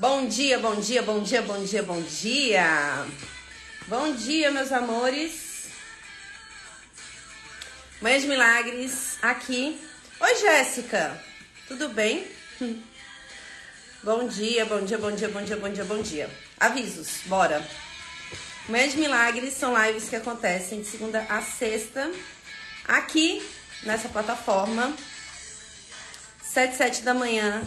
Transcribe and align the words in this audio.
Bom 0.00 0.26
dia, 0.26 0.58
bom 0.58 0.76
dia, 0.76 1.02
bom 1.02 1.22
dia, 1.22 1.42
bom 1.42 1.62
dia, 1.62 1.82
bom 1.82 2.00
dia. 2.00 3.06
Bom 3.86 4.14
dia, 4.14 4.50
meus 4.50 4.72
amores. 4.72 5.68
De 8.00 8.26
Milagres, 8.26 9.18
aqui. 9.20 9.78
Oi, 10.18 10.34
Jéssica. 10.36 11.22
Tudo 11.68 11.90
bem? 11.90 12.26
Bom 14.02 14.26
dia, 14.26 14.64
bom 14.64 14.82
dia, 14.82 14.96
bom 14.96 15.12
dia, 15.12 15.28
bom 15.28 15.42
dia, 15.42 15.56
bom 15.58 15.68
dia, 15.68 15.84
bom 15.84 16.00
dia. 16.00 16.30
Avisos, 16.58 17.20
bora. 17.26 17.62
De 18.66 18.96
Milagres 18.96 19.52
são 19.52 19.74
lives 19.84 20.08
que 20.08 20.16
acontecem 20.16 20.80
de 20.80 20.86
segunda 20.86 21.26
a 21.28 21.42
sexta, 21.42 22.10
aqui 22.88 23.46
nessa 23.82 24.08
plataforma. 24.08 24.96
7, 26.42 26.74
7 26.74 27.02
da 27.02 27.12
manhã, 27.12 27.62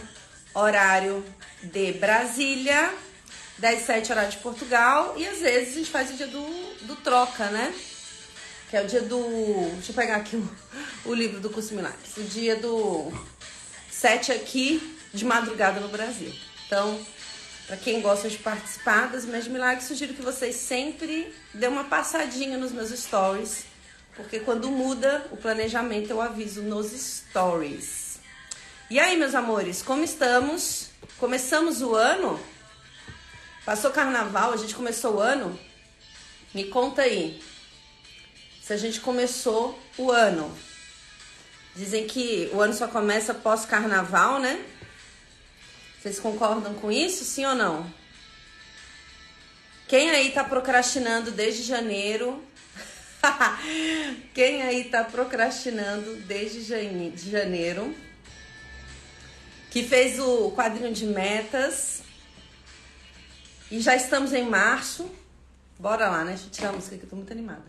horário 0.54 1.24
de 1.62 1.92
Brasília, 1.92 2.94
10, 3.58 3.82
7 3.82 4.12
horário 4.12 4.30
de 4.30 4.38
Portugal. 4.38 5.14
E 5.16 5.26
às 5.26 5.38
vezes 5.38 5.74
a 5.74 5.78
gente 5.78 5.90
faz 5.90 6.10
o 6.10 6.14
dia 6.14 6.26
do, 6.26 6.86
do 6.86 6.96
troca, 6.96 7.46
né? 7.50 7.74
Que 8.70 8.76
é 8.76 8.82
o 8.82 8.86
dia 8.86 9.02
do. 9.02 9.70
Deixa 9.74 9.90
eu 9.90 9.94
pegar 9.94 10.16
aqui 10.16 10.36
o, 10.36 10.50
o 11.04 11.14
livro 11.14 11.40
do 11.40 11.50
curso 11.50 11.74
Milagres. 11.74 12.16
O 12.16 12.22
dia 12.22 12.56
do 12.56 13.12
7 13.90 14.32
aqui 14.32 14.96
de 15.12 15.24
madrugada 15.24 15.80
no 15.80 15.88
Brasil. 15.88 16.32
Então, 16.66 16.98
para 17.66 17.76
quem 17.76 18.00
gosta 18.00 18.28
de 18.28 18.38
participar 18.38 19.08
das 19.10 19.24
Minhas 19.24 19.48
Milagres, 19.48 19.86
sugiro 19.86 20.14
que 20.14 20.22
vocês 20.22 20.56
sempre 20.56 21.32
dêem 21.52 21.72
uma 21.72 21.84
passadinha 21.84 22.58
nos 22.58 22.72
meus 22.72 22.90
stories. 22.90 23.64
Porque 24.16 24.40
quando 24.40 24.70
muda 24.70 25.26
o 25.30 25.36
planejamento, 25.36 26.10
eu 26.10 26.20
aviso 26.20 26.62
nos 26.62 26.92
stories. 26.92 28.03
E 28.90 29.00
aí, 29.00 29.16
meus 29.16 29.34
amores, 29.34 29.80
como 29.82 30.04
estamos? 30.04 30.90
Começamos 31.16 31.80
o 31.80 31.94
ano? 31.94 32.38
Passou 33.64 33.90
carnaval, 33.90 34.52
a 34.52 34.58
gente 34.58 34.74
começou 34.74 35.14
o 35.14 35.20
ano? 35.20 35.58
Me 36.52 36.64
conta 36.64 37.00
aí. 37.00 37.42
Se 38.62 38.74
a 38.74 38.76
gente 38.76 39.00
começou 39.00 39.80
o 39.96 40.10
ano. 40.10 40.54
Dizem 41.74 42.06
que 42.06 42.50
o 42.52 42.60
ano 42.60 42.74
só 42.74 42.86
começa 42.86 43.32
pós 43.32 43.64
carnaval, 43.64 44.38
né? 44.38 44.62
Vocês 45.98 46.20
concordam 46.20 46.74
com 46.74 46.92
isso, 46.92 47.24
sim 47.24 47.46
ou 47.46 47.54
não? 47.54 47.90
Quem 49.88 50.10
aí 50.10 50.30
tá 50.30 50.44
procrastinando 50.44 51.30
desde 51.30 51.62
janeiro? 51.62 52.44
Quem 54.34 54.60
aí 54.60 54.84
tá 54.84 55.02
procrastinando 55.04 56.16
desde 56.16 56.60
janeiro? 56.62 58.03
Que 59.74 59.82
fez 59.82 60.20
o 60.20 60.52
quadrinho 60.52 60.92
de 60.92 61.04
metas. 61.04 62.04
E 63.68 63.80
já 63.80 63.96
estamos 63.96 64.32
em 64.32 64.48
março. 64.48 65.10
Bora 65.76 66.08
lá, 66.08 66.22
né? 66.22 66.30
Deixa 66.30 66.46
eu 66.46 66.50
tirar 66.50 66.68
a 66.68 66.72
música 66.74 66.96
que 66.96 67.02
eu 67.02 67.10
tô 67.10 67.16
muito 67.16 67.32
animada. 67.32 67.64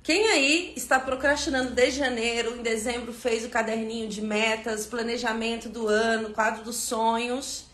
Quem 0.00 0.28
aí 0.28 0.72
está 0.76 1.00
procrastinando 1.00 1.72
desde 1.72 1.98
janeiro, 1.98 2.56
em 2.56 2.62
dezembro 2.62 3.12
fez 3.12 3.44
o 3.44 3.48
caderninho 3.48 4.08
de 4.08 4.22
metas, 4.22 4.86
planejamento 4.86 5.68
do 5.68 5.88
ano, 5.88 6.30
quadro 6.30 6.62
dos 6.62 6.76
sonhos, 6.76 7.66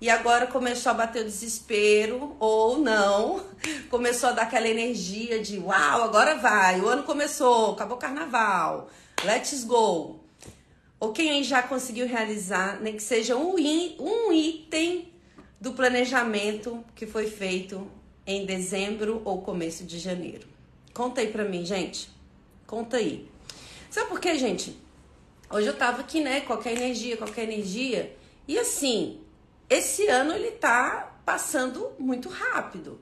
e 0.00 0.08
agora 0.08 0.46
começou 0.46 0.90
a 0.90 0.94
bater 0.94 1.22
o 1.22 1.24
desespero, 1.24 2.36
ou 2.38 2.78
não, 2.78 3.44
começou 3.90 4.28
a 4.28 4.32
dar 4.32 4.42
aquela 4.42 4.68
energia 4.68 5.42
de 5.42 5.58
uau, 5.58 6.04
agora 6.04 6.36
vai, 6.36 6.80
o 6.80 6.86
ano 6.86 7.02
começou, 7.02 7.72
acabou 7.72 7.96
o 7.96 8.00
carnaval, 8.00 8.88
let's 9.24 9.64
go. 9.64 10.27
Ou 11.00 11.12
quem 11.12 11.44
já 11.44 11.62
conseguiu 11.62 12.06
realizar, 12.06 12.80
nem 12.80 12.96
que 12.96 13.02
seja 13.02 13.36
um, 13.36 13.54
um 14.00 14.32
item 14.32 15.12
do 15.60 15.72
planejamento 15.72 16.84
que 16.94 17.06
foi 17.06 17.26
feito 17.26 17.88
em 18.26 18.44
dezembro 18.44 19.22
ou 19.24 19.40
começo 19.42 19.84
de 19.84 19.98
janeiro. 19.98 20.46
Conta 20.92 21.20
aí 21.20 21.28
pra 21.28 21.44
mim, 21.44 21.64
gente. 21.64 22.10
Conta 22.66 22.96
aí. 22.96 23.28
Sabe 23.88 24.08
por 24.08 24.20
quê, 24.20 24.36
gente? 24.36 24.76
Hoje 25.50 25.66
eu 25.66 25.76
tava 25.76 26.00
aqui, 26.00 26.20
né? 26.20 26.40
Qualquer 26.42 26.76
energia, 26.76 27.16
qualquer 27.16 27.44
energia. 27.44 28.14
E 28.46 28.58
assim, 28.58 29.20
esse 29.70 30.06
ano 30.08 30.34
ele 30.34 30.50
tá 30.50 31.20
passando 31.24 31.92
muito 31.98 32.28
rápido. 32.28 33.00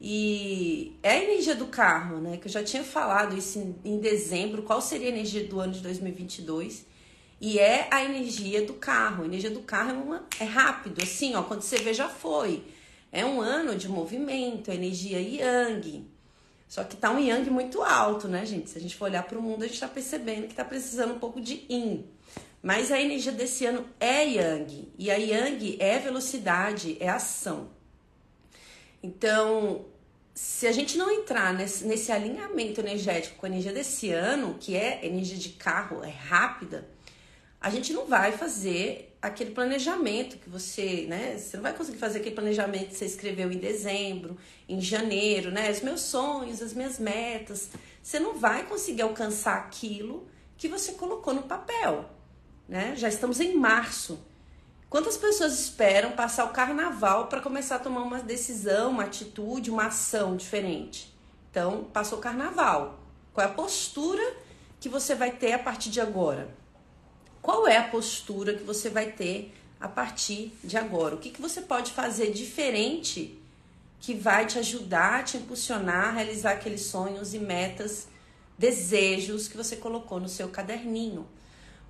E 0.00 0.96
é 1.02 1.12
a 1.12 1.24
energia 1.24 1.54
do 1.54 1.66
carro, 1.66 2.20
né? 2.20 2.36
Que 2.36 2.46
eu 2.46 2.52
já 2.52 2.62
tinha 2.62 2.84
falado 2.84 3.36
isso 3.36 3.58
em, 3.58 3.74
em 3.84 3.98
dezembro. 3.98 4.62
Qual 4.62 4.80
seria 4.80 5.08
a 5.08 5.10
energia 5.12 5.46
do 5.46 5.58
ano 5.58 5.72
de 5.72 5.80
2022? 5.80 6.86
E 7.40 7.58
é 7.58 7.88
a 7.90 8.04
energia 8.04 8.66
do 8.66 8.74
carro. 8.74 9.22
A 9.22 9.26
energia 9.26 9.50
do 9.50 9.60
carro 9.60 9.90
é, 9.90 9.94
uma, 9.94 10.26
é 10.38 10.44
rápido, 10.44 11.02
assim, 11.02 11.34
ó, 11.34 11.42
quando 11.42 11.62
você 11.62 11.78
vê 11.78 11.94
já 11.94 12.08
foi. 12.08 12.62
É 13.10 13.24
um 13.24 13.40
ano 13.40 13.74
de 13.74 13.88
movimento, 13.88 14.70
a 14.70 14.74
energia 14.74 15.20
yang. 15.20 16.06
Só 16.68 16.84
que 16.84 16.96
tá 16.96 17.10
um 17.10 17.18
yang 17.18 17.48
muito 17.50 17.82
alto, 17.82 18.28
né, 18.28 18.44
gente? 18.46 18.70
Se 18.70 18.78
a 18.78 18.80
gente 18.80 18.94
for 18.94 19.06
olhar 19.06 19.24
para 19.24 19.38
o 19.38 19.42
mundo, 19.42 19.64
a 19.64 19.66
gente 19.66 19.80
tá 19.80 19.88
percebendo 19.88 20.46
que 20.46 20.54
tá 20.54 20.64
precisando 20.64 21.14
um 21.14 21.18
pouco 21.18 21.40
de 21.40 21.64
yin. 21.68 22.04
Mas 22.62 22.92
a 22.92 23.00
energia 23.00 23.32
desse 23.32 23.64
ano 23.64 23.86
é 23.98 24.24
yang. 24.24 24.92
E 24.98 25.10
a 25.10 25.16
yang 25.16 25.76
é 25.80 25.98
velocidade, 25.98 26.96
é 27.00 27.08
ação. 27.08 27.70
Então, 29.02 29.86
se 30.34 30.66
a 30.66 30.72
gente 30.72 30.96
não 30.96 31.10
entrar 31.10 31.54
nesse, 31.54 31.84
nesse 31.86 32.12
alinhamento 32.12 32.80
energético 32.80 33.36
com 33.36 33.46
a 33.46 33.48
energia 33.48 33.72
desse 33.72 34.10
ano, 34.10 34.56
que 34.60 34.76
é 34.76 35.04
energia 35.04 35.38
de 35.38 35.48
carro, 35.50 36.04
é 36.04 36.10
rápida, 36.10 36.86
a 37.60 37.68
gente 37.68 37.92
não 37.92 38.06
vai 38.06 38.32
fazer 38.32 39.14
aquele 39.20 39.50
planejamento 39.50 40.38
que 40.38 40.48
você, 40.48 41.04
né? 41.06 41.36
Você 41.36 41.58
não 41.58 41.62
vai 41.62 41.74
conseguir 41.74 41.98
fazer 41.98 42.20
aquele 42.20 42.34
planejamento 42.34 42.88
que 42.88 42.96
você 42.96 43.04
escreveu 43.04 43.52
em 43.52 43.58
dezembro, 43.58 44.38
em 44.66 44.80
janeiro, 44.80 45.50
né? 45.50 45.70
Os 45.70 45.82
meus 45.82 46.00
sonhos, 46.00 46.62
as 46.62 46.72
minhas 46.72 46.98
metas. 46.98 47.68
Você 48.02 48.18
não 48.18 48.38
vai 48.38 48.64
conseguir 48.64 49.02
alcançar 49.02 49.58
aquilo 49.58 50.26
que 50.56 50.68
você 50.68 50.92
colocou 50.92 51.34
no 51.34 51.42
papel, 51.42 52.08
né? 52.66 52.94
Já 52.96 53.08
estamos 53.08 53.40
em 53.40 53.54
março. 53.54 54.18
Quantas 54.88 55.18
pessoas 55.18 55.60
esperam 55.60 56.12
passar 56.12 56.46
o 56.46 56.52
carnaval 56.52 57.26
para 57.26 57.42
começar 57.42 57.76
a 57.76 57.78
tomar 57.78 58.00
uma 58.02 58.20
decisão, 58.20 58.90
uma 58.90 59.04
atitude, 59.04 59.70
uma 59.70 59.86
ação 59.86 60.34
diferente? 60.34 61.14
Então, 61.50 61.84
passou 61.92 62.18
o 62.18 62.22
carnaval. 62.22 62.98
Qual 63.34 63.46
é 63.46 63.50
a 63.50 63.52
postura 63.52 64.22
que 64.80 64.88
você 64.88 65.14
vai 65.14 65.30
ter 65.30 65.52
a 65.52 65.58
partir 65.58 65.90
de 65.90 66.00
agora? 66.00 66.58
Qual 67.42 67.66
é 67.66 67.76
a 67.76 67.88
postura 67.88 68.54
que 68.54 68.62
você 68.62 68.90
vai 68.90 69.12
ter 69.12 69.52
a 69.80 69.88
partir 69.88 70.52
de 70.62 70.76
agora? 70.76 71.14
O 71.14 71.18
que, 71.18 71.30
que 71.30 71.40
você 71.40 71.60
pode 71.60 71.92
fazer 71.92 72.32
diferente 72.32 73.38
que 74.00 74.14
vai 74.14 74.46
te 74.46 74.58
ajudar, 74.58 75.24
te 75.24 75.36
impulsionar 75.36 76.08
a 76.08 76.10
realizar 76.12 76.52
aqueles 76.52 76.82
sonhos 76.82 77.34
e 77.34 77.38
metas, 77.38 78.08
desejos 78.58 79.48
que 79.48 79.56
você 79.56 79.76
colocou 79.76 80.20
no 80.20 80.28
seu 80.28 80.48
caderninho? 80.48 81.26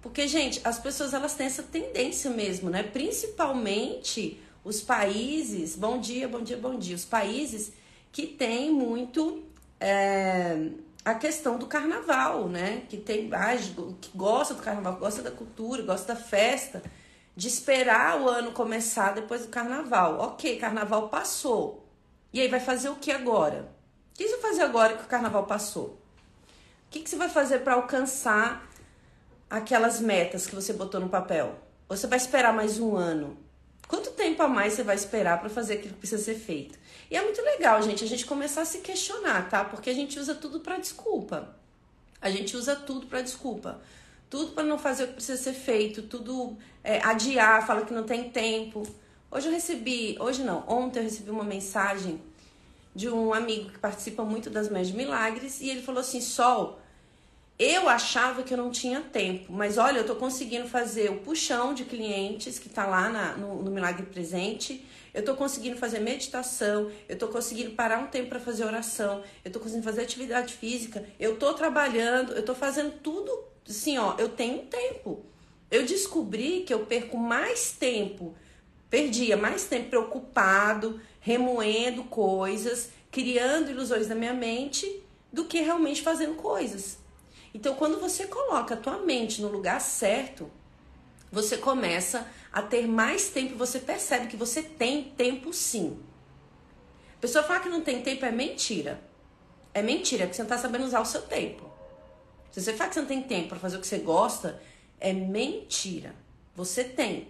Porque, 0.00 0.27
gente, 0.27 0.61
as 0.65 0.78
pessoas 0.78 1.12
elas 1.12 1.34
têm 1.34 1.47
essa 1.47 1.62
tendência 1.62 2.31
mesmo, 2.31 2.71
né? 2.71 2.82
Principalmente 2.82 4.41
os 4.65 4.81
países, 4.81 5.77
bom 5.77 5.99
dia, 5.99 6.27
bom 6.28 6.43
dia, 6.43 6.56
bom 6.56 6.78
dia, 6.78 6.97
os 6.97 7.05
países 7.05 7.72
que 8.12 8.27
têm 8.27 8.71
muito. 8.71 9.44
É, 9.78 10.71
a 11.05 11.15
questão 11.15 11.59
do 11.59 11.66
carnaval, 11.66 12.49
né? 12.49 12.83
Que 12.88 12.97
tem 12.97 13.31
ah, 13.33 13.56
que 14.00 14.11
gosta 14.16 14.55
do 14.55 14.62
carnaval, 14.62 14.97
gosta 14.97 15.22
da 15.22 15.31
cultura, 15.31 15.83
gosta 15.83 16.15
da 16.15 16.21
festa, 16.21 16.83
de 17.34 17.49
esperar 17.49 18.21
o 18.21 18.28
ano 18.28 18.53
começar 18.53 19.15
depois 19.15 19.43
do 19.43 19.49
carnaval. 19.49 20.19
Ok, 20.21 20.59
carnaval 20.59 21.09
passou. 21.09 21.88
E 22.33 22.41
aí 22.41 22.49
vai 22.49 22.61
fazer 22.61 22.88
o 22.91 22.97
que 22.97 23.11
agora? 23.11 23.72
O 24.12 24.19
que 24.19 24.28
você 24.28 24.37
vai 24.37 24.50
fazer 24.50 24.62
agora 24.62 24.97
que 24.97 25.05
o 25.05 25.09
carnaval 25.09 25.47
passou? 25.47 25.99
O 26.87 26.91
que, 26.91 27.00
que 27.00 27.09
você 27.09 27.17
vai 27.17 27.28
fazer 27.28 27.61
para 27.61 27.75
alcançar 27.75 28.69
aquelas 29.49 30.00
metas 30.00 30.47
que 30.47 30.55
você 30.55 30.72
botou 30.72 31.00
no 31.00 31.09
papel? 31.09 31.59
Ou 31.88 31.97
você 31.97 32.06
vai 32.06 32.19
esperar 32.19 32.53
mais 32.53 32.78
um 32.78 32.94
ano? 32.94 33.38
Quanto 33.88 34.11
tempo 34.12 34.43
a 34.43 34.49
mais 34.49 34.75
você 34.75 34.82
vai 34.82 34.94
esperar 34.94 35.41
para 35.41 35.49
fazer 35.49 35.75
aquilo 35.75 35.94
que 35.94 36.00
precisa 36.00 36.23
ser 36.23 36.35
feito? 36.35 36.79
E 37.11 37.17
é 37.17 37.23
muito 37.23 37.43
legal, 37.43 37.83
gente, 37.83 38.05
a 38.05 38.07
gente 38.07 38.25
começar 38.25 38.62
a 38.62 38.65
se 38.65 38.79
questionar, 38.79 39.49
tá? 39.49 39.65
Porque 39.65 39.91
a 39.91 39.95
gente 39.95 40.19
usa 40.19 40.33
tudo 40.35 40.61
para 40.61 40.79
desculpa. 40.79 41.57
A 42.21 42.31
gente 42.31 42.57
usa 42.57 42.77
tudo 42.77 43.07
para 43.07 43.21
desculpa. 43.21 43.81
Tudo 44.29 44.53
para 44.53 44.62
não 44.62 44.79
fazer 44.79 45.05
o 45.05 45.07
que 45.09 45.15
precisa 45.15 45.43
ser 45.43 45.55
feito, 45.55 46.03
tudo 46.03 46.57
é, 46.85 47.05
adiar, 47.05 47.67
fala 47.67 47.85
que 47.85 47.93
não 47.93 48.05
tem 48.05 48.31
tempo. 48.31 48.87
Hoje 49.29 49.49
eu 49.49 49.53
recebi, 49.53 50.17
hoje 50.21 50.45
não, 50.45 50.62
ontem 50.69 51.01
eu 51.01 51.03
recebi 51.03 51.31
uma 51.31 51.43
mensagem 51.43 52.23
de 52.95 53.09
um 53.09 53.35
amigo 53.35 53.71
que 53.71 53.79
participa 53.79 54.25
muito 54.25 54.49
das 54.49 54.69
de 54.69 54.93
Milagres 54.93 55.61
e 55.61 55.69
ele 55.69 55.83
falou 55.83 56.01
assim: 56.01 56.21
Sol, 56.21 56.81
eu 57.59 57.89
achava 57.89 58.45
que 58.45 58.55
eu 58.55 58.59
não 58.59 58.71
tinha 58.71 59.01
tempo, 59.01 59.53
mas 59.53 59.79
olha, 59.79 59.99
eu 59.99 60.07
tô 60.07 60.15
conseguindo 60.15 60.69
fazer 60.69 61.11
o 61.11 61.19
puxão 61.19 61.75
de 61.75 61.85
clientes 61.85 62.59
que 62.59 62.69
tá 62.69 62.87
lá 62.87 63.09
na, 63.09 63.37
no, 63.37 63.62
no 63.62 63.71
Milagre 63.71 64.07
Presente 64.07 64.85
eu 65.12 65.25
tô 65.25 65.35
conseguindo 65.35 65.77
fazer 65.77 66.01
meditação, 66.01 66.91
eu 67.09 67.19
tô 67.19 67.29
conseguindo 67.29 67.73
parar 67.73 67.99
um 67.99 68.07
tempo 68.07 68.29
para 68.29 68.41
fazer 68.41 68.65
oração, 68.65 69.23
eu 69.45 69.51
tô 69.51 69.59
conseguindo 69.59 69.85
fazer 69.85 70.03
atividade 70.03 70.55
física, 70.55 71.05
eu 71.19 71.37
tô 71.37 71.53
trabalhando, 71.55 72.33
eu 72.33 72.45
tô 72.45 72.55
fazendo 72.55 72.93
tudo 73.03 73.45
assim, 73.69 73.99
ó, 73.99 74.15
eu 74.19 74.29
tenho 74.29 74.67
tempo. 74.67 75.25
Eu 75.71 75.87
descobri 75.87 76.65
que 76.67 76.75
eu 76.75 76.85
perco 76.87 77.17
mais 77.17 77.71
tempo 77.71 78.35
Perdia 78.91 79.37
mais 79.37 79.65
tempo 79.67 79.89
preocupado, 79.89 81.01
remoendo 81.21 82.03
coisas, 82.05 82.91
criando 83.09 83.71
ilusões 83.71 84.09
na 84.09 84.17
minha 84.17 84.35
mente, 84.35 85.05
do 85.33 85.45
que 85.45 85.61
realmente 85.61 86.03
fazendo 86.03 86.35
coisas. 86.35 86.99
Então, 87.55 87.77
quando 87.77 88.01
você 88.01 88.27
coloca 88.27 88.75
a 88.75 88.77
tua 88.77 88.99
mente 88.99 89.41
no 89.41 89.49
lugar 89.49 89.81
certo, 89.81 90.51
você 91.31 91.56
começa 91.56 92.27
a 92.53 92.62
ter 92.62 92.87
mais 92.87 93.29
tempo, 93.29 93.56
você 93.56 93.79
percebe 93.79 94.27
que 94.27 94.37
você 94.37 94.62
tem 94.62 95.05
tempo 95.05 95.53
sim. 95.53 95.99
A 97.17 97.21
pessoa 97.21 97.44
fala 97.44 97.61
que 97.61 97.69
não 97.69 97.82
tem 97.82 98.03
tempo 98.03 98.25
é 98.25 98.32
mentira. 98.32 99.00
É 99.73 99.82
mentira, 99.82 100.25
porque 100.25 100.37
você 100.37 100.43
não 100.43 100.49
está 100.49 100.59
sabendo 100.59 100.85
usar 100.85 101.00
o 101.00 101.06
seu 101.06 101.23
tempo. 101.23 101.71
Se 102.50 102.61
você 102.61 102.73
fala 102.73 102.88
que 102.88 102.94
você 102.94 103.00
não 103.00 103.09
tem 103.09 103.23
tempo 103.23 103.50
para 103.50 103.59
fazer 103.59 103.77
o 103.77 103.81
que 103.81 103.87
você 103.87 103.99
gosta, 103.99 104.61
é 104.99 105.12
mentira. 105.12 106.15
Você 106.56 106.82
tem. 106.82 107.29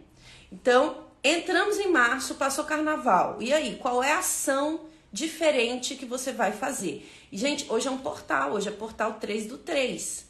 Então, 0.50 1.06
entramos 1.23 1.79
em 1.79 1.91
março, 1.91 2.37
passou 2.37 2.64
carnaval. 2.64 3.37
E 3.41 3.53
aí, 3.53 3.76
qual 3.76 4.03
é 4.03 4.12
a 4.12 4.20
ação 4.20 4.87
diferente 5.12 5.96
que 5.96 6.06
você 6.06 6.32
vai 6.32 6.53
fazer? 6.53 7.06
E, 7.31 7.37
gente, 7.37 7.70
hoje 7.70 7.87
é 7.87 7.91
um 7.91 7.99
portal, 7.99 8.53
hoje 8.53 8.69
é 8.69 8.73
portal 8.73 9.14
3 9.14 9.46
do 9.46 9.58
3. 9.58 10.25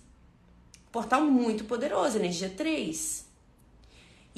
Portal 0.91 1.23
muito 1.23 1.65
poderoso, 1.65 2.19
energia 2.19 2.51
3. 2.51 3.30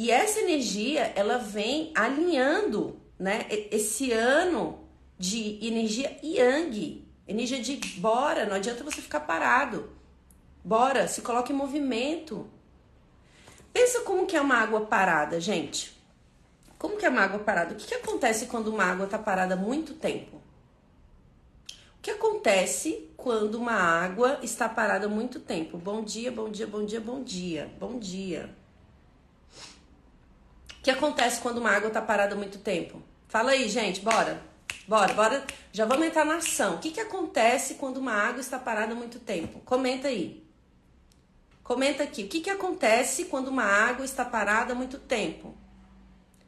E 0.03 0.11
essa 0.11 0.41
energia, 0.41 1.13
ela 1.15 1.39
vem 1.39 1.93
alinhando, 1.95 3.01
né, 3.17 3.47
esse 3.71 4.11
ano 4.11 4.81
de 5.17 5.65
energia 5.65 6.19
yang, 6.25 7.07
energia 7.25 7.63
de 7.63 7.77
bora, 8.01 8.45
não 8.45 8.57
adianta 8.57 8.83
você 8.83 9.01
ficar 9.01 9.21
parado. 9.21 9.93
Bora, 10.65 11.07
se 11.07 11.23
coloca 11.23 11.53
em 11.53 11.55
movimento. 11.55 12.51
Pensa 13.73 14.01
como 14.01 14.27
que 14.27 14.37
é 14.37 14.41
uma 14.41 14.57
água 14.57 14.81
parada, 14.87 15.41
gente. 15.41 15.97
Como 16.77 16.97
que 16.97 17.07
é 17.07 17.09
uma 17.09 17.23
água 17.23 17.39
parada? 17.39 17.73
O 17.73 17.77
que, 17.77 17.87
que 17.87 17.95
acontece 17.95 18.47
quando 18.47 18.73
uma 18.75 18.83
água 18.83 19.05
está 19.05 19.21
parada 19.21 19.55
muito 19.55 19.95
tempo? 19.95 20.43
O 21.97 22.03
que 22.03 22.11
acontece 22.11 23.09
quando 23.17 23.55
uma 23.55 23.75
água 23.75 24.41
está 24.43 24.69
parada 24.69 25.07
muito 25.07 25.39
tempo? 25.39 25.79
Bom 25.79 26.03
dia, 26.03 26.33
bom 26.33 26.51
dia, 26.51 26.67
bom 26.67 26.85
dia, 26.85 27.01
bom 27.01 27.23
dia, 27.23 27.71
bom 27.79 27.99
dia. 28.01 28.62
Que 30.83 30.91
acontece 30.91 31.41
quando 31.41 31.59
uma 31.59 31.71
água 31.71 31.89
está 31.89 32.03
parada 32.03 32.35
muito 32.35 32.59
tempo? 32.59 33.01
Fala 33.29 33.53
aí, 33.53 33.69
gente, 33.69 34.01
bora. 34.01 34.43
Bora, 34.89 35.15
bora. 35.15 35.47
Já 35.73 35.87
vamos 35.87 36.07
entrar 36.07 36.25
na 36.25 36.37
ação. 36.37 36.75
O 36.75 36.79
que, 36.79 36.91
que 36.91 37.01
acontece 37.01 37.75
quando 37.75 37.99
uma 37.99 38.13
água 38.13 38.41
está 38.41 38.59
parada 38.59 38.95
muito 38.95 39.21
tempo? 39.21 39.61
Comenta 39.61 40.09
aí. 40.09 40.45
Comenta 41.63 42.03
aqui. 42.03 42.25
O 42.25 42.29
que, 42.29 42.41
que 42.41 42.51
acontece 42.51 43.27
quando 43.27 43.47
uma 43.49 43.65
água 43.65 44.05
está 44.05 44.25
parada 44.25 44.75
muito 44.75 44.99
tempo? 44.99 45.57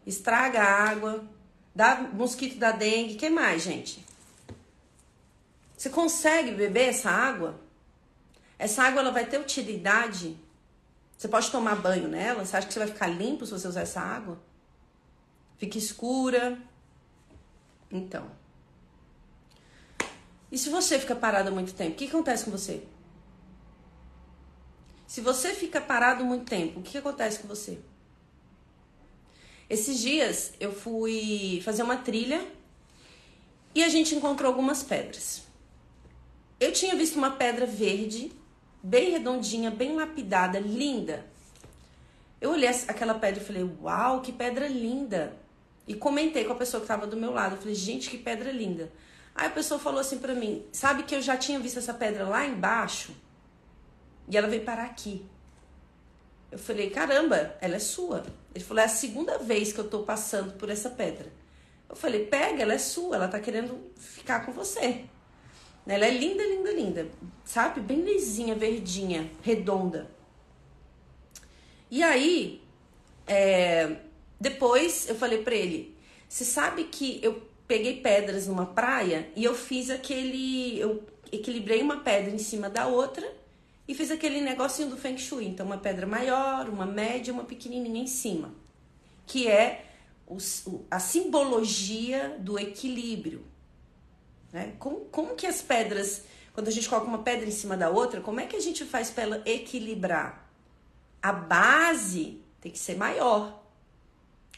Estraga 0.05 0.61
a 0.63 0.91
água, 0.91 1.25
dá 1.73 1.95
mosquito 2.13 2.59
da 2.59 2.73
dengue. 2.73 3.15
O 3.15 3.17
que 3.17 3.31
mais, 3.31 3.63
gente? 3.63 4.05
Você 5.79 5.89
consegue 5.89 6.51
beber 6.51 6.89
essa 6.89 7.11
água? 7.11 7.61
Essa 8.59 8.83
água 8.83 9.01
ela 9.01 9.13
vai 9.13 9.27
ter 9.27 9.39
utilidade 9.39 10.37
você 11.17 11.29
pode 11.29 11.51
tomar 11.51 11.77
banho 11.77 12.09
nela? 12.09 12.45
Você 12.45 12.57
acha 12.57 12.67
que 12.67 12.73
você 12.73 12.81
vai 12.81 12.89
ficar 12.89 13.07
limpo 13.07 13.47
se 13.47 13.53
você 13.53 13.69
usar 13.69 13.83
essa 13.83 14.01
água? 14.01 14.39
Fica 15.57 15.79
escura. 15.79 16.59
Então. 17.91 18.31
E 20.51 20.59
se 20.59 20.69
você 20.69 20.99
fica 20.99 21.17
parado 21.17 21.51
muito 21.53 21.75
tempo, 21.75 21.93
o 21.93 21.97
que 21.97 22.07
acontece 22.07 22.45
com 22.45 22.51
você? 22.51 22.83
Se 25.07 25.21
você 25.21 25.55
fica 25.55 25.81
parado 25.81 26.25
muito 26.25 26.45
tempo, 26.45 26.81
o 26.81 26.83
que 26.83 26.99
acontece 26.99 27.39
com 27.39 27.49
você? 27.49 27.79
Esses 29.71 30.01
dias 30.01 30.53
eu 30.61 30.73
fui 30.73 31.61
fazer 31.65 31.83
uma 31.83 31.97
trilha 31.97 32.47
e 33.75 33.83
a 33.83 33.89
gente 33.89 34.15
encontrou 34.15 34.51
algumas 34.51 34.83
pedras. 34.83 35.43
Eu 36.61 36.73
tinha 36.73 36.95
visto 36.95 37.17
uma 37.17 37.31
pedra 37.31 37.67
verde 37.67 38.33
bem 38.85 39.13
redondinha, 39.13 39.71
bem 39.71 39.97
lapidada, 39.97 40.61
linda. 40.61 41.25
Eu 42.39 42.51
olhei 42.51 42.69
aquela 42.69 43.15
pedra 43.15 43.43
e 43.43 43.47
falei, 43.47 43.71
uau, 43.83 44.21
que 44.21 44.31
pedra 44.31 44.69
linda. 44.69 45.35
E 45.89 45.95
comentei 45.95 46.45
com 46.45 46.53
a 46.53 46.57
pessoa 46.57 46.81
que 46.81 46.85
estava 46.85 47.07
do 47.07 47.17
meu 47.17 47.33
lado. 47.33 47.55
Eu 47.55 47.59
falei, 47.59 47.75
gente, 47.75 48.11
que 48.11 48.19
pedra 48.19 48.53
linda. 48.53 48.93
Aí 49.35 49.47
a 49.47 49.51
pessoa 49.51 49.81
falou 49.81 50.01
assim 50.01 50.19
pra 50.19 50.35
mim, 50.35 50.65
sabe 50.71 51.03
que 51.05 51.15
eu 51.15 51.23
já 51.23 51.37
tinha 51.37 51.59
visto 51.59 51.79
essa 51.79 51.95
pedra 51.95 52.29
lá 52.29 52.47
embaixo? 52.47 53.13
E 54.29 54.37
ela 54.37 54.47
veio 54.47 54.63
parar 54.63 54.85
aqui. 54.85 55.25
Eu 56.53 56.59
falei, 56.59 56.91
caramba, 56.91 57.57
ela 57.61 57.77
é 57.77 57.81
sua. 57.81 58.25
Ele 58.55 58.63
falou, 58.63 58.83
é 58.83 58.87
a 58.87 58.89
segunda 58.89 59.39
vez 59.39 59.73
que 59.73 59.79
eu 59.81 59.89
tô 59.89 60.01
passando 60.01 60.53
por 60.53 60.69
essa 60.69 60.91
pedra. 60.91 61.33
Eu 61.89 61.97
falei, 61.97 62.27
pega, 62.27 62.63
ela 62.63 62.75
é 62.75 62.79
sua, 62.79 63.17
ela 63.17 63.29
tá 63.29 63.41
querendo 63.41 63.91
ficar 63.97 64.45
com 64.45 64.53
você. 64.53 65.07
Ela 65.87 66.07
é 66.07 66.11
linda, 66.11 66.43
linda, 66.43 66.73
linda. 66.73 67.11
Sabe? 67.45 67.81
Bem 67.81 68.01
lisinha, 68.01 68.55
verdinha, 68.55 69.31
redonda. 69.43 70.11
E 71.91 72.03
aí, 72.03 72.63
é, 73.27 73.97
depois 74.41 75.09
eu 75.09 75.15
falei 75.15 75.43
pra 75.43 75.55
ele: 75.55 75.97
Você 76.29 76.45
sabe 76.45 76.85
que 76.85 77.21
eu 77.23 77.43
peguei 77.69 78.01
pedras 78.01 78.47
numa 78.47 78.67
praia 78.67 79.29
e 79.37 79.45
eu 79.45 79.55
fiz 79.55 79.91
aquele. 79.91 80.79
Eu 80.79 81.03
equilibrei 81.31 81.83
uma 81.83 81.99
pedra 81.99 82.31
em 82.31 82.39
cima 82.39 82.71
da 82.71 82.87
outra 82.87 83.31
e 83.87 83.95
fiz 83.95 84.11
aquele 84.11 84.41
negocinho 84.41 84.89
do 84.89 84.97
Feng 84.97 85.19
Shui. 85.19 85.47
Então, 85.47 85.67
uma 85.67 85.79
pedra 85.79 86.07
maior, 86.07 86.69
uma 86.69 86.87
média 86.87 87.33
uma 87.33 87.45
pequenininha 87.45 88.03
em 88.03 88.07
cima. 88.07 88.55
Que 89.27 89.49
é 89.49 89.85
a 90.91 90.99
simbologia 90.99 92.37
do 92.39 92.59
equilíbrio. 92.59 93.45
Né? 94.55 94.75
Como, 94.79 95.01
como 95.07 95.35
que 95.35 95.49
as 95.49 95.61
pedras, 95.61 96.23
quando 96.53 96.69
a 96.69 96.71
gente 96.71 96.89
coloca 96.89 97.09
uma 97.09 97.25
pedra 97.25 97.45
em 97.45 97.51
cima 97.51 97.77
da 97.77 97.91
outra, 97.91 98.21
como 98.21 98.39
é 98.39 98.47
que 98.47 98.55
a 98.55 98.61
gente 98.61 98.85
faz 98.85 99.11
para 99.11 99.25
ela 99.25 99.43
equilibrar? 99.45 100.49
A 101.21 101.33
base 101.33 102.41
tem 102.61 102.71
que 102.71 102.79
ser 102.79 102.97
maior. 102.97 103.61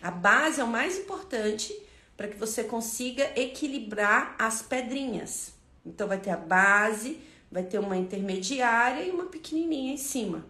A 0.03 0.11
base 0.11 0.61
é 0.61 0.65
o 0.65 0.69
mais 0.69 0.99
importante 0.99 1.75
para 2.15 2.29
que 2.29 2.37
você 2.37 2.63
consiga 2.63 3.33
equilibrar 3.41 4.37
as 4.39 4.61
pedrinhas. 4.61 5.55
Então 5.85 6.07
vai 6.07 6.19
ter 6.19 6.29
a 6.29 6.37
base, 6.37 7.19
vai 7.51 7.63
ter 7.63 7.79
uma 7.79 7.97
intermediária 7.97 9.03
e 9.03 9.11
uma 9.11 9.25
pequenininha 9.25 9.95
em 9.95 9.97
cima. 9.97 10.45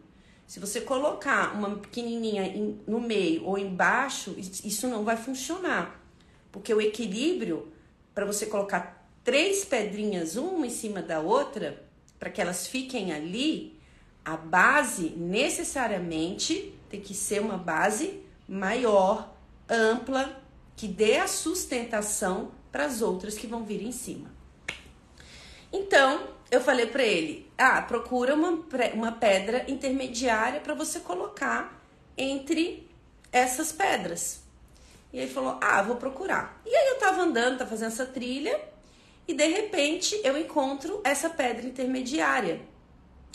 Se 0.45 0.59
você 0.59 0.81
colocar 0.81 1.55
uma 1.55 1.77
pequenininha 1.77 2.53
no 2.85 3.01
meio 3.01 3.45
ou 3.45 3.57
embaixo, 3.57 4.35
isso 4.37 4.89
não 4.89 5.05
vai 5.05 5.17
funcionar. 5.17 6.03
Porque 6.51 6.75
o 6.75 6.81
equilíbrio, 6.81 7.73
para 8.13 8.25
você 8.25 8.47
colocar 8.47 8.96
três 9.27 9.65
pedrinhas 9.65 10.37
uma 10.37 10.69
em 10.69 10.71
cima 10.71 11.03
da 11.03 11.19
outra, 11.19 11.83
para 12.17 12.31
que 12.31 12.41
elas 12.41 12.69
fiquem 12.69 13.13
ali, 13.13 13.77
a 14.25 14.37
base 14.37 15.11
necessariamente 15.11 16.73
tem 16.89 17.01
que 17.01 17.13
ser 17.13 17.41
uma 17.41 17.59
base 17.59 18.23
maior, 18.49 19.35
ampla, 19.69 20.41
que 20.77 20.87
dê 20.87 21.17
a 21.17 21.27
sustentação 21.27 22.53
para 22.71 22.85
as 22.85 23.03
outras 23.03 23.37
que 23.37 23.49
vão 23.49 23.65
vir 23.65 23.83
em 23.83 23.91
cima. 23.91 24.31
Então, 25.73 26.29
eu 26.49 26.61
falei 26.61 26.87
para 26.87 27.03
ele: 27.03 27.51
ah, 27.59 27.83
procura 27.83 28.33
uma, 28.33 28.65
uma 28.95 29.11
pedra 29.11 29.69
intermediária 29.69 30.61
para 30.61 30.75
você 30.75 31.01
colocar 31.01 31.83
entre 32.17 32.89
essas 33.33 33.73
pedras. 33.73 34.43
E 35.13 35.19
ele 35.19 35.33
falou: 35.33 35.59
ah, 35.61 35.83
vou 35.83 35.97
procurar. 35.97 36.61
E 36.65 36.75
aí 36.75 36.89
eu 36.91 36.99
tava 37.01 37.23
andando, 37.23 37.59
tá 37.59 37.67
fazendo 37.67 37.89
essa 37.89 38.07
trilha 38.07 38.76
e 39.29 39.35
de 39.35 39.47
repente 39.47 40.21
eu 40.23 40.39
encontro 40.39 41.01
essa 41.05 41.29
pedra 41.29 41.67
intermediária. 41.67 42.61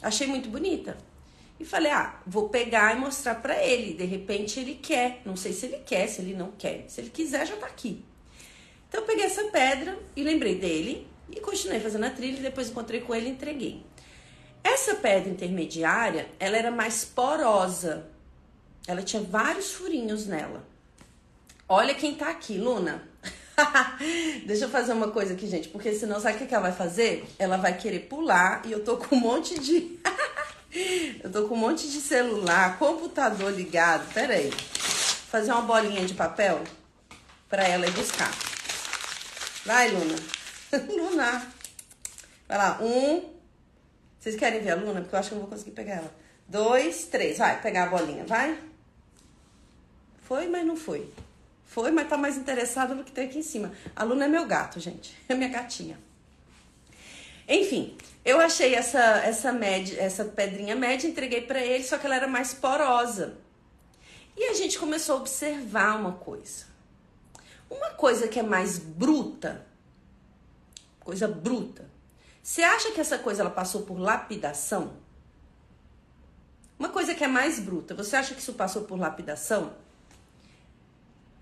Achei 0.02 0.28
muito 0.28 0.50
bonita. 0.50 0.98
E 1.60 1.66
falei: 1.66 1.92
"Ah, 1.92 2.22
vou 2.26 2.50
pegar 2.50 2.96
e 2.96 3.00
mostrar 3.00 3.36
para 3.36 3.62
ele. 3.64 3.94
De 3.94 4.06
repente 4.06 4.60
ele 4.60 4.76
quer. 4.76 5.22
Não 5.26 5.36
sei 5.36 5.54
se 5.54 5.66
ele 5.66 5.78
quer, 5.86 6.08
se 6.08 6.22
ele 6.22 6.34
não 6.34 6.52
quer. 6.52 6.86
Se 6.88 7.02
ele 7.02 7.10
quiser 7.10 7.46
já 7.46 7.56
tá 7.56 7.68
aqui". 7.68 8.04
Então 8.88 9.02
eu 9.02 9.08
peguei 9.08 9.26
essa 9.26 9.44
pedra 9.46 9.98
e 10.16 10.24
lembrei 10.24 10.56
dele 10.56 11.08
e 11.30 11.40
continuei 11.40 11.80
fazendo 11.80 12.06
a 12.06 12.10
trilha 12.10 12.40
e 12.40 12.42
depois 12.42 12.70
encontrei 12.70 13.02
com 13.02 13.16
ele 13.16 13.28
e 13.28 13.32
entreguei. 13.32 13.86
Essa 14.64 14.96
pedra 14.96 15.30
intermediária, 15.30 16.30
ela 16.40 16.58
era 16.58 16.72
mais 16.72 17.06
porosa. 17.06 18.08
Ela 18.88 19.02
tinha 19.02 19.22
vários 19.22 19.72
furinhos 19.72 20.28
nela. 20.28 20.68
Olha 21.68 21.96
quem 21.96 22.16
tá 22.16 22.30
aqui, 22.30 22.58
Luna. 22.58 23.11
Deixa 24.46 24.66
eu 24.66 24.70
fazer 24.70 24.94
uma 24.94 25.10
coisa 25.10 25.34
aqui, 25.34 25.48
gente, 25.48 25.70
porque 25.70 25.94
senão 25.94 26.20
sabe 26.20 26.44
o 26.44 26.48
que 26.48 26.54
ela 26.54 26.64
vai 26.64 26.72
fazer? 26.72 27.26
Ela 27.38 27.58
vai 27.58 27.78
querer 27.78 28.02
pular 28.02 28.62
e 28.66 28.72
eu 28.72 28.84
tô 28.84 28.98
com 28.98 29.16
um 29.16 29.20
monte 29.20 29.60
de. 29.60 30.00
eu 31.24 31.32
tô 31.32 31.48
com 31.48 31.56
um 31.56 31.58
monte 31.58 31.90
de 31.90 32.02
celular, 32.02 32.78
computador 32.78 33.52
ligado. 33.52 34.12
Pera 34.14 34.34
aí. 34.34 34.52
Fazer 34.52 35.52
uma 35.52 35.62
bolinha 35.62 36.06
de 36.06 36.14
papel 36.14 36.62
pra 37.50 37.68
ela 37.68 37.86
ir 37.86 37.92
buscar. 37.92 38.32
Vai, 39.66 39.90
Luna. 39.92 40.16
Luna. 40.90 41.48
Vai 42.48 42.58
lá. 42.58 42.80
Um. 42.82 43.30
Vocês 44.20 44.36
querem 44.36 44.62
ver 44.62 44.72
a 44.72 44.76
Luna? 44.76 45.02
Porque 45.02 45.16
eu 45.16 45.20
acho 45.20 45.30
que 45.30 45.36
eu 45.36 45.40
não 45.40 45.48
vou 45.48 45.56
conseguir 45.56 45.72
pegar 45.72 45.96
ela. 45.96 46.14
Dois, 46.48 47.06
três. 47.06 47.38
Vai, 47.38 47.62
pegar 47.62 47.84
a 47.84 47.88
bolinha, 47.88 48.26
vai. 48.26 48.58
Foi, 50.22 50.48
mas 50.48 50.66
não 50.66 50.76
foi. 50.76 51.10
Foi, 51.72 51.90
mas 51.90 52.10
tá 52.10 52.18
mais 52.18 52.36
interessada 52.36 52.94
no 52.94 53.02
que 53.02 53.14
tem 53.14 53.28
aqui 53.28 53.40
em 53.40 53.42
cima. 53.42 53.72
A 53.96 54.04
Luna 54.04 54.26
é 54.26 54.28
meu 54.28 54.46
gato, 54.46 54.78
gente. 54.78 55.16
É 55.30 55.34
minha 55.34 55.48
gatinha. 55.48 55.98
Enfim, 57.48 57.96
eu 58.26 58.42
achei 58.42 58.76
essa 58.76 59.00
essa 59.00 59.58
essa 59.98 60.26
pedrinha 60.26 60.76
média, 60.76 61.08
entreguei 61.08 61.40
para 61.40 61.62
ele, 61.62 61.82
só 61.86 61.98
que 61.98 62.06
ela 62.06 62.18
era 62.18 62.28
mais 62.28 62.54
porosa. 62.54 63.38
E 64.36 64.50
a 64.50 64.54
gente 64.54 64.78
começou 64.78 65.16
a 65.16 65.20
observar 65.20 65.98
uma 65.98 66.12
coisa. 66.12 66.66
Uma 67.70 67.92
coisa 67.92 68.28
que 68.28 68.38
é 68.38 68.44
mais 68.44 68.78
bruta, 68.78 69.66
coisa 71.00 71.26
bruta. 71.26 71.90
Você 72.44 72.64
acha 72.64 72.92
que 72.92 73.00
essa 73.00 73.18
coisa 73.18 73.44
ela 73.44 73.50
passou 73.50 73.84
por 73.84 73.98
lapidação? 73.98 74.98
Uma 76.78 76.90
coisa 76.90 77.16
que 77.16 77.24
é 77.24 77.30
mais 77.30 77.62
bruta, 77.62 77.96
você 77.96 78.18
acha 78.18 78.36
que 78.36 78.42
isso 78.42 78.54
passou 78.54 78.84
por 78.84 79.00
lapidação? 79.00 79.74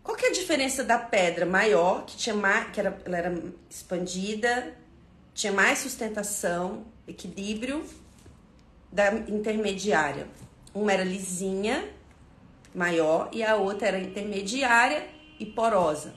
Qual 0.09 0.17
que 0.17 0.25
é 0.25 0.29
a 0.29 0.33
diferença 0.33 0.83
da 0.83 0.97
pedra 0.97 1.45
maior, 1.45 2.03
que 2.03 2.17
tinha 2.17 2.33
mais, 2.33 2.71
que 2.71 2.79
era, 2.79 2.99
ela 3.05 3.15
era 3.15 3.43
expandida, 3.69 4.75
tinha 5.35 5.53
mais 5.53 5.77
sustentação, 5.77 6.83
equilíbrio, 7.07 7.85
da 8.91 9.13
intermediária? 9.13 10.27
Uma 10.73 10.93
era 10.93 11.03
lisinha, 11.03 11.87
maior, 12.73 13.29
e 13.31 13.43
a 13.43 13.55
outra 13.55 13.89
era 13.89 13.99
intermediária 13.99 15.07
e 15.39 15.45
porosa. 15.45 16.15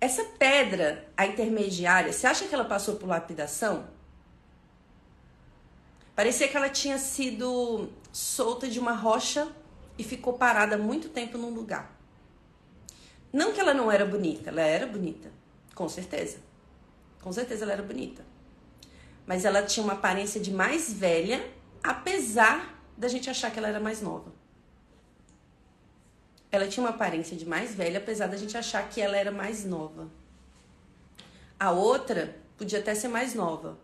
Essa 0.00 0.24
pedra, 0.40 1.06
a 1.16 1.24
intermediária, 1.24 2.12
você 2.12 2.26
acha 2.26 2.48
que 2.48 2.54
ela 2.54 2.64
passou 2.64 2.96
por 2.96 3.08
lapidação? 3.08 3.86
Parecia 6.16 6.48
que 6.48 6.56
ela 6.56 6.68
tinha 6.68 6.98
sido 6.98 7.92
solta 8.12 8.66
de 8.66 8.80
uma 8.80 8.92
rocha 8.92 9.46
e 9.98 10.04
ficou 10.04 10.34
parada 10.34 10.78
muito 10.78 11.08
tempo 11.08 11.36
num 11.36 11.50
lugar. 11.50 11.98
Não 13.32 13.52
que 13.52 13.60
ela 13.60 13.74
não 13.74 13.90
era 13.90 14.06
bonita, 14.06 14.48
ela 14.48 14.62
era 14.62 14.86
bonita, 14.86 15.30
com 15.74 15.88
certeza. 15.88 16.38
Com 17.20 17.32
certeza 17.32 17.64
ela 17.64 17.72
era 17.72 17.82
bonita. 17.82 18.24
Mas 19.26 19.44
ela 19.44 19.62
tinha 19.62 19.84
uma 19.84 19.94
aparência 19.94 20.40
de 20.40 20.50
mais 20.50 20.92
velha, 20.92 21.44
apesar 21.82 22.80
da 22.96 23.08
gente 23.08 23.28
achar 23.28 23.50
que 23.50 23.58
ela 23.58 23.68
era 23.68 23.80
mais 23.80 24.00
nova. 24.00 24.32
Ela 26.50 26.66
tinha 26.66 26.82
uma 26.82 26.94
aparência 26.94 27.36
de 27.36 27.44
mais 27.44 27.74
velha, 27.74 27.98
apesar 27.98 28.28
da 28.28 28.36
gente 28.36 28.56
achar 28.56 28.88
que 28.88 29.00
ela 29.00 29.16
era 29.16 29.30
mais 29.30 29.64
nova. 29.64 30.08
A 31.60 31.70
outra 31.70 32.36
podia 32.56 32.78
até 32.78 32.94
ser 32.94 33.08
mais 33.08 33.34
nova, 33.34 33.78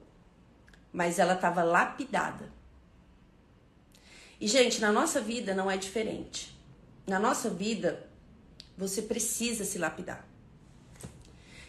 mas 0.92 1.18
ela 1.18 1.34
estava 1.34 1.62
lapidada. 1.62 2.50
E, 4.40 4.46
gente, 4.46 4.80
na 4.80 4.92
nossa 4.92 5.20
vida 5.20 5.54
não 5.54 5.70
é 5.70 5.76
diferente. 5.76 6.58
Na 7.06 7.18
nossa 7.18 7.50
vida, 7.50 8.08
você 8.76 9.02
precisa 9.02 9.64
se 9.64 9.78
lapidar. 9.78 10.26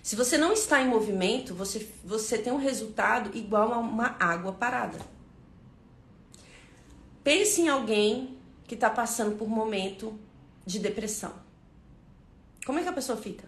Se 0.02 0.16
você 0.16 0.38
não 0.38 0.54
está 0.54 0.82
em 0.82 0.88
movimento, 0.88 1.56
você, 1.56 1.90
você 2.04 2.38
tem 2.38 2.54
um 2.54 2.58
resultado 2.58 3.36
igual 3.36 3.74
a 3.74 3.80
uma 3.80 4.16
água 4.20 4.52
parada. 4.52 5.00
Pense 7.24 7.62
em 7.62 7.70
alguém 7.70 8.38
que 8.68 8.76
está 8.76 8.90
passando 8.90 9.36
por 9.36 9.46
um 9.46 9.50
momento 9.52 10.18
de 10.66 10.78
depressão. 10.80 11.34
Como 12.66 12.80
é 12.80 12.84
que 12.84 12.90
a 12.90 12.94
pessoa 12.94 13.18
fica? 13.18 13.48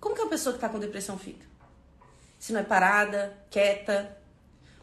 Como 0.00 0.14
que 0.14 0.22
a 0.22 0.26
pessoa 0.26 0.54
que 0.54 0.56
está 0.56 0.68
com 0.68 0.78
depressão 0.78 1.18
fica? 1.18 1.46
Se 2.38 2.52
não 2.52 2.60
é 2.60 2.64
parada, 2.64 3.36
quieta. 3.50 4.16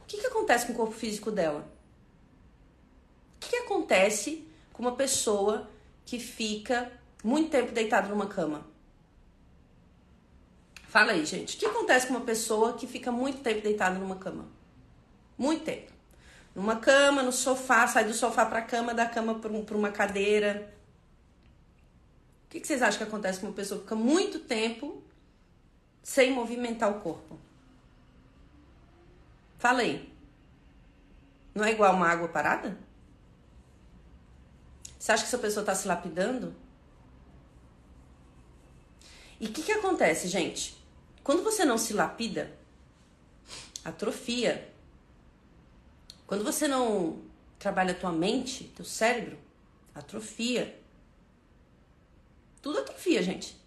O 0.04 0.06
que, 0.06 0.20
que 0.20 0.28
acontece 0.28 0.68
com 0.68 0.74
o 0.74 0.76
corpo 0.76 0.94
físico 0.94 1.32
dela? 1.32 1.68
O 3.38 3.50
que, 3.50 3.56
acontece 3.58 4.48
com 4.74 4.84
uma 4.84 4.96
pessoa 4.96 5.70
que 6.06 6.20
fica 6.20 6.92
muito 7.24 7.52
tempo 7.52 7.72
deitada 7.72 8.08
numa 8.08 8.28
cama? 8.28 8.66
Fala 10.88 11.12
aí, 11.12 11.26
gente. 11.26 11.56
O 11.56 11.60
que 11.60 11.66
acontece 11.66 12.08
com 12.08 12.14
uma 12.16 12.26
pessoa 12.26 12.74
que 12.74 12.88
fica 12.88 13.12
muito 13.12 13.42
tempo 13.42 13.62
deitada 13.62 14.00
numa 14.00 14.16
cama? 14.16 14.48
Muito 15.38 15.64
tempo. 15.64 15.92
Numa 16.56 16.78
cama, 16.78 17.22
no 17.22 17.32
sofá, 17.32 17.86
sai 17.88 18.06
do 18.06 18.14
sofá 18.14 18.46
para 18.46 18.60
a 18.60 18.64
cama, 18.64 18.94
da 18.94 19.06
cama 19.06 19.36
para 19.36 19.78
uma 19.78 19.92
cadeira. 19.92 20.74
O 22.46 22.50
que 22.50 22.66
vocês 22.66 22.82
acham 22.82 22.98
que 22.98 23.04
acontece 23.04 23.40
com 23.40 23.48
uma 23.48 23.54
pessoa 23.54 23.80
que 23.80 23.84
fica 23.84 23.96
muito 23.96 24.40
tempo 24.40 25.04
sem 26.02 26.32
movimentar 26.32 26.90
o 26.90 27.00
corpo? 27.00 27.38
Fala 29.60 29.82
aí. 29.82 30.12
Não 31.54 31.64
é 31.64 31.72
igual 31.72 31.94
uma 31.94 32.08
água 32.08 32.28
parada? 32.28 32.87
Você 35.08 35.14
acha 35.14 35.24
que 35.24 35.30
essa 35.30 35.38
pessoa 35.38 35.62
está 35.62 35.74
se 35.74 35.88
lapidando? 35.88 36.54
E 39.40 39.48
o 39.48 39.54
que, 39.54 39.64
que 39.64 39.72
acontece, 39.72 40.28
gente? 40.28 40.76
Quando 41.24 41.44
você 41.44 41.64
não 41.64 41.78
se 41.78 41.94
lapida, 41.94 42.52
atrofia. 43.86 44.70
Quando 46.26 46.44
você 46.44 46.68
não 46.68 47.22
trabalha 47.58 47.94
a 47.94 47.96
tua 47.96 48.12
mente, 48.12 48.66
teu 48.76 48.84
cérebro, 48.84 49.38
atrofia. 49.96 50.78
Tudo 52.62 52.80
atrofia, 52.80 53.24
gente. 53.24 53.58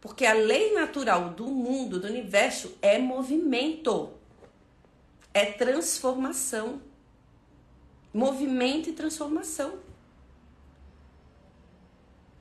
Porque 0.00 0.24
a 0.24 0.32
lei 0.32 0.72
natural 0.72 1.34
do 1.34 1.48
mundo, 1.48 2.00
do 2.00 2.06
universo, 2.06 2.78
é 2.80 2.98
movimento. 2.98 4.14
É 5.34 5.44
transformação. 5.44 6.80
Movimento 8.10 8.88
e 8.88 8.94
transformação. 8.94 9.89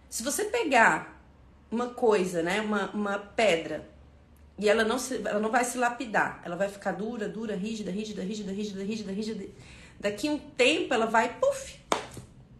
Se 0.10 0.24
você 0.24 0.46
pegar 0.46 1.22
uma 1.72 1.90
coisa, 1.90 2.42
né, 2.42 2.62
uma, 2.62 2.90
uma 2.92 3.20
pedra, 3.20 3.88
e 4.58 4.68
ela 4.68 4.84
não, 4.84 4.98
se, 4.98 5.22
ela 5.26 5.40
não 5.40 5.52
vai 5.52 5.64
se 5.64 5.78
lapidar, 5.78 6.42
ela 6.44 6.56
vai 6.56 6.68
ficar 6.68 6.94
dura, 6.94 7.30
dura, 7.30 7.56
rígida, 7.56 7.92
rígida, 7.92 8.24
rígida, 8.24 8.52
rígida, 8.52 8.84
rígida, 8.84 9.12
rígida. 9.12 9.46
Daqui 10.00 10.30
um 10.30 10.38
tempo 10.38 10.94
ela 10.94 11.06
vai, 11.06 11.40
puf, 11.40 11.80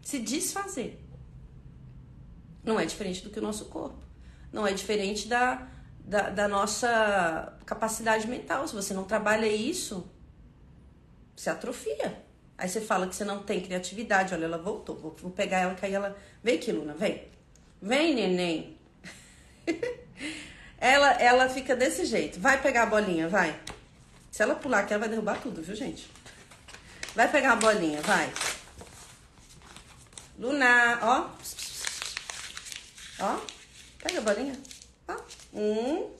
se 0.00 0.18
desfazer. 0.18 0.98
Não 2.62 2.78
é 2.78 2.86
diferente 2.86 3.22
do 3.22 3.30
que 3.30 3.38
o 3.38 3.42
nosso 3.42 3.66
corpo. 3.66 3.98
Não 4.52 4.66
é 4.66 4.72
diferente 4.72 5.28
da, 5.28 5.68
da, 6.04 6.30
da 6.30 6.48
nossa 6.48 7.56
capacidade 7.66 8.26
mental. 8.28 8.66
Se 8.68 8.74
você 8.74 8.94
não 8.94 9.04
trabalha 9.04 9.46
isso, 9.46 10.08
você 11.34 11.50
atrofia. 11.50 12.22
Aí 12.58 12.68
você 12.68 12.80
fala 12.80 13.06
que 13.06 13.14
você 13.14 13.24
não 13.24 13.42
tem 13.42 13.60
criatividade. 13.60 14.34
Olha, 14.34 14.44
ela 14.44 14.58
voltou. 14.58 14.96
Vou, 14.96 15.16
vou 15.18 15.30
pegar 15.30 15.60
ela, 15.60 15.74
que 15.74 15.86
aí 15.86 15.94
ela. 15.94 16.16
Vem 16.42 16.56
aqui, 16.56 16.70
Luna, 16.72 16.94
vem. 16.94 17.28
Vem, 17.80 18.14
neném. 18.14 18.78
ela, 20.78 21.12
ela 21.12 21.48
fica 21.48 21.74
desse 21.74 22.04
jeito. 22.04 22.38
Vai 22.38 22.60
pegar 22.60 22.82
a 22.82 22.86
bolinha, 22.86 23.28
vai. 23.28 23.58
Se 24.30 24.42
ela 24.42 24.54
pular 24.54 24.80
aqui, 24.80 24.92
ela 24.92 25.00
vai 25.00 25.08
derrubar 25.08 25.40
tudo, 25.40 25.62
viu, 25.62 25.74
gente? 25.74 26.10
Vai 27.14 27.30
pegar 27.30 27.52
a 27.52 27.56
bolinha, 27.56 28.00
vai. 28.02 28.32
Luna, 30.38 30.98
ó. 31.02 31.30
Ó, 33.20 33.40
pega 34.02 34.18
a 34.18 34.22
bolinha. 34.22 34.58
Ó, 35.08 35.16
um. 35.52 36.10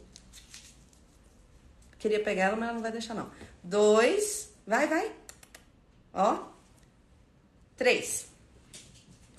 Queria 1.99 2.23
pegar 2.23 2.45
ela, 2.45 2.57
mas 2.57 2.69
ela 2.69 2.75
não 2.75 2.83
vai 2.83 2.93
deixar, 2.93 3.14
não. 3.14 3.31
Dois. 3.62 4.50
Vai, 4.67 4.87
vai. 4.87 5.12
Ó. 6.14 6.45
Três. 7.76 8.29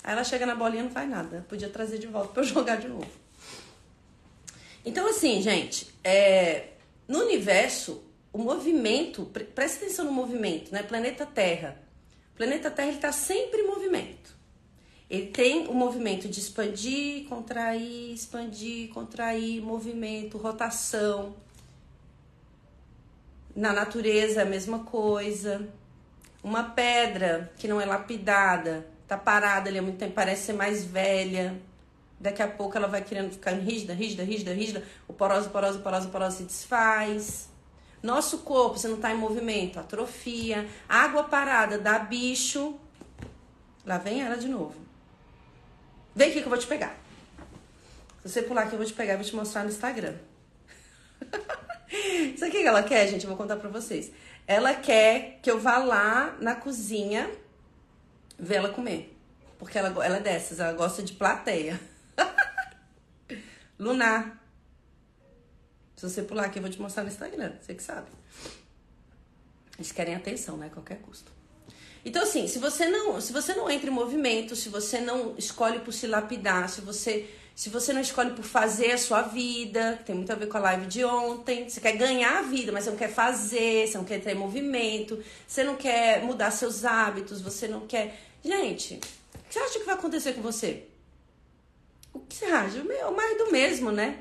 Aí 0.02 0.12
ela 0.12 0.24
chega 0.24 0.44
na 0.44 0.54
bolinha 0.54 0.82
e 0.82 0.84
não 0.84 0.90
faz 0.90 1.08
nada. 1.08 1.44
Podia 1.48 1.68
trazer 1.68 1.98
de 1.98 2.06
volta 2.06 2.32
para 2.32 2.42
eu 2.42 2.46
jogar 2.46 2.76
de 2.76 2.88
novo. 2.88 3.10
Então, 4.84 5.08
assim, 5.08 5.40
gente, 5.40 5.88
é, 6.02 6.70
no 7.06 7.20
universo, 7.20 8.02
o 8.32 8.38
movimento, 8.38 9.26
pre 9.26 9.44
presta 9.44 9.84
atenção 9.84 10.04
no 10.04 10.12
movimento, 10.12 10.72
né? 10.72 10.82
Planeta 10.82 11.24
Terra. 11.24 11.80
O 12.34 12.36
planeta 12.36 12.70
Terra 12.70 12.90
está 12.90 13.12
sempre 13.12 13.60
em 13.60 13.66
movimento. 13.66 14.34
Ele 15.08 15.26
tem 15.26 15.68
o 15.68 15.74
movimento 15.74 16.26
de 16.26 16.40
expandir, 16.40 17.28
contrair, 17.28 18.14
expandir, 18.14 18.88
contrair, 18.88 19.60
movimento, 19.60 20.38
rotação. 20.38 21.36
Na 23.54 23.72
natureza 23.72 24.42
a 24.42 24.46
mesma 24.46 24.80
coisa. 24.80 25.68
Uma 26.42 26.64
pedra 26.70 27.52
que 27.58 27.68
não 27.68 27.78
é 27.80 27.84
lapidada, 27.84 28.86
tá 29.12 29.18
parada 29.18 29.68
ali 29.68 29.78
há 29.78 29.82
muito 29.82 29.98
tempo, 29.98 30.14
parece 30.14 30.46
ser 30.46 30.52
mais 30.54 30.84
velha. 30.84 31.60
Daqui 32.18 32.42
a 32.42 32.48
pouco 32.48 32.76
ela 32.76 32.86
vai 32.86 33.02
querendo 33.02 33.32
ficar 33.32 33.50
rígida, 33.50 33.92
rígida, 33.92 34.22
rígida, 34.22 34.52
rígida. 34.54 34.82
O 35.08 35.12
poroso, 35.12 35.50
poroso, 35.50 35.80
poroso, 35.80 36.08
poroso 36.08 36.36
se 36.38 36.42
desfaz. 36.44 37.48
Nosso 38.02 38.38
corpo, 38.38 38.78
se 38.78 38.88
não 38.88 38.96
tá 38.96 39.12
em 39.12 39.16
movimento, 39.16 39.78
atrofia. 39.78 40.66
Água 40.88 41.24
parada 41.24 41.78
dá 41.78 41.98
bicho. 41.98 42.78
Lá 43.84 43.98
vem 43.98 44.22
ela 44.22 44.36
de 44.36 44.48
novo. 44.48 44.74
Vem 46.14 46.30
aqui 46.30 46.40
que 46.40 46.46
eu 46.46 46.50
vou 46.50 46.58
te 46.58 46.66
pegar. 46.66 46.96
Se 48.22 48.30
você 48.30 48.42
pular 48.42 48.62
aqui, 48.62 48.74
eu 48.74 48.78
vou 48.78 48.86
te 48.86 48.92
pegar 48.92 49.14
e 49.14 49.16
vou 49.16 49.26
te 49.26 49.34
mostrar 49.34 49.64
no 49.64 49.70
Instagram. 49.70 50.14
Isso 52.34 52.44
aqui 52.44 52.58
que 52.58 52.66
ela 52.66 52.82
quer, 52.82 53.08
gente, 53.08 53.24
eu 53.24 53.28
vou 53.28 53.36
contar 53.36 53.56
pra 53.56 53.68
vocês. 53.68 54.10
Ela 54.46 54.74
quer 54.74 55.40
que 55.42 55.50
eu 55.50 55.58
vá 55.58 55.78
lá 55.78 56.36
na 56.40 56.54
cozinha 56.54 57.28
ver 58.38 58.56
ela 58.56 58.68
comer. 58.68 59.16
Porque 59.58 59.78
ela, 59.78 59.88
ela 60.04 60.16
é 60.16 60.20
dessas, 60.20 60.60
ela 60.60 60.72
gosta 60.72 61.02
de 61.02 61.12
plateia. 61.12 61.80
Lunar. 63.78 64.40
Se 65.96 66.08
você 66.08 66.22
pular 66.22 66.46
aqui, 66.46 66.58
eu 66.58 66.62
vou 66.62 66.70
te 66.70 66.80
mostrar 66.80 67.04
no 67.04 67.08
Instagram, 67.08 67.52
você 67.60 67.74
que 67.74 67.82
sabe. 67.82 68.10
Eles 69.78 69.92
querem 69.92 70.14
atenção, 70.14 70.56
né? 70.56 70.66
A 70.66 70.70
qualquer 70.70 70.98
custo. 71.00 71.30
Então, 72.04 72.22
assim, 72.22 72.48
se 72.48 72.58
você 72.58 72.88
não, 72.88 73.20
se 73.20 73.32
você 73.32 73.54
não 73.54 73.70
entra 73.70 73.88
em 73.88 73.92
movimento, 73.92 74.56
se 74.56 74.68
você 74.68 75.00
não 75.00 75.36
escolhe 75.38 75.78
por 75.78 75.92
se 75.92 76.06
lapidar, 76.06 76.68
se 76.68 76.80
você, 76.80 77.30
se 77.54 77.68
você 77.68 77.92
não 77.92 78.00
escolhe 78.00 78.30
por 78.32 78.44
fazer 78.44 78.92
a 78.92 78.98
sua 78.98 79.22
vida, 79.22 79.96
que 79.98 80.04
tem 80.04 80.16
muito 80.16 80.32
a 80.32 80.34
ver 80.34 80.48
com 80.48 80.56
a 80.56 80.60
live 80.60 80.86
de 80.86 81.04
ontem, 81.04 81.68
você 81.68 81.80
quer 81.80 81.92
ganhar 81.92 82.38
a 82.38 82.42
vida, 82.42 82.72
mas 82.72 82.84
você 82.84 82.90
não 82.90 82.96
quer 82.96 83.12
fazer, 83.12 83.86
você 83.86 83.98
não 83.98 84.04
quer 84.04 84.26
em 84.26 84.34
movimento, 84.34 85.22
você 85.46 85.62
não 85.62 85.76
quer 85.76 86.22
mudar 86.22 86.50
seus 86.50 86.84
hábitos, 86.84 87.40
você 87.40 87.68
não 87.68 87.86
quer. 87.86 88.18
Gente, 88.42 88.94
o 88.94 88.98
que 89.48 89.54
você 89.54 89.58
acha 89.58 89.78
que 89.78 89.84
vai 89.84 89.94
acontecer 89.94 90.32
com 90.32 90.40
você? 90.40 90.84
O 92.12 92.20
que 92.20 92.34
você 92.34 92.46
acha? 92.46 92.82
Meu, 92.82 93.12
mais 93.12 93.36
do 93.38 93.52
mesmo, 93.52 93.92
né? 93.92 94.18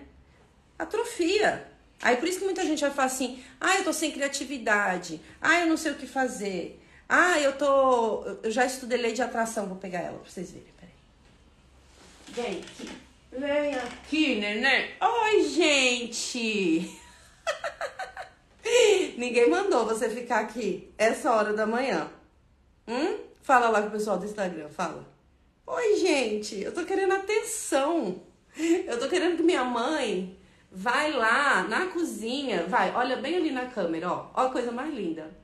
Atrofia. 0.77 1.67
Aí 2.01 2.17
por 2.17 2.27
isso 2.27 2.39
que 2.39 2.45
muita 2.45 2.65
gente 2.65 2.81
vai 2.81 2.91
falar 2.91 3.07
assim: 3.07 3.43
ah, 3.59 3.77
eu 3.77 3.83
tô 3.83 3.93
sem 3.93 4.11
criatividade, 4.11 5.21
ah, 5.41 5.61
eu 5.61 5.67
não 5.67 5.77
sei 5.77 5.91
o 5.91 5.95
que 5.95 6.07
fazer. 6.07 6.79
Ah, 7.07 7.39
eu 7.39 7.57
tô. 7.57 8.23
Eu 8.43 8.51
já 8.51 8.65
estudei 8.65 8.97
lei 8.97 9.13
de 9.13 9.21
atração, 9.21 9.67
vou 9.67 9.77
pegar 9.77 9.99
ela 9.99 10.17
pra 10.19 10.29
vocês 10.29 10.51
verem. 10.51 10.67
Peraí. 10.79 10.93
Vem 12.29 12.61
aqui. 12.61 13.10
Vem 13.31 13.75
aqui, 13.75 14.39
neném. 14.39 14.89
Oi, 14.99 15.43
gente! 15.49 16.99
Ninguém 19.17 19.49
mandou 19.49 19.85
você 19.85 20.09
ficar 20.09 20.41
aqui 20.41 20.93
essa 20.97 21.31
hora 21.31 21.53
da 21.53 21.65
manhã. 21.65 22.09
Hum? 22.87 23.17
Fala 23.41 23.69
lá 23.69 23.81
com 23.81 23.87
o 23.87 23.91
pessoal 23.91 24.17
do 24.17 24.25
Instagram, 24.25 24.69
fala. 24.69 25.07
Oi, 25.65 25.95
gente, 25.97 26.59
eu 26.61 26.73
tô 26.73 26.83
querendo 26.83 27.13
atenção. 27.13 28.21
Eu 28.57 28.99
tô 28.99 29.07
querendo 29.07 29.37
que 29.37 29.43
minha 29.43 29.63
mãe 29.63 30.37
vai 30.71 31.11
lá 31.11 31.63
na 31.63 31.87
cozinha, 31.87 32.67
vai, 32.67 32.93
olha 32.93 33.17
bem 33.17 33.37
ali 33.37 33.51
na 33.51 33.67
câmera, 33.67 34.11
ó. 34.11 34.29
Ó 34.33 34.47
a 34.47 34.51
coisa 34.51 34.71
mais 34.71 34.93
linda 34.93 35.41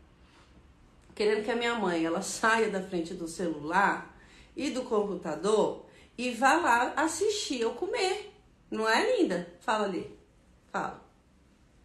querendo 1.18 1.44
que 1.44 1.50
a 1.50 1.56
minha 1.56 1.74
mãe 1.74 2.06
ela 2.06 2.22
saia 2.22 2.70
da 2.70 2.80
frente 2.80 3.16
do 3.16 3.28
celular 3.28 4.16
e 4.56 4.70
do 4.70 4.84
computador 4.84 5.87
e 6.18 6.32
vá 6.32 6.56
lá 6.56 6.94
assistir 6.96 7.62
eu 7.62 7.74
comer. 7.74 8.34
Não 8.72 8.90
é, 8.90 9.18
linda? 9.18 9.48
Fala 9.60 9.86
ali. 9.86 10.18
Fala. 10.72 11.02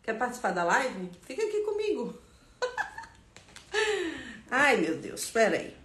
Quer 0.03 0.15
participar 0.15 0.53
da 0.53 0.65
live? 0.65 1.11
Fica 1.23 1.43
aqui 1.43 1.61
comigo. 1.61 2.19
Ai, 4.51 4.79
meu 4.79 4.97
Deus, 4.97 5.23
espera 5.23 5.57
aí. 5.57 5.77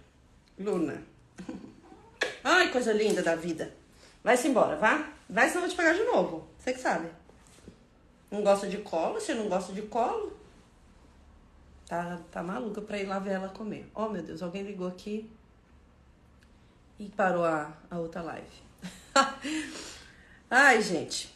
Luna. 0.58 1.02
Ai, 2.42 2.72
coisa 2.72 2.92
linda 2.92 3.22
da 3.22 3.36
vida. 3.36 3.74
Vai-se 4.24 4.48
embora, 4.48 4.76
vá. 4.76 5.12
Vai, 5.28 5.48
senão 5.48 5.62
eu 5.62 5.68
vou 5.68 5.70
te 5.70 5.76
pegar 5.76 5.92
de 5.92 6.04
novo. 6.04 6.48
Você 6.58 6.72
que 6.72 6.80
sabe. 6.80 7.08
Não 8.30 8.42
gosta 8.42 8.66
de 8.66 8.78
colo? 8.78 9.20
Você 9.20 9.34
não 9.34 9.48
gosta 9.48 9.72
de 9.72 9.82
colo? 9.82 10.36
Tá, 11.86 12.20
tá 12.30 12.42
maluca 12.42 12.80
pra 12.82 12.98
ir 12.98 13.06
lá 13.06 13.18
ver 13.18 13.32
ela 13.32 13.48
comer. 13.48 13.90
Oh, 13.94 14.08
meu 14.08 14.22
Deus, 14.22 14.42
alguém 14.42 14.62
ligou 14.62 14.88
aqui 14.88 15.30
e 16.98 17.08
parou 17.08 17.44
a, 17.44 17.76
a 17.90 17.98
outra 17.98 18.22
live. 18.22 18.46
Ai, 20.50 20.82
gente. 20.82 21.34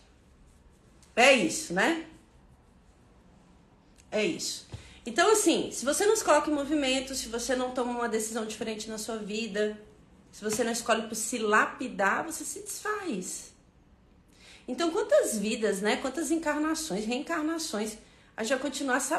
É 1.14 1.32
isso, 1.32 1.72
né? 1.74 2.06
É 4.10 4.24
isso. 4.24 4.66
Então, 5.04 5.32
assim, 5.32 5.70
se 5.72 5.84
você 5.84 6.06
não 6.06 6.16
coloca 6.22 6.50
em 6.50 6.54
movimento, 6.54 7.14
se 7.14 7.28
você 7.28 7.56
não 7.56 7.72
toma 7.72 7.90
uma 7.90 8.08
decisão 8.08 8.46
diferente 8.46 8.88
na 8.88 8.98
sua 8.98 9.16
vida, 9.16 9.78
se 10.30 10.42
você 10.42 10.62
não 10.64 10.72
escolhe 10.72 11.08
por 11.08 11.14
se 11.14 11.38
lapidar, 11.38 12.24
você 12.24 12.44
se 12.44 12.60
desfaz. 12.60 13.52
Então, 14.66 14.90
quantas 14.90 15.38
vidas, 15.38 15.80
né? 15.80 15.96
Quantas 15.96 16.30
encarnações, 16.30 17.04
reencarnações 17.04 17.98
a 18.36 18.44
gente 18.44 18.62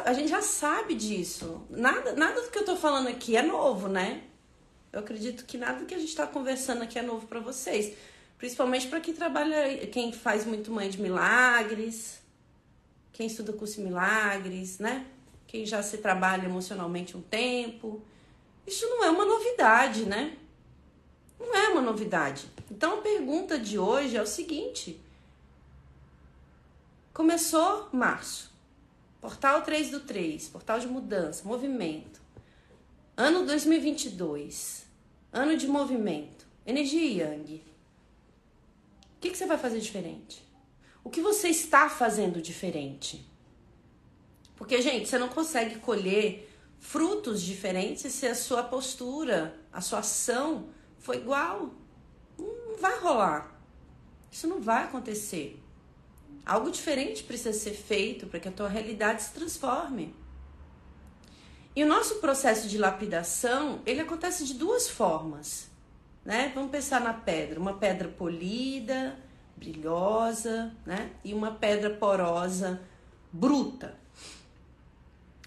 a 0.06 0.14
gente 0.14 0.28
já 0.28 0.42
sabe 0.42 0.96
disso. 0.96 1.62
Nada, 1.70 2.14
nada 2.14 2.42
do 2.42 2.50
que 2.50 2.58
eu 2.58 2.66
tô 2.66 2.76
falando 2.76 3.08
aqui 3.08 3.38
é 3.38 3.44
novo, 3.44 3.88
né? 3.88 4.24
Eu 4.94 5.00
acredito 5.00 5.44
que 5.46 5.58
nada 5.58 5.84
que 5.86 5.96
a 5.96 5.98
gente 5.98 6.10
está 6.10 6.28
conversando 6.28 6.84
aqui 6.84 7.00
é 7.00 7.02
novo 7.02 7.26
para 7.26 7.40
vocês, 7.40 7.98
principalmente 8.38 8.88
para 8.88 9.00
quem 9.00 9.12
trabalha, 9.12 9.88
quem 9.88 10.14
faz 10.14 10.46
muito 10.46 10.72
mãe 10.72 10.88
de 10.88 11.02
milagres, 11.02 12.22
quem 13.12 13.26
estuda 13.26 13.52
curso 13.54 13.78
de 13.78 13.82
milagres, 13.82 14.78
né? 14.78 15.08
Quem 15.48 15.66
já 15.66 15.82
se 15.82 15.98
trabalha 15.98 16.46
emocionalmente 16.46 17.18
um 17.18 17.22
tempo. 17.22 18.04
Isso 18.68 18.88
não 18.88 19.04
é 19.04 19.10
uma 19.10 19.26
novidade, 19.26 20.06
né? 20.06 20.38
Não 21.40 21.56
é 21.56 21.70
uma 21.70 21.82
novidade. 21.82 22.46
Então 22.70 23.00
a 23.00 23.02
pergunta 23.02 23.58
de 23.58 23.80
hoje 23.80 24.16
é 24.16 24.22
o 24.22 24.28
seguinte: 24.28 25.02
começou 27.12 27.90
março. 27.92 28.54
Portal 29.20 29.64
3 29.64 29.90
do 29.90 30.02
3, 30.02 30.50
portal 30.50 30.80
de 30.80 30.88
mudança, 30.88 31.48
movimento. 31.48 32.22
Ano 33.16 33.46
2022, 33.46 34.83
ano 35.34 35.58
de 35.58 35.68
movimento, 35.68 36.46
energia 36.66 37.26
Yang. 37.26 37.66
O 39.18 39.20
que, 39.20 39.32
que 39.32 39.38
você 39.38 39.48
vai 39.48 39.58
fazer 39.58 39.80
diferente? 39.80 40.48
O 41.04 41.10
que 41.10 41.22
você 41.22 41.50
está 41.50 41.90
fazendo 41.90 42.42
diferente? 42.42 43.26
Porque, 44.56 44.80
gente, 44.82 45.10
você 45.10 45.18
não 45.18 45.30
consegue 45.30 45.80
colher 45.80 46.50
frutos 46.80 47.42
diferentes 47.42 48.14
se 48.14 48.28
a 48.28 48.36
sua 48.36 48.62
postura, 48.62 49.60
a 49.72 49.82
sua 49.82 50.00
ação 50.00 50.70
for 51.00 51.16
igual. 51.16 51.74
Não 52.38 52.78
vai 52.80 53.00
rolar. 53.00 53.60
Isso 54.32 54.48
não 54.48 54.62
vai 54.62 54.84
acontecer. 54.84 55.60
Algo 56.46 56.70
diferente 56.70 57.24
precisa 57.24 57.58
ser 57.58 57.74
feito 57.74 58.28
para 58.28 58.40
que 58.40 58.50
a 58.50 58.52
tua 58.52 58.68
realidade 58.68 59.24
se 59.24 59.34
transforme. 59.34 60.14
E 61.76 61.84
o 61.84 61.88
nosso 61.88 62.16
processo 62.16 62.68
de 62.68 62.78
lapidação, 62.78 63.82
ele 63.86 64.02
acontece 64.02 64.46
de 64.46 64.54
duas 64.54 64.88
formas, 64.88 65.70
né? 66.24 66.52
Vamos 66.54 66.70
pensar 66.70 67.02
na 67.02 67.14
pedra, 67.14 67.60
uma 67.60 67.74
pedra 67.74 68.08
polida, 68.08 69.18
brilhosa, 69.58 70.72
né? 70.86 71.10
E 71.24 71.34
uma 71.34 71.52
pedra 71.52 71.90
porosa, 71.90 72.80
bruta. 73.32 73.98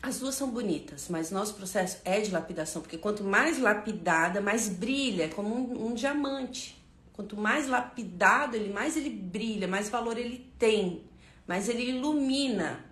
As 0.02 0.18
duas 0.18 0.34
são 0.34 0.50
bonitas, 0.50 1.08
mas 1.08 1.30
nosso 1.30 1.54
processo 1.54 1.98
é 2.04 2.20
de 2.20 2.30
lapidação, 2.30 2.82
porque 2.82 2.98
quanto 2.98 3.22
mais 3.24 3.58
lapidada, 3.60 4.40
mais 4.40 4.68
brilha, 4.68 5.24
é 5.24 5.28
como 5.28 5.54
um, 5.54 5.86
um 5.86 5.94
diamante. 5.94 6.76
Quanto 7.12 7.36
mais 7.36 7.66
lapidado 7.66 8.56
ele, 8.56 8.72
mais 8.72 8.96
ele 8.96 9.10
brilha, 9.10 9.66
mais 9.66 9.88
valor 9.88 10.18
ele 10.18 10.52
tem, 10.58 11.04
mais 11.46 11.68
ele 11.68 11.90
ilumina. 11.90 12.84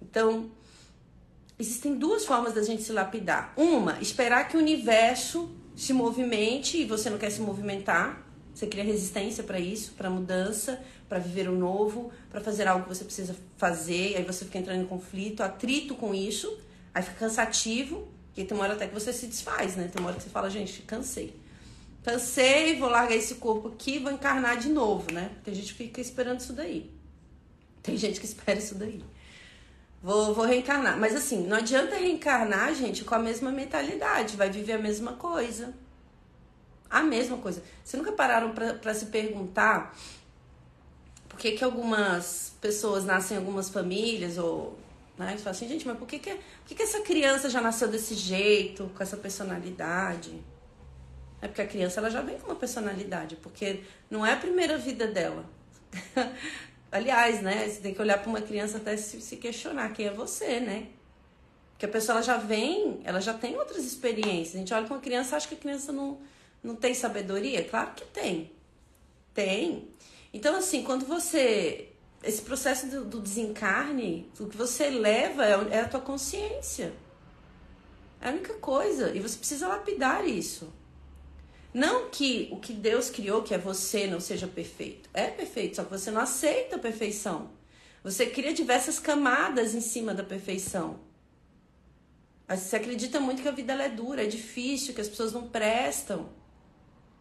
Então, 0.00 0.50
existem 1.58 1.94
duas 1.94 2.24
formas 2.24 2.52
da 2.52 2.62
gente 2.62 2.82
se 2.82 2.92
lapidar. 2.92 3.52
Uma, 3.56 3.98
esperar 4.00 4.48
que 4.48 4.56
o 4.56 4.60
universo 4.60 5.50
se 5.74 5.92
movimente 5.92 6.78
e 6.78 6.84
você 6.84 7.08
não 7.08 7.18
quer 7.18 7.30
se 7.30 7.40
movimentar. 7.40 8.26
Você 8.54 8.66
cria 8.66 8.84
resistência 8.84 9.42
para 9.42 9.58
isso, 9.58 9.92
para 9.92 10.10
mudança, 10.10 10.82
para 11.08 11.18
viver 11.18 11.48
o 11.48 11.54
novo, 11.54 12.12
para 12.30 12.40
fazer 12.40 12.68
algo 12.68 12.84
que 12.84 12.94
você 12.94 13.04
precisa 13.04 13.34
fazer, 13.56 14.16
aí 14.16 14.24
você 14.24 14.44
fica 14.44 14.58
entrando 14.58 14.82
em 14.82 14.86
conflito, 14.86 15.42
atrito 15.42 15.94
com 15.94 16.14
isso, 16.14 16.58
aí 16.94 17.02
fica 17.02 17.16
cansativo, 17.16 18.08
e 18.36 18.44
tem 18.44 18.56
uma 18.56 18.64
hora 18.64 18.74
até 18.74 18.86
que 18.86 18.94
você 18.94 19.12
se 19.12 19.26
desfaz, 19.26 19.76
né? 19.76 19.88
Tem 19.92 20.00
uma 20.00 20.08
hora 20.08 20.16
que 20.16 20.22
você 20.22 20.30
fala, 20.30 20.50
gente, 20.50 20.82
cansei. 20.82 21.34
Cansei, 22.02 22.78
vou 22.78 22.88
largar 22.88 23.14
esse 23.14 23.36
corpo 23.36 23.68
aqui 23.68 23.98
vou 23.98 24.10
encarnar 24.10 24.58
de 24.58 24.68
novo, 24.68 25.12
né? 25.12 25.30
Tem 25.44 25.54
gente 25.54 25.74
que 25.74 25.84
fica 25.84 26.00
esperando 26.00 26.40
isso 26.40 26.52
daí. 26.52 26.90
Tem 27.82 27.96
gente 27.96 28.18
que 28.18 28.26
espera 28.26 28.58
isso 28.58 28.74
daí. 28.74 29.02
Vou, 30.02 30.34
vou 30.34 30.44
reencarnar. 30.44 30.98
Mas 30.98 31.14
assim, 31.14 31.46
não 31.46 31.56
adianta 31.56 31.94
reencarnar, 31.94 32.74
gente, 32.74 33.04
com 33.04 33.14
a 33.14 33.18
mesma 33.18 33.52
mentalidade. 33.52 34.36
Vai 34.36 34.50
viver 34.50 34.72
a 34.72 34.78
mesma 34.78 35.12
coisa. 35.12 35.72
A 36.90 37.02
mesma 37.02 37.38
coisa. 37.38 37.62
Vocês 37.84 38.02
nunca 38.02 38.12
pararam 38.12 38.52
para 38.52 38.94
se 38.94 39.06
perguntar 39.06 39.96
por 41.28 41.38
que, 41.38 41.52
que 41.52 41.64
algumas 41.64 42.52
pessoas 42.60 43.04
nascem 43.04 43.36
em 43.36 43.40
algumas 43.40 43.70
famílias 43.70 44.38
ou. 44.38 44.76
Né? 45.16 45.32
Você 45.36 45.44
fala 45.44 45.56
assim, 45.56 45.68
gente, 45.68 45.86
mas 45.86 45.96
por 45.96 46.08
que, 46.08 46.18
que, 46.18 46.34
por 46.34 46.66
que, 46.66 46.74
que 46.74 46.82
essa 46.82 47.00
criança 47.00 47.48
já 47.48 47.60
nasceu 47.60 47.86
desse 47.86 48.14
jeito, 48.14 48.90
com 48.96 49.02
essa 49.02 49.16
personalidade? 49.16 50.42
É 51.40 51.46
porque 51.48 51.62
a 51.62 51.66
criança 51.66 52.00
ela 52.00 52.10
já 52.10 52.22
vem 52.22 52.38
com 52.38 52.46
uma 52.46 52.56
personalidade, 52.56 53.36
porque 53.36 53.82
não 54.10 54.24
é 54.24 54.32
a 54.32 54.36
primeira 54.36 54.76
vida 54.78 55.06
dela. 55.06 55.44
Aliás, 56.92 57.40
né? 57.40 57.66
Você 57.66 57.80
tem 57.80 57.94
que 57.94 58.02
olhar 58.02 58.18
para 58.18 58.28
uma 58.28 58.42
criança 58.42 58.76
até 58.76 58.98
se, 58.98 59.18
se 59.22 59.36
questionar 59.38 59.94
quem 59.94 60.06
é 60.06 60.12
você, 60.12 60.60
né? 60.60 60.88
Porque 61.72 61.86
a 61.86 61.88
pessoa 61.88 62.16
ela 62.16 62.22
já 62.22 62.36
vem, 62.36 63.00
ela 63.02 63.18
já 63.18 63.32
tem 63.32 63.56
outras 63.56 63.82
experiências. 63.84 64.54
A 64.54 64.58
gente 64.58 64.74
olha 64.74 64.84
para 64.84 64.94
uma 64.94 65.00
criança 65.00 65.34
acha 65.34 65.48
que 65.48 65.54
a 65.54 65.58
criança 65.58 65.90
não, 65.90 66.20
não 66.62 66.76
tem 66.76 66.92
sabedoria. 66.92 67.64
Claro 67.64 67.92
que 67.96 68.04
tem. 68.04 68.52
Tem. 69.32 69.88
Então, 70.34 70.54
assim, 70.54 70.84
quando 70.84 71.06
você. 71.06 71.88
Esse 72.22 72.42
processo 72.42 72.86
do, 72.86 73.04
do 73.04 73.20
desencarne, 73.20 74.30
o 74.38 74.46
que 74.46 74.56
você 74.56 74.90
leva 74.90 75.44
é, 75.44 75.78
é 75.78 75.80
a 75.80 75.88
tua 75.88 76.00
consciência. 76.00 76.92
É 78.20 78.28
a 78.28 78.32
única 78.32 78.54
coisa. 78.54 79.10
E 79.16 79.18
você 79.18 79.38
precisa 79.38 79.66
lapidar 79.66 80.28
isso. 80.28 80.72
Não 81.72 82.10
que 82.10 82.48
o 82.50 82.56
que 82.60 82.72
Deus 82.72 83.08
criou, 83.08 83.42
que 83.42 83.54
é 83.54 83.58
você, 83.58 84.06
não 84.06 84.20
seja 84.20 84.46
perfeito. 84.46 85.08
É 85.14 85.28
perfeito, 85.28 85.76
só 85.76 85.84
que 85.84 85.90
você 85.90 86.10
não 86.10 86.20
aceita 86.20 86.76
a 86.76 86.78
perfeição. 86.78 87.50
Você 88.04 88.26
cria 88.26 88.52
diversas 88.52 88.98
camadas 88.98 89.74
em 89.74 89.80
cima 89.80 90.12
da 90.12 90.22
perfeição. 90.22 91.00
Você 92.48 92.76
acredita 92.76 93.20
muito 93.20 93.40
que 93.40 93.48
a 93.48 93.52
vida 93.52 93.72
é 93.72 93.88
dura, 93.88 94.24
é 94.24 94.26
difícil, 94.26 94.92
que 94.92 95.00
as 95.00 95.08
pessoas 95.08 95.32
não 95.32 95.48
prestam. 95.48 96.28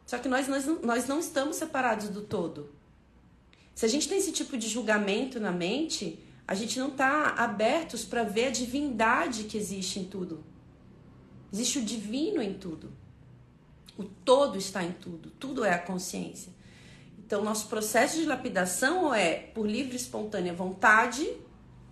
Só 0.06 0.18
que 0.18 0.28
nós, 0.28 0.48
nós, 0.48 0.66
nós 0.82 1.08
não 1.08 1.20
estamos 1.20 1.56
separados 1.56 2.10
do 2.10 2.22
todo. 2.22 2.70
Se 3.74 3.86
a 3.86 3.88
gente 3.90 4.10
tem 4.10 4.18
esse 4.18 4.34
tipo 4.34 4.58
de 4.58 4.68
julgamento 4.68 5.40
na 5.40 5.52
mente, 5.52 6.20
a 6.46 6.54
gente 6.54 6.78
não 6.78 6.90
está 6.90 7.36
abertos 7.38 8.04
para 8.04 8.24
ver 8.24 8.48
a 8.48 8.52
divindade 8.52 9.46
que 9.46 9.58
existe 9.58 10.00
em 10.00 10.04
tudo. 10.04 10.44
Existe 11.54 11.80
o 11.80 11.82
divino 11.82 12.42
em 12.42 12.54
tudo. 12.54 12.92
O 13.98 14.04
todo 14.04 14.58
está 14.58 14.84
em 14.84 14.92
tudo. 14.92 15.30
Tudo 15.32 15.64
é 15.64 15.74
a 15.74 15.80
consciência. 15.80 16.52
Então, 17.18 17.44
nosso 17.44 17.68
processo 17.68 18.18
de 18.18 18.26
lapidação 18.26 19.14
é 19.14 19.36
por 19.36 19.66
livre 19.66 19.94
e 19.94 19.96
espontânea 19.96 20.54
vontade, 20.54 21.26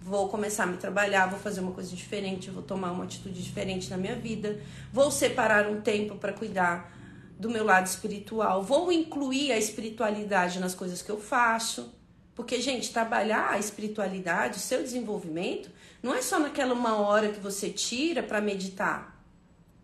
vou 0.02 0.28
começar 0.28 0.64
a 0.64 0.68
me 0.68 0.78
trabalhar, 0.78 1.28
vou 1.28 1.40
fazer 1.40 1.62
uma 1.62 1.72
coisa 1.72 1.96
diferente, 1.96 2.50
vou 2.50 2.62
tomar 2.64 2.92
uma 2.92 3.06
atitude 3.06 3.42
diferente 3.42 3.90
na 3.90 3.96
minha 3.96 4.16
vida, 4.16 4.60
vou 4.92 5.10
separar 5.10 5.68
um 5.68 5.80
tempo 5.80 6.16
para 6.16 6.34
cuidar 6.34 6.94
do 7.40 7.50
meu 7.50 7.64
lado 7.64 7.88
espiritual, 7.88 8.62
vou 8.62 8.92
incluir 8.92 9.54
a 9.54 9.58
espiritualidade 9.58 10.60
nas 10.60 10.76
coisas 10.76 11.02
que 11.02 11.10
eu 11.10 11.20
faço. 11.20 11.94
Porque, 12.36 12.62
gente, 12.62 12.92
trabalhar 12.92 13.52
a 13.52 13.60
espiritualidade, 13.60 14.58
o 14.58 14.62
seu 14.62 14.82
desenvolvimento, 14.82 15.70
não 16.02 16.14
é 16.14 16.22
só 16.22 16.40
naquela 16.40 16.74
uma 16.74 16.96
hora 16.98 17.30
que 17.30 17.40
você 17.40 17.70
tira 17.70 18.24
para 18.24 18.40
meditar. 18.40 19.19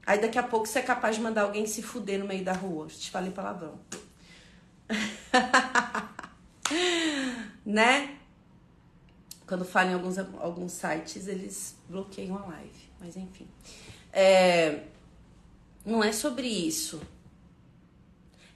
Aí 0.05 0.21
daqui 0.21 0.37
a 0.37 0.43
pouco 0.43 0.67
você 0.67 0.79
é 0.79 0.83
capaz 0.83 1.15
de 1.15 1.21
mandar 1.21 1.43
alguém 1.43 1.65
se 1.65 1.81
fuder 1.81 2.19
no 2.19 2.27
meio 2.27 2.43
da 2.43 2.53
rua. 2.53 2.87
Te 2.87 3.09
falei 3.09 3.31
palavrão. 3.31 3.79
né? 7.65 8.17
Quando 9.47 9.65
falam 9.65 9.91
em 9.91 9.93
alguns, 9.95 10.17
alguns 10.17 10.71
sites, 10.73 11.27
eles 11.27 11.75
bloqueiam 11.89 12.37
a 12.37 12.45
live. 12.45 12.89
Mas 12.99 13.17
enfim. 13.17 13.47
É, 14.13 14.83
não 15.83 16.03
é 16.03 16.11
sobre 16.11 16.47
isso. 16.47 17.01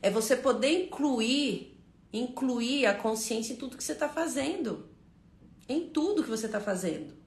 É 0.01 0.09
você 0.09 0.35
poder 0.35 0.85
incluir, 0.85 1.77
incluir 2.13 2.85
a 2.85 2.93
consciência 2.93 3.53
em 3.53 3.55
tudo 3.55 3.75
que 3.75 3.83
você 3.83 3.93
está 3.93 4.07
fazendo. 4.07 4.87
Em 5.67 5.89
tudo 5.89 6.23
que 6.23 6.29
você 6.29 6.45
está 6.45 6.61
fazendo. 6.61 7.18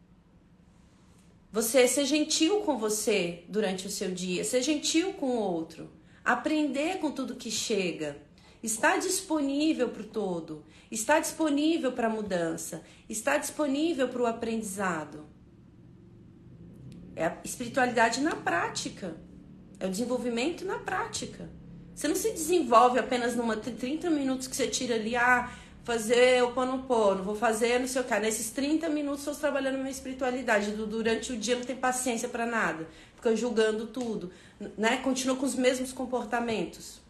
Você 1.53 1.87
ser 1.87 2.07
gentil 2.07 2.61
com 2.61 2.79
você 2.79 3.45
durante 3.47 3.87
o 3.87 3.91
seu 3.91 4.11
dia, 4.11 4.43
ser 4.43 4.63
gentil 4.63 5.13
com 5.13 5.27
o 5.27 5.39
outro, 5.39 5.91
aprender 6.25 6.97
com 6.99 7.11
tudo 7.11 7.37
que 7.37 7.51
chega, 7.51 8.17
estar 8.63 8.97
disponível 8.97 9.91
para 9.91 10.01
o 10.01 10.07
todo, 10.07 10.65
estar 10.91 11.21
disponível 11.21 11.93
para 11.93 12.07
a 12.07 12.11
mudança, 12.11 12.83
estar 13.07 13.37
disponível 13.37 14.09
para 14.09 14.23
o 14.23 14.27
aprendizado. 14.27 15.27
É 17.15 17.27
a 17.27 17.37
espiritualidade 17.45 18.23
na 18.23 18.35
prática, 18.35 19.15
é 19.79 19.87
o 19.87 19.91
desenvolvimento 19.91 20.65
na 20.65 20.79
prática. 20.79 21.51
Você 21.95 22.09
não 22.09 22.17
se 22.17 22.33
desenvolve 22.33 22.99
apenas 22.99 23.37
numa 23.37 23.59
30 23.59 24.09
minutos 24.09 24.47
que 24.47 24.57
você 24.57 24.69
tira 24.69 24.95
ali, 24.95 25.15
ah, 25.15 25.53
fazer 25.85 26.43
o 26.43 26.53
pano 26.53 26.85
pono, 26.85 27.23
vou 27.23 27.35
fazer 27.35 27.79
não 27.79 27.89
sei 27.89 28.03
o 28.03 28.05
que. 28.05 28.19
Nesses 28.19 28.51
30 28.51 28.89
minutos 28.89 29.21
estou 29.21 29.35
trabalhando 29.35 29.79
minha 29.79 29.91
espiritualidade. 29.91 30.71
Durante 30.71 31.33
o 31.33 31.37
dia 31.37 31.57
não 31.57 31.65
tem 31.65 31.77
paciência 31.77 32.29
para 32.29 32.47
nada. 32.47 32.89
Fica 33.17 33.35
julgando 33.37 33.87
tudo, 33.87 34.33
né? 34.77 34.99
Continua 34.99 35.37
com 35.37 35.47
os 35.47 35.55
mesmos 35.55 35.93
comportamentos. 35.93 37.01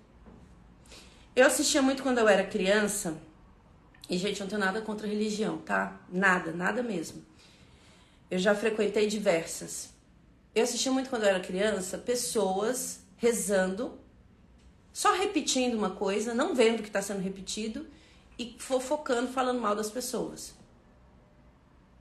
Eu 1.35 1.47
assistia 1.47 1.81
muito 1.81 2.03
quando 2.03 2.19
eu 2.19 2.29
era 2.29 2.45
criança. 2.45 3.17
E, 4.09 4.19
gente, 4.19 4.41
não 4.41 4.47
tenho 4.47 4.61
nada 4.61 4.83
contra 4.83 5.07
religião, 5.07 5.59
tá? 5.59 6.01
Nada, 6.11 6.53
nada 6.53 6.83
mesmo. 6.83 7.25
Eu 8.31 8.39
já 8.39 8.55
frequentei 8.55 9.07
diversas. 9.07 9.91
Eu 10.55 10.65
assistia 10.65 10.93
muito 10.93 11.09
quando 11.09 11.23
eu 11.23 11.31
era 11.31 11.41
criança 11.41 11.97
pessoas 11.97 13.01
rezando 13.17 13.99
só 14.93 15.15
repetindo 15.15 15.75
uma 15.75 15.91
coisa, 15.91 16.35
não 16.35 16.55
vendo 16.55 16.81
o 16.81 16.83
que 16.83 16.89
está 16.89 17.01
sendo 17.01 17.21
repetido 17.21 17.87
e 18.43 18.57
fofocando, 18.59 19.33
falando 19.33 19.61
mal 19.61 19.77
das 19.77 19.91
pessoas. 19.91 20.55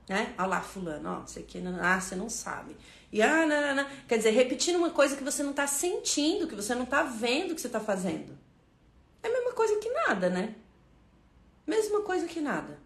Né? 0.08 0.34
Olha 0.36 0.46
lá, 0.48 0.60
fulano, 0.60 1.08
ó, 1.08 1.20
você 1.20 1.40
aqui, 1.40 1.62
ah, 1.80 2.00
você 2.00 2.16
não 2.16 2.28
sabe. 2.28 2.76
E 3.12 3.22
ah, 3.22 3.46
não, 3.46 3.60
não, 3.60 3.74
não. 3.76 3.86
Quer 4.08 4.16
dizer, 4.16 4.30
repetindo 4.30 4.76
uma 4.76 4.90
coisa 4.90 5.16
que 5.16 5.22
você 5.22 5.42
não 5.42 5.52
está 5.52 5.66
sentindo, 5.66 6.48
que 6.48 6.56
você 6.56 6.74
não 6.74 6.82
está 6.82 7.04
vendo 7.04 7.54
que 7.54 7.60
você 7.60 7.68
está 7.68 7.78
fazendo. 7.78 8.36
É 9.22 9.28
a 9.28 9.30
mesma 9.30 9.52
coisa 9.52 9.78
que 9.78 9.88
nada, 9.90 10.28
né? 10.28 10.56
Mesma 11.64 12.00
coisa 12.00 12.26
que 12.26 12.40
nada. 12.40 12.80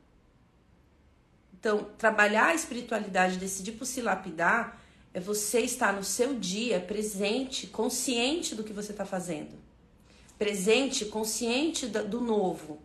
Então, 1.59 1.85
trabalhar 1.97 2.49
a 2.49 2.55
espiritualidade, 2.55 3.39
decidir 3.39 3.73
por 3.73 3.87
se 3.87 4.03
lapidar, 4.03 4.81
é 5.15 5.21
você 5.21 5.61
estar 5.61 5.95
no 5.95 6.05
seu 6.05 6.35
dia 6.35 6.79
presente, 6.79 7.67
consciente 7.67 8.55
do 8.55 8.63
que 8.63 8.75
você 8.75 8.93
está 8.93 9.07
fazendo 9.07 9.67
presente, 10.39 11.07
consciente 11.07 11.87
do 11.87 12.21
novo, 12.21 12.79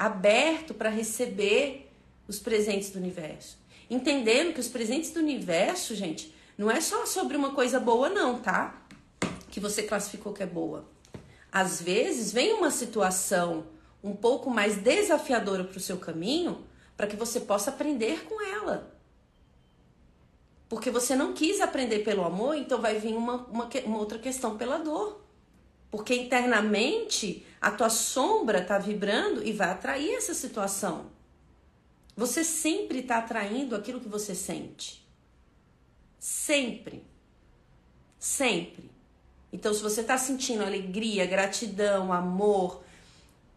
aberto 0.00 0.72
para 0.72 0.88
receber 0.88 1.92
os 2.26 2.38
presentes 2.38 2.88
do 2.88 2.98
universo. 2.98 3.58
Entendendo 3.90 4.54
que 4.54 4.60
os 4.60 4.66
presentes 4.66 5.10
do 5.10 5.20
universo, 5.20 5.94
gente, 5.94 6.34
não 6.56 6.70
é 6.70 6.80
só 6.80 7.04
sobre 7.04 7.36
uma 7.36 7.52
coisa 7.52 7.78
boa, 7.78 8.08
não, 8.08 8.38
tá? 8.38 8.82
Que 9.50 9.60
você 9.60 9.82
classificou 9.82 10.32
que 10.32 10.42
é 10.42 10.46
boa. 10.46 10.88
Às 11.52 11.82
vezes 11.82 12.32
vem 12.32 12.54
uma 12.54 12.70
situação 12.70 13.66
um 14.02 14.16
pouco 14.16 14.48
mais 14.48 14.78
desafiadora 14.78 15.64
para 15.64 15.76
o 15.76 15.80
seu 15.80 15.98
caminho 15.98 16.64
para 16.96 17.06
que 17.06 17.16
você 17.16 17.38
possa 17.38 17.68
aprender 17.68 18.24
com 18.24 18.40
ela. 18.40 18.96
Porque 20.66 20.90
você 20.90 21.14
não 21.14 21.34
quis 21.34 21.60
aprender 21.60 21.98
pelo 21.98 22.24
amor, 22.24 22.56
então 22.56 22.80
vai 22.80 22.98
vir 22.98 23.14
uma, 23.14 23.44
uma, 23.48 23.68
uma 23.84 23.98
outra 23.98 24.18
questão 24.18 24.56
pela 24.56 24.78
dor. 24.78 25.20
Porque 25.90 26.14
internamente 26.14 27.44
a 27.60 27.70
tua 27.70 27.90
sombra 27.90 28.60
está 28.60 28.78
vibrando 28.78 29.44
e 29.44 29.52
vai 29.52 29.70
atrair 29.70 30.14
essa 30.14 30.34
situação. 30.34 31.06
Você 32.16 32.44
sempre 32.44 33.00
está 33.00 33.18
atraindo 33.18 33.74
aquilo 33.74 34.00
que 34.00 34.08
você 34.08 34.34
sente. 34.34 35.06
Sempre. 36.18 37.04
Sempre. 38.18 38.90
Então, 39.52 39.74
se 39.74 39.82
você 39.82 40.02
está 40.02 40.16
sentindo 40.16 40.62
alegria, 40.62 41.26
gratidão, 41.26 42.12
amor, 42.12 42.82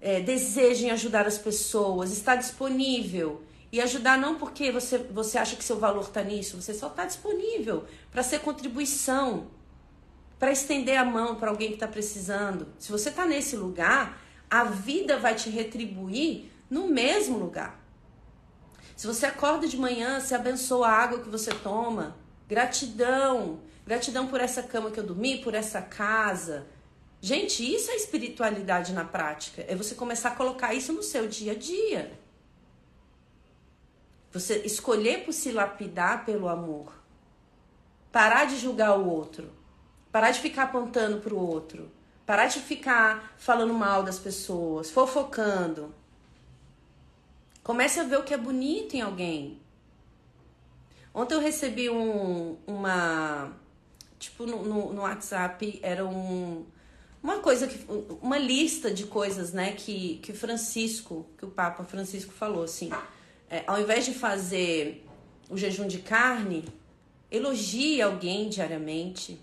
é, 0.02 0.20
desejo 0.22 0.86
em 0.86 0.92
ajudar 0.92 1.28
as 1.28 1.38
pessoas, 1.38 2.12
está 2.12 2.36
disponível. 2.36 3.44
E 3.72 3.82
ajudar 3.82 4.18
não 4.18 4.38
porque 4.38 4.72
você, 4.72 4.98
você 4.98 5.38
acha 5.38 5.56
que 5.56 5.64
seu 5.64 5.80
valor 5.80 6.04
está 6.04 6.24
nisso, 6.24 6.62
você 6.62 6.74
só 6.74 6.88
está 6.88 7.06
disponível 7.06 7.86
para 8.12 8.22
ser 8.22 8.40
contribuição 8.40 9.48
para 10.44 10.52
estender 10.52 10.98
a 10.98 11.06
mão 11.06 11.38
para 11.38 11.50
alguém 11.50 11.70
que 11.70 11.76
está 11.76 11.88
precisando. 11.88 12.68
Se 12.78 12.92
você 12.92 13.08
está 13.08 13.26
nesse 13.26 13.56
lugar, 13.56 14.22
a 14.50 14.66
vida 14.66 15.18
vai 15.18 15.36
te 15.36 15.50
retribuir 15.50 16.52
no 16.70 16.90
mesmo 16.90 17.38
lugar. 17.38 17.82
Se 18.94 19.08
você 19.08 19.26
acorda 19.26 19.70
de 19.70 19.78
manhã, 19.78 20.20
se 20.20 20.36
abençoa 20.36 20.90
a 20.90 20.92
água 20.92 21.22
que 21.22 21.30
você 21.30 21.50
toma, 21.50 22.18
gratidão, 22.46 23.62
gratidão 23.88 24.28
por 24.28 24.42
essa 24.42 24.62
cama 24.62 24.92
que 24.92 25.00
eu 25.00 25.06
dormi, 25.06 25.42
por 25.42 25.54
essa 25.54 25.82
casa. 25.82 26.68
Gente, 27.22 27.64
isso 27.64 27.90
é 27.90 27.96
espiritualidade 27.96 28.92
na 28.92 29.06
prática. 29.06 29.64
É 29.66 29.74
você 29.78 29.96
começar 29.96 30.32
a 30.32 30.36
colocar 30.36 30.74
isso 30.74 30.92
no 30.92 31.04
seu 31.04 31.26
dia 31.26 31.54
a 31.54 31.56
dia. 31.56 32.20
Você 34.34 34.58
escolher 34.66 35.24
por 35.24 35.32
se 35.32 35.54
lapidar 35.54 36.26
pelo 36.26 36.50
amor. 36.50 36.92
Parar 38.12 38.44
de 38.44 38.58
julgar 38.58 39.00
o 39.00 39.10
outro 39.10 39.63
Parar 40.14 40.30
de 40.30 40.40
ficar 40.40 40.66
apontando 40.66 41.18
pro 41.22 41.36
outro. 41.36 41.92
Parar 42.24 42.46
de 42.46 42.60
ficar 42.60 43.34
falando 43.36 43.74
mal 43.74 44.04
das 44.04 44.20
pessoas, 44.20 44.92
fofocando. 44.92 45.92
Comece 47.64 48.00
a 48.00 48.04
ver 48.04 48.20
o 48.20 48.24
que 48.24 48.32
é 48.32 48.38
bonito 48.38 48.94
em 48.94 49.02
alguém. 49.02 49.60
Ontem 51.16 51.34
eu 51.34 51.40
recebi 51.40 51.90
um, 51.90 52.56
uma. 52.68 53.54
Tipo, 54.20 54.46
no, 54.46 54.64
no, 54.64 54.94
no 54.94 55.02
WhatsApp, 55.02 55.80
era 55.82 56.06
um, 56.06 56.64
uma 57.24 57.40
coisa 57.40 57.66
que. 57.66 57.84
Uma 58.22 58.38
lista 58.38 58.94
de 58.94 59.06
coisas, 59.06 59.52
né, 59.52 59.72
que, 59.72 60.20
que 60.22 60.32
Francisco, 60.32 61.26
que 61.40 61.46
o 61.46 61.50
Papa 61.50 61.84
Francisco 61.86 62.34
falou 62.34 62.64
assim. 62.64 62.92
É, 63.50 63.64
ao 63.66 63.82
invés 63.82 64.06
de 64.06 64.14
fazer 64.14 65.04
o 65.50 65.58
jejum 65.58 65.88
de 65.88 65.98
carne, 65.98 66.66
elogie 67.32 68.00
alguém 68.00 68.48
diariamente 68.48 69.42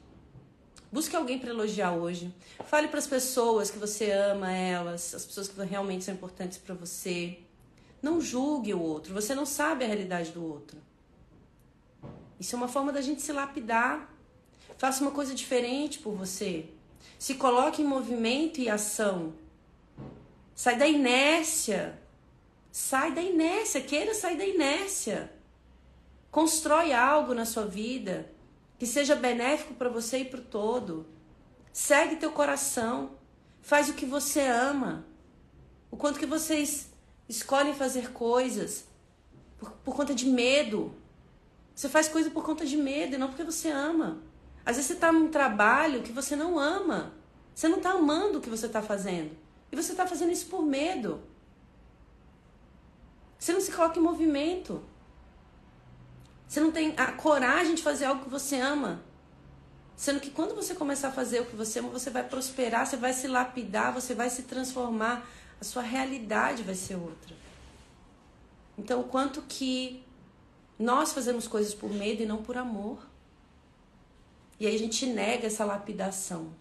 Busque 0.93 1.15
alguém 1.15 1.39
para 1.39 1.51
elogiar 1.51 1.93
hoje. 1.93 2.35
Fale 2.67 2.89
para 2.89 2.99
as 2.99 3.07
pessoas 3.07 3.71
que 3.71 3.79
você 3.79 4.11
ama 4.11 4.53
elas, 4.53 5.15
as 5.15 5.25
pessoas 5.25 5.47
que 5.47 5.63
realmente 5.63 6.05
são 6.05 6.15
importantes 6.15 6.59
para 6.59 6.75
você. 6.75 7.39
Não 8.03 8.21
julgue 8.21 8.75
o 8.75 8.81
outro. 8.81 9.15
Você 9.15 9.35
não 9.35 9.47
sabe 9.47 9.85
a 9.85 9.87
realidade 9.87 10.33
do 10.33 10.45
outro. 10.45 10.79
Isso 12.41 12.57
é 12.57 12.59
uma 12.59 12.67
forma 12.67 12.93
da 12.93 13.01
gente 13.01 13.23
se 13.23 13.33
lapidar. 13.33 14.13
Faça 14.79 15.03
uma 15.03 15.13
coisa 15.13 15.35
diferente 15.35 16.01
por 16.01 16.15
você. 16.15 16.67
Se 17.19 17.35
coloque 17.35 17.83
em 17.83 17.85
movimento 17.85 18.61
e 18.61 18.69
ação. 18.69 19.35
Sai 20.55 20.77
da 20.77 20.89
inércia. 20.89 21.99
Sai 22.73 23.13
da 23.13 23.23
inércia, 23.23 23.81
queira 23.81 24.15
sair 24.15 24.37
da 24.37 24.45
inércia. 24.45 25.31
Constrói 26.31 26.93
algo 26.93 27.35
na 27.35 27.45
sua 27.45 27.67
vida 27.67 28.31
que 28.81 28.87
seja 28.87 29.15
benéfico 29.15 29.75
para 29.75 29.91
você 29.91 30.21
e 30.21 30.25
para 30.25 30.41
o 30.41 30.43
todo. 30.43 31.07
Segue 31.71 32.17
teu 32.17 32.33
coração. 32.33 33.11
Faz 33.61 33.91
o 33.91 33.93
que 33.93 34.07
você 34.07 34.41
ama. 34.41 35.05
O 35.91 35.99
quanto 35.99 36.19
que 36.19 36.25
vocês 36.25 36.91
escolhem 37.29 37.75
fazer 37.75 38.11
coisas 38.11 38.87
por, 39.59 39.71
por 39.85 39.95
conta 39.95 40.15
de 40.15 40.25
medo. 40.25 40.95
Você 41.75 41.91
faz 41.91 42.09
coisa 42.09 42.31
por 42.31 42.43
conta 42.43 42.65
de 42.65 42.79
medo 42.79 43.15
e 43.15 43.19
não 43.19 43.29
porque 43.29 43.45
você 43.45 43.69
ama. 43.69 44.23
Às 44.65 44.77
vezes 44.77 44.87
você 44.87 44.95
está 44.95 45.13
num 45.13 45.29
trabalho 45.29 46.03
que 46.03 46.11
você 46.11 46.35
não 46.35 46.59
ama. 46.59 47.13
Você 47.55 47.69
não 47.69 47.77
está 47.77 47.91
amando 47.91 48.39
o 48.39 48.41
que 48.41 48.49
você 48.49 48.65
está 48.65 48.81
fazendo. 48.81 49.37
E 49.71 49.77
você 49.77 49.93
está 49.93 50.07
fazendo 50.07 50.33
isso 50.33 50.47
por 50.47 50.63
medo. 50.63 51.21
Você 53.39 53.53
não 53.53 53.61
se 53.61 53.73
coloca 53.73 53.99
em 53.99 54.03
movimento. 54.03 54.83
Você 56.51 56.61
não 56.61 56.73
tem 56.73 56.95
a 56.97 57.13
coragem 57.13 57.77
de 57.77 57.83
fazer 57.83 58.07
algo 58.07 58.25
que 58.25 58.29
você 58.29 58.57
ama. 58.57 59.01
Sendo 59.95 60.19
que 60.19 60.33
quando 60.33 60.53
você 60.53 60.75
começar 60.75 61.07
a 61.07 61.13
fazer 61.13 61.39
o 61.39 61.47
que 61.47 61.55
você 61.55 61.79
ama, 61.79 61.91
você 61.91 62.11
vai 62.11 62.25
prosperar, 62.29 62.85
você 62.85 62.97
vai 62.97 63.13
se 63.13 63.29
lapidar, 63.29 63.95
você 63.95 64.17
vai 64.17 64.29
se 64.29 64.43
transformar, 64.43 65.25
a 65.61 65.65
sua 65.65 65.83
realidade 65.83 66.65
vai 66.65 66.75
ser 66.75 66.97
outra. 66.97 67.37
Então, 68.77 69.01
o 69.01 69.05
quanto 69.05 69.43
que 69.43 70.03
nós 70.77 71.13
fazemos 71.13 71.47
coisas 71.47 71.73
por 71.73 71.89
medo 71.89 72.25
e 72.25 72.27
não 72.27 72.43
por 72.43 72.57
amor. 72.57 73.07
E 74.59 74.67
aí 74.67 74.75
a 74.75 74.79
gente 74.79 75.07
nega 75.07 75.47
essa 75.47 75.65
lapidação. 75.65 76.53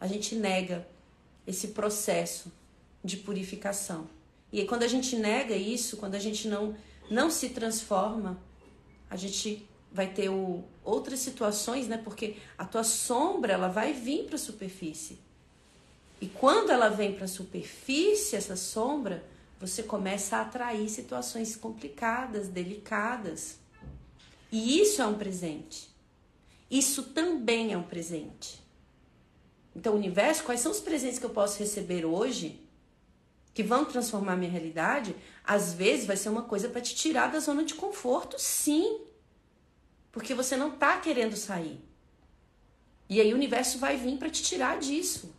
A 0.00 0.08
gente 0.08 0.34
nega 0.34 0.88
esse 1.46 1.68
processo 1.68 2.50
de 3.04 3.16
purificação. 3.18 4.08
E 4.50 4.58
aí, 4.58 4.66
quando 4.66 4.82
a 4.82 4.88
gente 4.88 5.14
nega 5.14 5.54
isso, 5.54 5.98
quando 5.98 6.16
a 6.16 6.18
gente 6.18 6.48
não, 6.48 6.74
não 7.08 7.30
se 7.30 7.50
transforma, 7.50 8.42
a 9.14 9.16
gente 9.16 9.64
vai 9.92 10.08
ter 10.08 10.28
o, 10.28 10.64
outras 10.82 11.20
situações, 11.20 11.86
né? 11.86 11.96
Porque 11.96 12.36
a 12.58 12.64
tua 12.64 12.82
sombra, 12.82 13.52
ela 13.52 13.68
vai 13.68 13.92
vir 13.92 14.24
para 14.24 14.34
a 14.34 14.38
superfície. 14.38 15.20
E 16.20 16.26
quando 16.26 16.70
ela 16.70 16.88
vem 16.88 17.14
para 17.14 17.26
a 17.26 17.28
superfície, 17.28 18.34
essa 18.34 18.56
sombra, 18.56 19.24
você 19.60 19.84
começa 19.84 20.36
a 20.36 20.40
atrair 20.40 20.88
situações 20.88 21.54
complicadas, 21.54 22.48
delicadas. 22.48 23.58
E 24.50 24.80
isso 24.80 25.00
é 25.00 25.06
um 25.06 25.14
presente. 25.14 25.88
Isso 26.68 27.04
também 27.04 27.72
é 27.72 27.78
um 27.78 27.84
presente. 27.84 28.60
Então, 29.76 29.94
universo, 29.94 30.42
quais 30.42 30.58
são 30.58 30.72
os 30.72 30.80
presentes 30.80 31.20
que 31.20 31.26
eu 31.26 31.30
posso 31.30 31.60
receber 31.60 32.04
hoje 32.04 32.63
que 33.54 33.62
vão 33.62 33.84
transformar 33.84 34.36
minha 34.36 34.50
realidade? 34.50 35.16
Às 35.42 35.72
vezes 35.72 36.06
vai 36.06 36.16
ser 36.16 36.28
uma 36.28 36.42
coisa 36.42 36.68
para 36.68 36.80
te 36.80 36.94
tirar 36.94 37.30
da 37.30 37.40
zona 37.40 37.64
de 37.64 37.74
conforto, 37.74 38.36
sim. 38.38 39.00
Porque 40.12 40.34
você 40.34 40.56
não 40.56 40.72
tá 40.72 40.98
querendo 40.98 41.36
sair. 41.36 41.80
E 43.08 43.20
aí 43.20 43.32
o 43.32 43.36
universo 43.36 43.78
vai 43.78 43.96
vir 43.96 44.18
para 44.18 44.28
te 44.28 44.42
tirar 44.42 44.78
disso. 44.78 45.34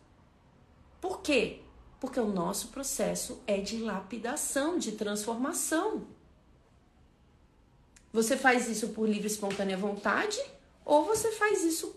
Por 1.01 1.21
quê? 1.21 1.59
Porque 1.99 2.19
o 2.19 2.27
nosso 2.27 2.69
processo 2.69 3.43
é 3.45 3.59
de 3.59 3.77
lapidação, 3.79 4.77
de 4.77 4.93
transformação. 4.93 6.07
Você 8.13 8.37
faz 8.37 8.69
isso 8.69 8.89
por 8.89 9.07
livre 9.07 9.27
e 9.27 9.31
espontânea 9.31 9.75
vontade 9.75 10.39
ou 10.85 11.03
você 11.03 11.31
faz 11.33 11.63
isso 11.63 11.95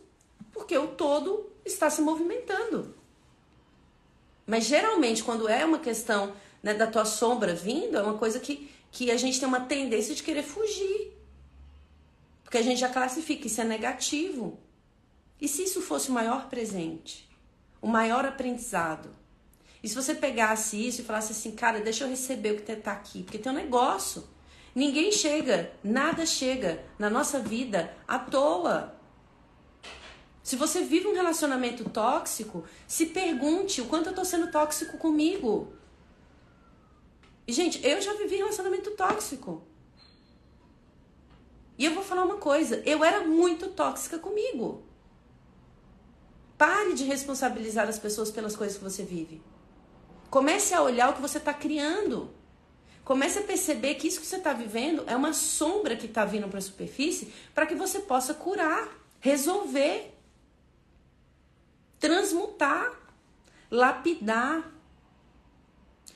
porque 0.59 0.77
o 0.77 0.89
todo 0.89 1.53
está 1.65 1.89
se 1.89 2.03
movimentando. 2.03 2.95
Mas 4.49 4.65
geralmente, 4.65 5.23
quando 5.23 5.47
é 5.47 5.63
uma 5.63 5.79
questão 5.79 6.33
né, 6.63 6.73
da 6.73 6.87
tua 6.87 7.05
sombra 7.05 7.55
vindo, 7.55 7.99
é 7.99 8.03
uma 8.03 8.17
coisa 8.17 8.41
que, 8.41 8.71
que 8.91 9.11
a 9.11 9.17
gente 9.19 9.39
tem 9.39 9.47
uma 9.47 9.61
tendência 9.61 10.15
de 10.15 10.23
querer 10.23 10.43
fugir. 10.43 11.13
Porque 12.43 12.57
a 12.57 12.63
gente 12.63 12.81
já 12.81 12.89
classifica, 12.89 13.47
isso 13.47 13.61
é 13.61 13.65
negativo. 13.65 14.59
E 15.39 15.47
se 15.47 15.65
isso 15.65 15.83
fosse 15.83 16.09
o 16.09 16.15
maior 16.15 16.49
presente? 16.49 17.29
O 17.83 17.87
maior 17.87 18.25
aprendizado? 18.25 19.15
E 19.83 19.89
se 19.89 19.95
você 19.95 20.15
pegasse 20.15 20.89
isso 20.89 21.03
e 21.03 21.05
falasse 21.05 21.33
assim, 21.33 21.53
cara, 21.53 21.81
deixa 21.81 22.05
eu 22.05 22.09
receber 22.09 22.53
o 22.53 22.57
que 22.57 22.73
está 22.73 22.93
aqui, 22.93 23.23
porque 23.23 23.37
tem 23.37 23.53
um 23.53 23.55
negócio. 23.55 24.27
Ninguém 24.75 25.13
chega, 25.13 25.73
nada 25.85 26.25
chega 26.25 26.83
na 26.99 27.11
nossa 27.11 27.39
vida 27.39 27.95
à 28.09 28.19
toa. 28.19 28.98
Se 30.49 30.57
você 30.57 30.81
vive 30.81 31.07
um 31.07 31.13
relacionamento 31.13 31.85
tóxico, 31.91 32.65
se 32.87 33.05
pergunte 33.05 33.83
o 33.83 33.85
quanto 33.85 34.07
eu 34.07 34.13
estou 34.13 34.25
sendo 34.25 34.51
tóxico 34.51 34.97
comigo. 34.97 35.75
E, 37.47 37.53
gente, 37.53 37.87
eu 37.87 38.01
já 38.01 38.15
vivi 38.15 38.37
relacionamento 38.37 38.93
tóxico. 38.93 39.63
E 41.77 41.85
eu 41.85 41.93
vou 41.93 42.03
falar 42.03 42.25
uma 42.25 42.39
coisa: 42.39 42.83
eu 42.87 43.05
era 43.05 43.27
muito 43.27 43.69
tóxica 43.69 44.19
comigo. 44.19 44.83
Pare 46.57 46.95
de 46.95 47.05
responsabilizar 47.05 47.87
as 47.87 47.99
pessoas 47.99 48.31
pelas 48.31 48.57
coisas 48.57 48.79
que 48.79 48.85
você 48.85 49.03
vive. 49.03 49.43
Comece 50.31 50.73
a 50.73 50.81
olhar 50.81 51.11
o 51.11 51.13
que 51.13 51.21
você 51.21 51.37
está 51.37 51.53
criando. 51.53 52.31
Comece 53.05 53.41
a 53.41 53.43
perceber 53.43 53.97
que 53.97 54.09
isso 54.09 54.19
que 54.19 54.27
você 54.27 54.37
está 54.37 54.55
vivendo 54.55 55.05
é 55.07 55.15
uma 55.15 55.35
sombra 55.35 55.95
que 55.95 56.07
está 56.07 56.25
vindo 56.25 56.49
para 56.49 56.59
a 56.59 56.63
superfície 56.63 57.35
para 57.55 57.67
que 57.67 57.75
você 57.75 57.99
possa 57.99 58.33
curar, 58.33 58.89
resolver, 59.21 60.18
transmutar, 61.99 62.93
lapidar. 63.71 64.73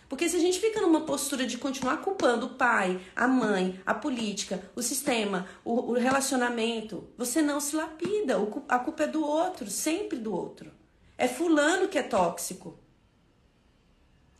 Porque 0.09 0.29
se 0.29 0.37
a 0.37 0.41
gente 0.41 0.61
fica 0.61 0.81
numa 0.81 1.03
postura 1.03 1.47
de 1.47 1.57
continuar 1.57 1.99
culpando 1.99 2.47
o 2.47 2.55
pai, 2.55 3.01
a 3.17 3.27
mãe, 3.27 3.81
a 3.87 3.95
política, 3.95 4.63
o 4.77 4.83
sistema, 4.83 5.47
o, 5.65 5.93
o 5.93 5.93
relacionamento, 5.95 7.09
você 7.17 7.41
não 7.41 7.61
se 7.61 7.75
lapida. 7.75 8.37
a 8.69 8.79
culpa 8.79 9.05
é 9.05 9.07
do 9.07 9.25
outro, 9.25 9.71
sempre 9.71 10.19
do 10.19 10.35
outro. 10.35 10.71
É 11.17 11.27
fulano 11.27 11.89
que 11.89 11.99
é 11.99 12.03
tóxico. 12.03 12.79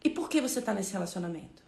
E 0.05 0.11
por 0.11 0.29
que 0.29 0.41
você 0.41 0.59
está 0.59 0.75
nesse 0.75 0.93
relacionamento? 0.93 1.63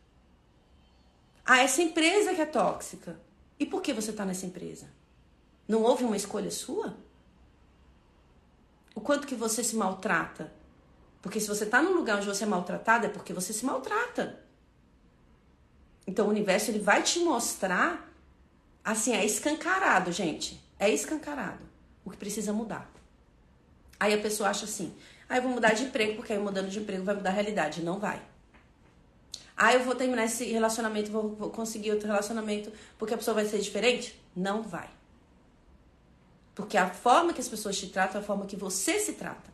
Ah, 1.47 1.61
essa 1.61 1.83
empresa 1.83 2.35
que 2.35 2.41
é 2.41 2.47
tóxica. 2.47 3.19
E 3.59 3.65
por 3.65 3.81
que 3.81 3.93
você 3.93 4.11
está 4.11 4.25
nessa 4.25 4.47
empresa? 4.47 4.89
Não 5.69 5.83
houve 5.83 6.05
uma 6.05 6.17
escolha 6.17 6.51
sua? 6.51 6.97
Quanto 9.05 9.27
que 9.27 9.35
você 9.35 9.63
se 9.63 9.77
maltrata? 9.77 10.51
Porque 11.21 11.39
se 11.39 11.47
você 11.47 11.65
está 11.65 11.83
num 11.83 11.95
lugar 11.95 12.17
onde 12.17 12.27
você 12.27 12.45
é 12.45 12.47
maltratado, 12.47 13.05
é 13.05 13.09
porque 13.11 13.35
você 13.35 13.53
se 13.53 13.65
maltrata. 13.65 14.41
Então 16.07 16.27
o 16.27 16.31
universo 16.31 16.71
ele 16.71 16.79
vai 16.79 17.03
te 17.03 17.21
mostrar, 17.21 18.11
assim, 18.83 19.13
é 19.13 19.23
escancarado, 19.25 20.11
gente. 20.11 20.59
É 20.79 20.91
escancarado 20.91 21.63
o 22.03 22.11
que 22.11 22.17
precisa 22.17 22.51
mudar. 22.53 22.91
Aí 24.01 24.15
a 24.15 24.19
pessoa 24.19 24.49
acha 24.49 24.65
assim: 24.65 24.95
ah, 25.29 25.37
eu 25.37 25.43
vou 25.43 25.53
mudar 25.53 25.75
de 25.75 25.85
emprego, 25.85 26.17
porque 26.17 26.33
aí 26.33 26.39
mudando 26.39 26.71
de 26.71 26.79
emprego 26.79 27.05
vai 27.05 27.15
mudar 27.15 27.29
a 27.29 27.35
realidade. 27.35 27.83
Não 27.83 27.99
vai. 27.99 28.23
Ah, 29.55 29.75
eu 29.75 29.85
vou 29.85 29.95
terminar 29.95 30.25
esse 30.25 30.47
relacionamento, 30.47 31.13
vou, 31.13 31.35
vou 31.35 31.51
conseguir 31.51 31.93
outro 31.93 32.07
relacionamento, 32.07 32.73
porque 32.99 33.13
a 33.13 33.19
pessoa 33.19 33.35
vai 33.35 33.45
ser 33.45 33.59
diferente? 33.59 34.19
Não 34.35 34.63
vai. 34.63 34.89
Porque 36.55 36.77
a 36.77 36.89
forma 36.89 37.33
que 37.33 37.41
as 37.41 37.49
pessoas 37.49 37.77
te 37.77 37.89
tratam 37.89 38.21
é 38.21 38.25
a 38.25 38.27
forma 38.27 38.47
que 38.47 38.57
você 38.57 38.99
se 39.01 39.15
trata. 39.15 39.53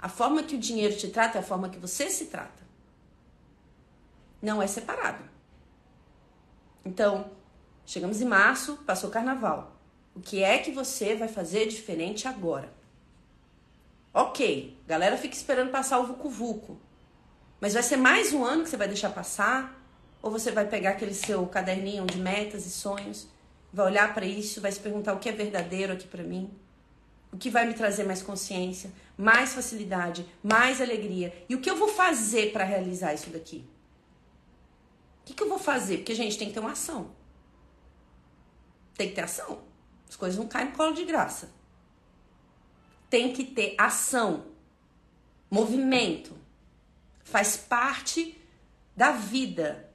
A 0.00 0.08
forma 0.08 0.42
que 0.42 0.56
o 0.56 0.58
dinheiro 0.58 0.96
te 0.96 1.08
trata 1.08 1.38
é 1.38 1.40
a 1.40 1.44
forma 1.44 1.68
que 1.68 1.78
você 1.78 2.10
se 2.10 2.26
trata. 2.26 2.62
Não 4.40 4.60
é 4.60 4.66
separado. 4.66 5.22
Então, 6.84 7.30
chegamos 7.86 8.20
em 8.20 8.24
março, 8.24 8.76
passou 8.86 9.08
o 9.08 9.12
carnaval. 9.12 9.76
O 10.14 10.20
que 10.20 10.42
é 10.42 10.58
que 10.58 10.72
você 10.72 11.14
vai 11.14 11.28
fazer 11.28 11.66
diferente 11.66 12.28
agora? 12.28 12.72
Ok, 14.12 14.78
galera 14.86 15.16
fica 15.16 15.34
esperando 15.34 15.70
passar 15.70 15.98
o 15.98 16.06
Vucu 16.06 16.28
Vucu. 16.28 16.78
Mas 17.60 17.72
vai 17.72 17.82
ser 17.82 17.96
mais 17.96 18.32
um 18.32 18.44
ano 18.44 18.64
que 18.64 18.70
você 18.70 18.76
vai 18.76 18.88
deixar 18.88 19.10
passar? 19.10 19.80
Ou 20.20 20.30
você 20.30 20.50
vai 20.50 20.66
pegar 20.66 20.90
aquele 20.90 21.14
seu 21.14 21.46
caderninho 21.46 22.04
de 22.04 22.18
metas 22.18 22.66
e 22.66 22.70
sonhos, 22.70 23.28
vai 23.72 23.86
olhar 23.86 24.12
para 24.12 24.26
isso, 24.26 24.60
vai 24.60 24.70
se 24.70 24.80
perguntar 24.80 25.14
o 25.14 25.18
que 25.18 25.28
é 25.28 25.32
verdadeiro 25.32 25.92
aqui 25.92 26.06
para 26.06 26.22
mim? 26.22 26.50
O 27.32 27.36
que 27.36 27.48
vai 27.48 27.66
me 27.66 27.74
trazer 27.74 28.04
mais 28.04 28.22
consciência, 28.22 28.92
mais 29.16 29.54
facilidade, 29.54 30.26
mais 30.42 30.80
alegria? 30.80 31.34
E 31.48 31.54
o 31.54 31.60
que 31.60 31.70
eu 31.70 31.76
vou 31.76 31.88
fazer 31.88 32.52
para 32.52 32.64
realizar 32.64 33.14
isso 33.14 33.30
daqui? 33.30 33.64
O 35.22 35.24
que, 35.24 35.34
que 35.34 35.42
eu 35.42 35.48
vou 35.48 35.58
fazer? 35.58 35.98
Porque, 35.98 36.14
gente, 36.14 36.36
tem 36.36 36.48
que 36.48 36.54
ter 36.54 36.60
uma 36.60 36.72
ação. 36.72 37.12
Tem 38.94 39.08
que 39.08 39.14
ter 39.14 39.22
ação. 39.22 39.62
As 40.08 40.16
coisas 40.16 40.38
não 40.38 40.46
caem 40.46 40.68
no 40.68 40.76
colo 40.76 40.92
de 40.92 41.04
graça 41.04 41.48
tem 43.12 43.30
que 43.30 43.44
ter 43.44 43.74
ação, 43.76 44.46
movimento. 45.50 46.34
Faz 47.22 47.58
parte 47.58 48.40
da 48.96 49.12
vida. 49.12 49.91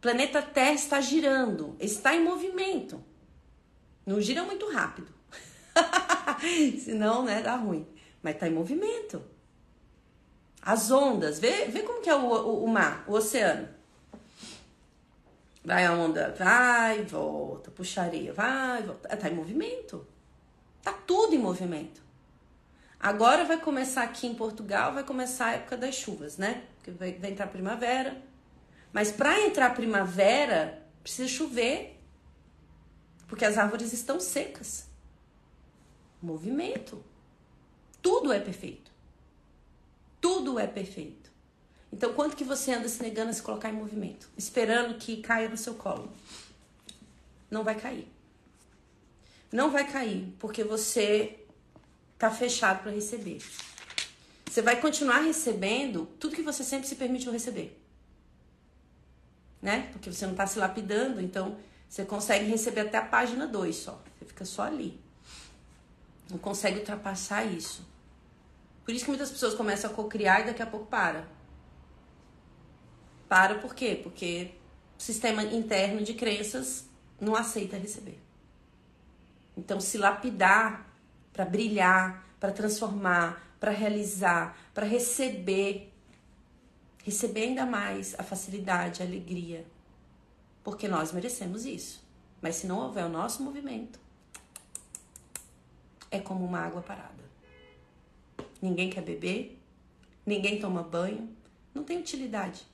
Planeta 0.00 0.40
Terra 0.40 0.72
está 0.72 1.00
girando, 1.00 1.76
está 1.80 2.14
em 2.14 2.22
movimento. 2.22 3.02
Não 4.06 4.20
gira 4.20 4.42
muito 4.44 4.70
rápido. 4.70 5.12
Senão, 6.80 7.24
né, 7.24 7.42
dá 7.42 7.56
ruim. 7.56 7.86
Mas 8.22 8.38
tá 8.38 8.48
em 8.48 8.52
movimento. 8.52 9.22
As 10.62 10.90
ondas, 10.90 11.38
vê, 11.38 11.66
vê 11.66 11.82
como 11.82 12.00
que 12.00 12.10
é 12.10 12.14
o, 12.14 12.26
o, 12.26 12.64
o 12.64 12.68
mar, 12.68 13.04
o 13.06 13.12
oceano. 13.12 13.68
Vai 15.64 15.84
a 15.84 15.92
onda, 15.92 16.34
vai, 16.38 17.02
volta, 17.02 17.70
puxa 17.70 18.02
areia, 18.02 18.32
vai, 18.32 18.82
volta. 18.82 19.16
Tá 19.16 19.28
em 19.28 19.34
movimento. 19.34 20.06
Tá 20.82 20.92
tudo 20.92 21.34
em 21.34 21.38
movimento. 21.38 22.00
Agora 23.00 23.44
vai 23.44 23.60
começar 23.60 24.02
aqui 24.02 24.26
em 24.26 24.34
Portugal, 24.34 24.92
vai 24.92 25.04
começar 25.04 25.46
a 25.46 25.52
época 25.52 25.76
das 25.76 25.94
chuvas, 25.94 26.36
né? 26.36 26.64
Porque 26.76 26.90
vai, 26.90 27.12
vai 27.12 27.30
entrar 27.30 27.46
primavera. 27.48 28.27
Mas 28.98 29.12
para 29.12 29.46
entrar 29.46 29.76
primavera, 29.76 30.84
precisa 31.04 31.28
chover. 31.28 31.96
Porque 33.28 33.44
as 33.44 33.56
árvores 33.56 33.92
estão 33.92 34.18
secas. 34.18 34.88
Movimento. 36.20 37.00
Tudo 38.02 38.32
é 38.32 38.40
perfeito. 38.40 38.90
Tudo 40.20 40.58
é 40.58 40.66
perfeito. 40.66 41.30
Então, 41.92 42.12
quanto 42.12 42.34
que 42.34 42.42
você 42.42 42.72
anda 42.72 42.88
se 42.88 43.00
negando 43.00 43.30
a 43.30 43.32
se 43.32 43.40
colocar 43.40 43.70
em 43.70 43.74
movimento? 43.74 44.28
Esperando 44.36 44.98
que 44.98 45.18
caia 45.18 45.48
no 45.48 45.56
seu 45.56 45.76
colo? 45.76 46.12
Não 47.48 47.62
vai 47.62 47.76
cair. 47.76 48.08
Não 49.52 49.70
vai 49.70 49.88
cair, 49.88 50.34
porque 50.40 50.64
você 50.64 51.38
tá 52.18 52.32
fechado 52.32 52.82
para 52.82 52.90
receber. 52.90 53.40
Você 54.44 54.60
vai 54.60 54.80
continuar 54.80 55.20
recebendo 55.20 56.04
tudo 56.18 56.34
que 56.34 56.42
você 56.42 56.64
sempre 56.64 56.88
se 56.88 56.96
permitiu 56.96 57.30
receber. 57.30 57.77
Né? 59.60 59.88
Porque 59.92 60.12
você 60.12 60.26
não 60.26 60.34
tá 60.34 60.46
se 60.46 60.58
lapidando, 60.58 61.20
então 61.20 61.56
você 61.88 62.04
consegue 62.04 62.46
receber 62.46 62.82
até 62.82 62.98
a 62.98 63.04
página 63.04 63.46
2 63.46 63.74
só. 63.74 64.02
Você 64.18 64.24
fica 64.24 64.44
só 64.44 64.62
ali. 64.62 65.00
Não 66.30 66.38
consegue 66.38 66.78
ultrapassar 66.78 67.44
isso. 67.44 67.86
Por 68.84 68.94
isso 68.94 69.04
que 69.04 69.10
muitas 69.10 69.30
pessoas 69.30 69.54
começam 69.54 69.90
a 69.90 69.94
cocriar 69.94 70.40
e 70.40 70.44
daqui 70.44 70.62
a 70.62 70.66
pouco 70.66 70.86
para. 70.86 71.26
Para 73.28 73.56
por 73.56 73.74
quê? 73.74 74.00
Porque 74.02 74.52
o 74.98 75.02
sistema 75.02 75.42
interno 75.42 76.02
de 76.02 76.14
crenças 76.14 76.86
não 77.20 77.34
aceita 77.34 77.76
receber. 77.76 78.18
Então, 79.56 79.80
se 79.80 79.98
lapidar 79.98 80.88
para 81.32 81.44
brilhar, 81.44 82.24
para 82.38 82.52
transformar, 82.52 83.42
para 83.60 83.70
realizar, 83.70 84.56
para 84.72 84.86
receber, 84.86 85.92
receber 87.08 87.44
ainda 87.44 87.64
mais 87.64 88.14
a 88.18 88.22
facilidade, 88.22 89.02
a 89.02 89.06
alegria, 89.06 89.66
porque 90.62 90.86
nós 90.86 91.10
merecemos 91.10 91.64
isso. 91.64 92.06
Mas 92.40 92.56
se 92.56 92.66
não 92.66 92.78
houver 92.78 93.06
o 93.06 93.08
nosso 93.08 93.42
movimento, 93.42 93.98
é 96.10 96.20
como 96.20 96.44
uma 96.44 96.60
água 96.60 96.82
parada. 96.82 97.24
Ninguém 98.60 98.90
quer 98.90 99.02
beber, 99.02 99.58
ninguém 100.24 100.60
toma 100.60 100.82
banho, 100.82 101.34
não 101.74 101.82
tem 101.82 101.98
utilidade. 101.98 102.66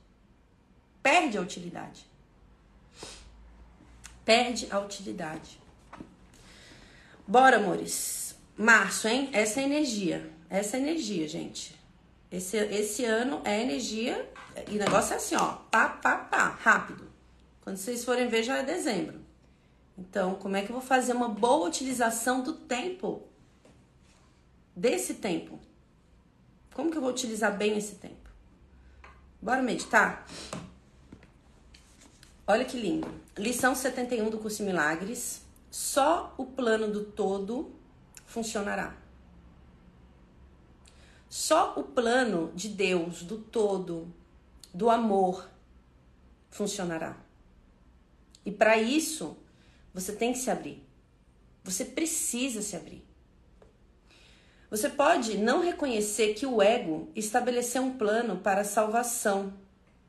Perde 1.01 1.37
a 1.37 1.41
utilidade. 1.41 2.05
Perde 4.25 4.67
a 4.69 4.79
utilidade. 4.79 5.59
Bora, 7.25 7.57
amores. 7.57 8.35
Março, 8.57 9.07
hein? 9.07 9.29
Essa 9.31 9.61
é 9.61 9.63
energia. 9.63 10.29
Essa 10.49 10.77
é 10.77 10.79
energia, 10.79 11.27
gente. 11.27 11.74
Esse, 12.35 12.57
esse 12.57 13.05
ano 13.05 13.41
é 13.45 13.61
energia. 13.61 14.29
E 14.69 14.75
o 14.75 14.79
negócio 14.79 15.13
é 15.13 15.17
assim, 15.17 15.35
ó. 15.35 15.53
Pá, 15.71 15.87
pá, 15.87 16.17
pá. 16.17 16.49
Rápido. 16.59 17.09
Quando 17.61 17.77
vocês 17.77 18.03
forem 18.03 18.27
ver, 18.27 18.43
já 18.43 18.57
é 18.57 18.63
dezembro. 18.63 19.21
Então, 19.97 20.35
como 20.35 20.57
é 20.57 20.61
que 20.61 20.69
eu 20.69 20.73
vou 20.73 20.81
fazer 20.81 21.13
uma 21.13 21.29
boa 21.29 21.67
utilização 21.67 22.41
do 22.41 22.53
tempo? 22.53 23.23
Desse 24.75 25.15
tempo. 25.15 25.57
Como 26.73 26.91
que 26.91 26.97
eu 26.97 27.01
vou 27.01 27.09
utilizar 27.09 27.55
bem 27.55 27.77
esse 27.77 27.95
tempo? 27.95 28.29
Bora 29.41 29.61
meditar? 29.61 30.25
Olha 32.45 32.65
que 32.65 32.77
lindo. 32.77 33.09
Lição 33.37 33.73
71 33.73 34.29
do 34.29 34.39
curso 34.39 34.61
Milagres 34.61 35.41
só 35.71 36.33
o 36.37 36.45
plano 36.45 36.91
do 36.91 37.05
todo 37.05 37.73
funcionará. 38.25 39.04
Só 41.35 41.73
o 41.75 41.83
plano 41.83 42.49
de 42.55 42.69
Deus, 42.69 43.21
do 43.21 43.37
todo, 43.37 44.07
do 44.73 44.89
amor, 44.89 45.49
funcionará. 46.49 47.17
E 48.45 48.51
para 48.51 48.77
isso, 48.77 49.35
você 49.93 50.13
tem 50.13 50.31
que 50.31 50.39
se 50.39 50.49
abrir. 50.49 50.81
Você 51.61 51.83
precisa 51.83 52.61
se 52.61 52.77
abrir. 52.77 53.03
Você 54.71 54.87
pode 54.87 55.37
não 55.37 55.59
reconhecer 55.59 56.35
que 56.35 56.45
o 56.45 56.61
ego 56.61 57.09
estabeleceu 57.13 57.83
um 57.83 57.97
plano 57.97 58.37
para 58.37 58.61
a 58.61 58.63
salvação. 58.63 59.53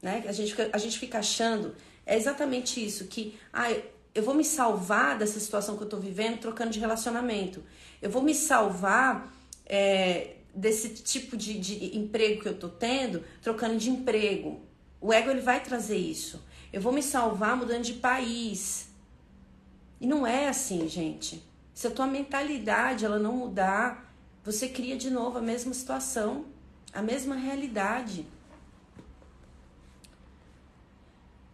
Né? 0.00 0.24
A, 0.28 0.32
gente, 0.32 0.54
a 0.72 0.78
gente 0.78 0.96
fica 0.96 1.18
achando, 1.18 1.74
é 2.06 2.16
exatamente 2.16 2.82
isso, 2.82 3.08
que 3.08 3.36
ah, 3.52 3.66
eu 4.14 4.22
vou 4.22 4.32
me 4.32 4.44
salvar 4.44 5.18
dessa 5.18 5.40
situação 5.40 5.76
que 5.76 5.82
eu 5.82 5.88
tô 5.88 5.96
vivendo 5.96 6.38
trocando 6.38 6.70
de 6.70 6.78
relacionamento. 6.78 7.64
Eu 8.00 8.10
vou 8.10 8.22
me 8.22 8.32
salvar 8.32 9.34
é, 9.68 10.35
desse 10.56 10.88
tipo 10.88 11.36
de, 11.36 11.58
de 11.58 11.96
emprego 11.96 12.40
que 12.40 12.48
eu 12.48 12.58
tô 12.58 12.68
tendo 12.68 13.22
trocando 13.42 13.76
de 13.76 13.90
emprego. 13.90 14.62
O 15.00 15.12
ego 15.12 15.30
ele 15.30 15.42
vai 15.42 15.62
trazer 15.62 15.98
isso. 15.98 16.42
Eu 16.72 16.80
vou 16.80 16.92
me 16.92 17.02
salvar 17.02 17.56
mudando 17.56 17.82
de 17.82 17.92
país. 17.92 18.88
E 20.00 20.06
não 20.06 20.26
é 20.26 20.48
assim, 20.48 20.88
gente. 20.88 21.42
Se 21.74 21.86
a 21.86 21.90
tua 21.90 22.06
mentalidade 22.06 23.04
ela 23.04 23.18
não 23.18 23.36
mudar, 23.36 24.12
você 24.42 24.66
cria 24.66 24.96
de 24.96 25.10
novo 25.10 25.38
a 25.38 25.42
mesma 25.42 25.74
situação, 25.74 26.46
a 26.92 27.02
mesma 27.02 27.34
realidade. 27.34 28.26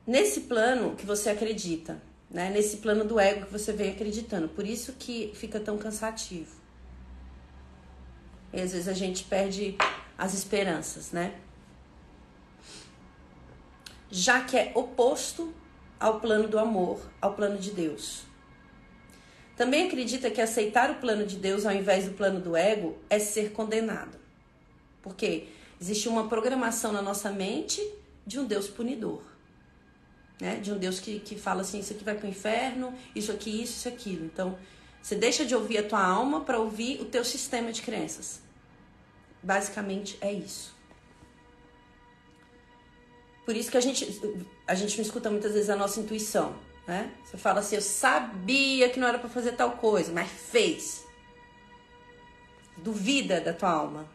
Nesse 0.07 0.43
plano 0.43 0.95
que 0.95 1.05
você 1.05 1.31
acredita, 1.31 2.01
né? 2.31 2.51
Nesse 2.51 2.79
plano 2.79 3.05
do 3.05 3.19
ego 3.19 3.47
que 3.47 3.53
você 3.53 3.73
vem 3.73 3.91
acreditando. 3.91 4.49
Por 4.49 4.67
isso 4.67 4.93
que 4.93 5.33
fica 5.35 5.59
tão 5.59 5.77
cansativo. 5.77 6.62
E 8.53 8.61
às 8.61 8.73
vezes 8.73 8.89
a 8.89 8.93
gente 8.93 9.25
perde 9.25 9.77
as 10.17 10.35
esperanças, 10.35 11.11
né? 11.11 11.35
Já 14.11 14.43
que 14.45 14.57
é 14.57 14.73
oposto 14.75 15.55
ao 15.99 16.21
plano 16.21 16.49
do 16.49 16.59
amor, 16.59 17.01
ao 17.21 17.35
plano 17.35 17.59
de 17.59 17.71
Deus. 17.71 18.25
Também 19.57 19.87
acredita 19.87 20.31
que 20.31 20.41
aceitar 20.41 20.91
o 20.91 20.97
plano 20.97 21.27
de 21.27 21.37
Deus 21.37 21.65
ao 21.65 21.73
invés 21.73 22.07
do 22.07 22.13
plano 22.13 22.41
do 22.41 22.57
ego 22.57 22.99
é 23.09 23.19
ser 23.19 23.53
condenado. 23.53 24.19
Porque 25.01 25.49
existe 25.81 26.09
uma 26.09 26.29
programação 26.29 26.93
na 26.93 27.01
nossa 27.01 27.31
mente 27.31 27.81
de 28.27 28.39
um 28.39 28.45
Deus 28.45 28.69
punidor 28.69 29.33
né? 30.43 30.57
De 30.57 30.73
um 30.73 30.77
Deus 30.77 30.99
que, 30.99 31.21
que 31.21 31.37
fala 31.37 31.61
assim, 31.61 31.79
isso 31.79 31.93
aqui 31.93 32.03
vai 32.03 32.17
para 32.17 32.27
o 32.27 32.29
inferno, 32.29 32.93
isso 33.15 33.31
aqui, 33.31 33.63
isso, 33.63 33.77
isso, 33.77 33.89
aquilo. 33.89 34.25
Então, 34.25 34.59
você 35.01 35.15
deixa 35.15 35.45
de 35.45 35.55
ouvir 35.55 35.79
a 35.79 35.85
tua 35.85 36.05
alma 36.05 36.41
para 36.41 36.59
ouvir 36.59 37.01
o 37.01 37.05
teu 37.05 37.25
sistema 37.25 37.71
de 37.71 37.81
crenças. 37.81 38.42
Basicamente 39.43 40.17
é 40.21 40.33
isso. 40.33 40.75
Por 43.45 43.57
isso 43.57 43.71
que 43.71 43.77
a 43.77 43.81
gente, 43.81 44.21
a 44.67 44.75
gente 44.75 44.97
não 44.97 45.03
escuta 45.03 45.31
muitas 45.31 45.53
vezes 45.53 45.69
a 45.69 45.77
nossa 45.77 45.99
intuição, 45.99 46.55
né? 46.87 47.13
Você 47.25 47.37
fala 47.37 47.61
assim, 47.61 47.75
eu 47.75 47.83
sabia 47.83 48.89
que 48.89 49.01
não 49.01 49.09
era 49.09 49.19
para 49.19 49.29
fazer 49.29 49.53
tal 49.53 49.73
coisa, 49.73 50.13
mas 50.13 50.31
fez. 50.31 51.05
Duvida 52.77 53.41
da 53.41 53.53
tua 53.53 53.71
alma. 53.71 54.07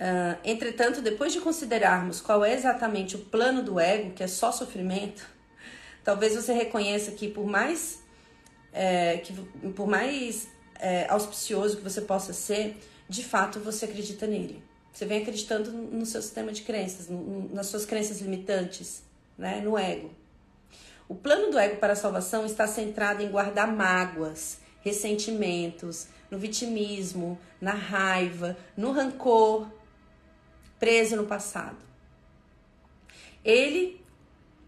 Uh, 0.00 0.38
entretanto, 0.44 1.02
depois 1.02 1.32
de 1.32 1.40
considerarmos 1.40 2.20
qual 2.20 2.44
é 2.44 2.54
exatamente 2.54 3.16
o 3.16 3.18
plano 3.18 3.62
do 3.62 3.78
ego, 3.78 4.12
que 4.12 4.22
é 4.22 4.28
só 4.28 4.50
sofrimento, 4.52 5.28
talvez 6.04 6.34
você 6.36 6.52
reconheça 6.52 7.10
que 7.10 7.28
por 7.28 7.44
mais 7.44 8.00
é, 8.72 9.18
que 9.18 9.32
por 9.72 9.86
mais 9.86 10.48
é, 10.78 11.06
auspicioso 11.08 11.76
que 11.76 11.82
você 11.82 12.00
possa 12.00 12.32
ser, 12.32 12.76
de 13.08 13.24
fato 13.24 13.60
você 13.60 13.84
acredita 13.84 14.26
nele. 14.26 14.62
Você 14.92 15.04
vem 15.04 15.22
acreditando 15.22 15.70
no 15.70 16.04
seu 16.04 16.20
sistema 16.20 16.52
de 16.52 16.62
crenças, 16.62 17.08
no, 17.08 17.48
nas 17.54 17.66
suas 17.66 17.86
crenças 17.86 18.20
limitantes, 18.20 19.02
né, 19.36 19.60
no 19.60 19.78
ego. 19.78 20.10
O 21.08 21.14
plano 21.14 21.50
do 21.50 21.58
ego 21.58 21.76
para 21.76 21.92
a 21.92 21.96
salvação 21.96 22.44
está 22.44 22.66
centrado 22.66 23.22
em 23.22 23.30
guardar 23.30 23.72
mágoas, 23.72 24.58
ressentimentos, 24.82 26.08
no 26.30 26.38
vitimismo, 26.38 27.38
na 27.60 27.72
raiva, 27.72 28.56
no 28.76 28.92
rancor, 28.92 29.68
preso 30.78 31.16
no 31.16 31.26
passado. 31.26 31.78
Ele 33.44 33.98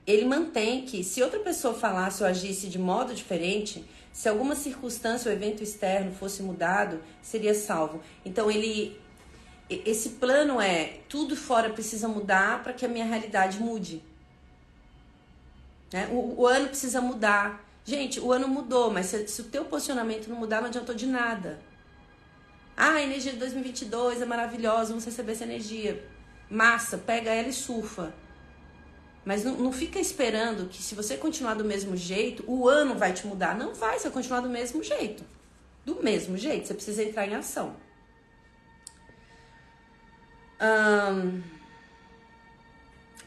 ele 0.07 0.25
mantém 0.25 0.83
que 0.83 1.05
se 1.05 1.23
outra 1.23 1.39
pessoa 1.39 1.75
falasse 1.75 2.23
ou 2.23 2.29
agisse 2.29 2.67
de 2.67 2.79
modo 2.79 3.15
diferente, 3.15 3.85
se 4.21 4.29
alguma 4.29 4.55
circunstância 4.55 5.31
ou 5.31 5.35
evento 5.35 5.63
externo 5.63 6.13
fosse 6.13 6.43
mudado, 6.43 7.03
seria 7.23 7.55
salvo. 7.55 8.03
Então 8.23 8.51
ele 8.51 9.01
esse 9.71 10.11
plano 10.11 10.61
é 10.61 10.99
tudo 11.09 11.35
fora 11.35 11.71
precisa 11.71 12.07
mudar 12.07 12.63
para 12.63 12.75
que 12.75 12.85
a 12.85 12.89
minha 12.89 13.07
realidade 13.07 13.59
mude. 13.59 14.05
Né? 15.91 16.07
O, 16.13 16.43
o 16.43 16.47
ano 16.47 16.69
precisa 16.69 17.01
mudar 17.01 17.65
Gente, 17.83 18.21
o 18.21 18.31
ano 18.31 18.47
mudou, 18.47 18.91
mas 18.91 19.07
se, 19.07 19.27
se 19.27 19.41
o 19.41 19.45
teu 19.45 19.65
posicionamento 19.65 20.29
não 20.29 20.37
mudar, 20.37 20.61
não 20.61 20.69
adiantou 20.69 20.95
de 20.95 21.07
nada. 21.07 21.59
Ah, 22.77 22.97
a 22.97 23.03
energia 23.03 23.33
de 23.33 23.39
2022 23.39 24.21
é 24.21 24.27
maravilhosa, 24.27 24.91
vamos 24.91 25.07
receber 25.07 25.33
essa 25.33 25.45
energia. 25.45 26.07
Massa, 26.51 26.99
pega 26.99 27.31
ela 27.31 27.49
e 27.49 27.55
surfa. 27.55 28.13
Mas 29.25 29.45
não, 29.45 29.57
não 29.57 29.73
fica 29.73 29.99
esperando 29.99 30.69
que 30.69 30.83
se 30.83 30.95
você 30.95 31.17
continuar 31.17 31.55
do 31.55 31.65
mesmo 31.65 31.97
jeito, 31.97 32.43
o 32.47 32.69
ano 32.69 32.95
vai 32.95 33.13
te 33.13 33.27
mudar. 33.27 33.57
Não 33.57 33.75
vai, 33.75 33.99
você 33.99 34.05
vai 34.05 34.13
continuar 34.13 34.41
do 34.41 34.49
mesmo 34.49 34.83
jeito. 34.83 35.25
Do 35.85 36.03
mesmo 36.03 36.37
jeito, 36.37 36.67
você 36.67 36.75
precisa 36.75 37.03
entrar 37.03 37.27
em 37.27 37.35
ação. 37.35 37.77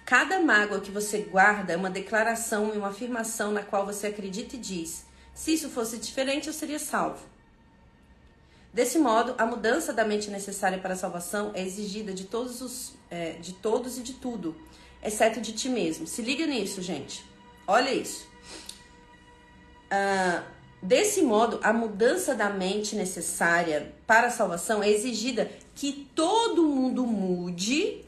cada 0.05 0.39
mágoa 0.39 0.79
que 0.79 0.91
você 0.91 1.19
guarda 1.19 1.73
é 1.73 1.77
uma 1.77 1.89
declaração 1.89 2.71
e 2.73 2.77
uma 2.77 2.89
afirmação 2.89 3.51
na 3.51 3.63
qual 3.63 3.85
você 3.85 4.07
acredita 4.07 4.55
e 4.55 4.59
diz: 4.59 5.05
se 5.33 5.53
isso 5.53 5.69
fosse 5.69 5.97
diferente, 5.97 6.47
eu 6.47 6.53
seria 6.53 6.79
salvo. 6.79 7.25
Desse 8.71 8.97
modo, 8.97 9.35
a 9.37 9.45
mudança 9.45 9.93
da 9.93 10.03
mente 10.03 10.31
necessária 10.31 10.79
para 10.79 10.93
a 10.93 10.97
salvação 10.97 11.51
é 11.53 11.63
exigida 11.63 12.13
de 12.13 12.25
todos, 12.25 12.61
os, 12.61 12.93
é, 13.09 13.33
de 13.33 13.53
todos 13.53 13.99
e 13.99 14.01
de 14.01 14.13
tudo, 14.13 14.55
exceto 15.03 15.41
de 15.41 15.53
ti 15.53 15.69
mesmo. 15.69 16.07
Se 16.07 16.21
liga 16.21 16.45
nisso, 16.45 16.81
gente. 16.81 17.23
Olha 17.67 17.91
isso. 17.91 18.27
Uh, 19.91 20.43
desse 20.81 21.21
modo, 21.21 21.59
a 21.61 21.71
mudança 21.71 22.33
da 22.33 22.49
mente 22.49 22.95
necessária 22.95 23.93
para 24.07 24.27
a 24.27 24.31
salvação 24.31 24.81
é 24.81 24.89
exigida 24.89 25.51
que 25.75 26.09
todo 26.15 26.63
mundo 26.63 27.05
mude, 27.05 28.03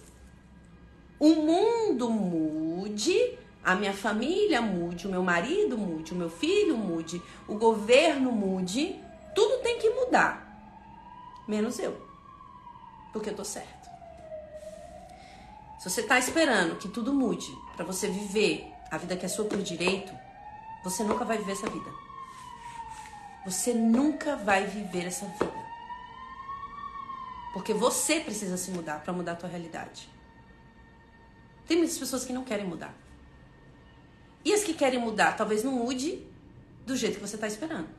o 1.20 1.30
mundo 1.36 2.10
mude, 2.10 3.38
a 3.64 3.76
minha 3.76 3.94
família 3.94 4.62
mude, 4.62 5.08
o 5.08 5.10
meu 5.10 5.24
marido 5.24 5.78
mude, 5.78 6.14
o 6.14 6.16
meu 6.16 6.30
filho 6.30 6.78
mude, 6.78 7.22
o 7.48 7.56
governo 7.56 8.32
mude, 8.32 8.96
tudo 9.34 9.62
tem 9.64 9.80
que 9.80 9.90
mudar 9.90 10.46
menos 11.48 11.80
eu. 11.80 11.96
Porque 13.14 13.30
eu 13.30 13.36
tô 13.36 13.46
certo. 13.46 13.75
Se 15.86 15.92
você 15.92 16.02
tá 16.02 16.18
esperando 16.18 16.78
que 16.78 16.90
tudo 16.90 17.14
mude 17.14 17.56
para 17.76 17.86
você 17.86 18.08
viver 18.08 18.74
a 18.90 18.98
vida 18.98 19.16
que 19.16 19.24
é 19.24 19.30
sua 19.30 19.46
por 19.46 19.62
direito, 19.62 20.12
você 20.84 21.04
nunca 21.04 21.24
vai 21.24 21.38
viver 21.38 21.52
essa 21.52 21.70
vida. 21.70 21.92
Você 23.46 23.72
nunca 23.72 24.36
vai 24.36 24.66
viver 24.66 25.06
essa 25.06 25.28
vida. 25.28 25.64
Porque 27.54 27.72
você 27.72 28.20
precisa 28.20 28.58
se 28.58 28.72
mudar 28.72 29.04
para 29.04 29.14
mudar 29.14 29.34
a 29.34 29.36
tua 29.36 29.48
realidade. 29.48 30.10
Tem 31.68 31.78
muitas 31.78 32.00
pessoas 32.00 32.26
que 32.26 32.34
não 32.34 32.44
querem 32.44 32.66
mudar. 32.66 32.96
E 34.44 34.56
as 34.56 34.64
que 34.64 34.74
querem 34.74 34.98
mudar, 35.00 35.38
talvez 35.38 35.64
não 35.64 35.72
mude 35.72 36.26
do 36.84 36.96
jeito 36.96 37.20
que 37.20 37.28
você 37.28 37.36
está 37.36 37.46
esperando. 37.46 37.90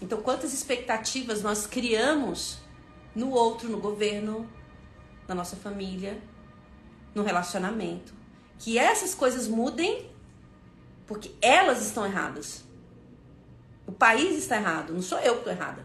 Então, 0.00 0.22
quantas 0.22 0.52
expectativas 0.52 1.42
nós 1.42 1.66
criamos 1.66 2.58
no 3.16 3.30
outro, 3.30 3.68
no 3.68 3.80
governo, 3.80 4.48
na 5.26 5.34
nossa 5.34 5.56
família, 5.56 6.20
no 7.14 7.22
relacionamento, 7.22 8.12
que 8.58 8.78
essas 8.78 9.14
coisas 9.14 9.48
mudem 9.48 10.10
porque 11.06 11.32
elas 11.40 11.84
estão 11.84 12.04
erradas. 12.04 12.64
O 13.86 13.92
país 13.92 14.38
está 14.38 14.56
errado, 14.56 14.92
não 14.92 15.02
sou 15.02 15.18
eu 15.18 15.34
que 15.34 15.38
estou 15.40 15.52
errada. 15.52 15.84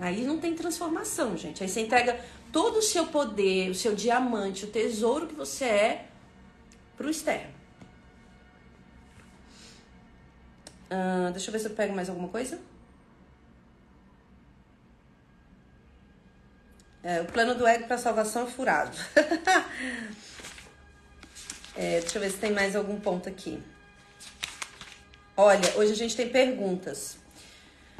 Aí 0.00 0.24
não 0.24 0.38
tem 0.38 0.54
transformação, 0.54 1.36
gente. 1.36 1.62
Aí 1.62 1.68
você 1.68 1.80
entrega 1.80 2.20
todo 2.52 2.78
o 2.78 2.82
seu 2.82 3.06
poder, 3.06 3.70
o 3.70 3.74
seu 3.74 3.94
diamante, 3.94 4.64
o 4.64 4.68
tesouro 4.68 5.26
que 5.26 5.34
você 5.34 5.64
é 5.64 6.08
para 6.96 7.06
o 7.06 7.10
externo. 7.10 7.54
Uh, 10.86 11.32
deixa 11.32 11.48
eu 11.48 11.52
ver 11.52 11.58
se 11.58 11.66
eu 11.66 11.74
pego 11.74 11.94
mais 11.94 12.08
alguma 12.08 12.28
coisa. 12.28 12.60
É, 17.06 17.20
o 17.20 17.24
plano 17.24 17.54
do 17.54 17.64
ego 17.64 17.86
para 17.86 17.98
salvação 17.98 18.42
é 18.42 18.46
furado. 18.46 18.96
é, 21.76 22.00
deixa 22.00 22.18
eu 22.18 22.20
ver 22.20 22.32
se 22.32 22.38
tem 22.38 22.50
mais 22.50 22.74
algum 22.74 22.98
ponto 22.98 23.28
aqui. 23.28 23.62
Olha, 25.36 25.72
hoje 25.76 25.92
a 25.92 25.94
gente 25.94 26.16
tem 26.16 26.28
perguntas. 26.28 27.16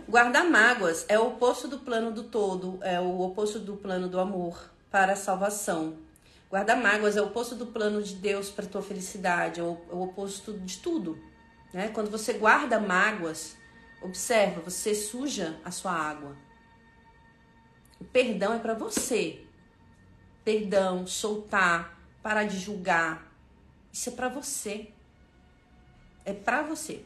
Guardar 0.08 0.44
mágoas 0.44 1.04
é 1.06 1.16
o 1.16 1.28
oposto 1.28 1.68
do 1.68 1.78
plano 1.78 2.10
do 2.10 2.24
todo, 2.24 2.80
é 2.82 3.00
o 3.00 3.20
oposto 3.20 3.60
do 3.60 3.76
plano 3.76 4.08
do 4.08 4.18
amor 4.18 4.72
para 4.90 5.12
a 5.12 5.16
salvação. 5.16 5.98
Guardar 6.50 6.76
mágoas 6.76 7.16
é 7.16 7.22
o 7.22 7.26
oposto 7.26 7.54
do 7.54 7.66
plano 7.66 8.02
de 8.02 8.16
Deus 8.16 8.50
para 8.50 8.66
tua 8.66 8.82
felicidade, 8.82 9.60
é 9.60 9.62
o, 9.62 9.78
é 9.88 9.94
o 9.94 10.02
oposto 10.02 10.52
de 10.52 10.78
tudo. 10.78 11.16
Né? 11.72 11.92
Quando 11.94 12.10
você 12.10 12.32
guarda 12.32 12.80
mágoas, 12.80 13.56
observa, 14.02 14.60
você 14.62 14.96
suja 14.96 15.60
a 15.64 15.70
sua 15.70 15.92
água. 15.92 16.44
O 18.00 18.04
perdão 18.04 18.54
é 18.54 18.58
para 18.58 18.74
você. 18.74 19.44
Perdão, 20.44 21.06
soltar, 21.06 22.00
parar 22.22 22.44
de 22.44 22.58
julgar. 22.58 23.32
Isso 23.92 24.10
é 24.10 24.12
para 24.12 24.28
você. 24.28 24.90
É 26.24 26.32
para 26.32 26.62
você. 26.62 27.04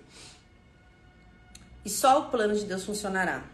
E 1.85 1.91
só 1.91 2.21
o 2.21 2.31
plano 2.31 2.55
de 2.55 2.65
Deus 2.65 2.85
funcionará. 2.85 3.45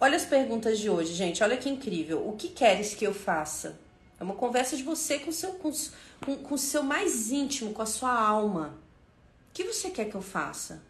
Olha 0.00 0.16
as 0.16 0.24
perguntas 0.24 0.78
de 0.78 0.88
hoje, 0.88 1.12
gente. 1.12 1.42
Olha 1.42 1.56
que 1.56 1.68
incrível. 1.68 2.26
O 2.26 2.36
que 2.36 2.48
queres 2.48 2.94
que 2.94 3.06
eu 3.06 3.12
faça? 3.12 3.78
É 4.18 4.24
uma 4.24 4.34
conversa 4.34 4.76
de 4.76 4.82
você 4.82 5.18
com 5.18 5.30
o 5.30 5.32
seu, 5.32 5.52
com, 5.54 5.70
com, 6.24 6.36
com 6.36 6.54
o 6.54 6.58
seu 6.58 6.82
mais 6.82 7.30
íntimo, 7.30 7.72
com 7.72 7.82
a 7.82 7.86
sua 7.86 8.12
alma. 8.12 8.78
O 9.48 9.52
que 9.52 9.64
você 9.64 9.90
quer 9.90 10.06
que 10.06 10.14
eu 10.14 10.22
faça? 10.22 10.82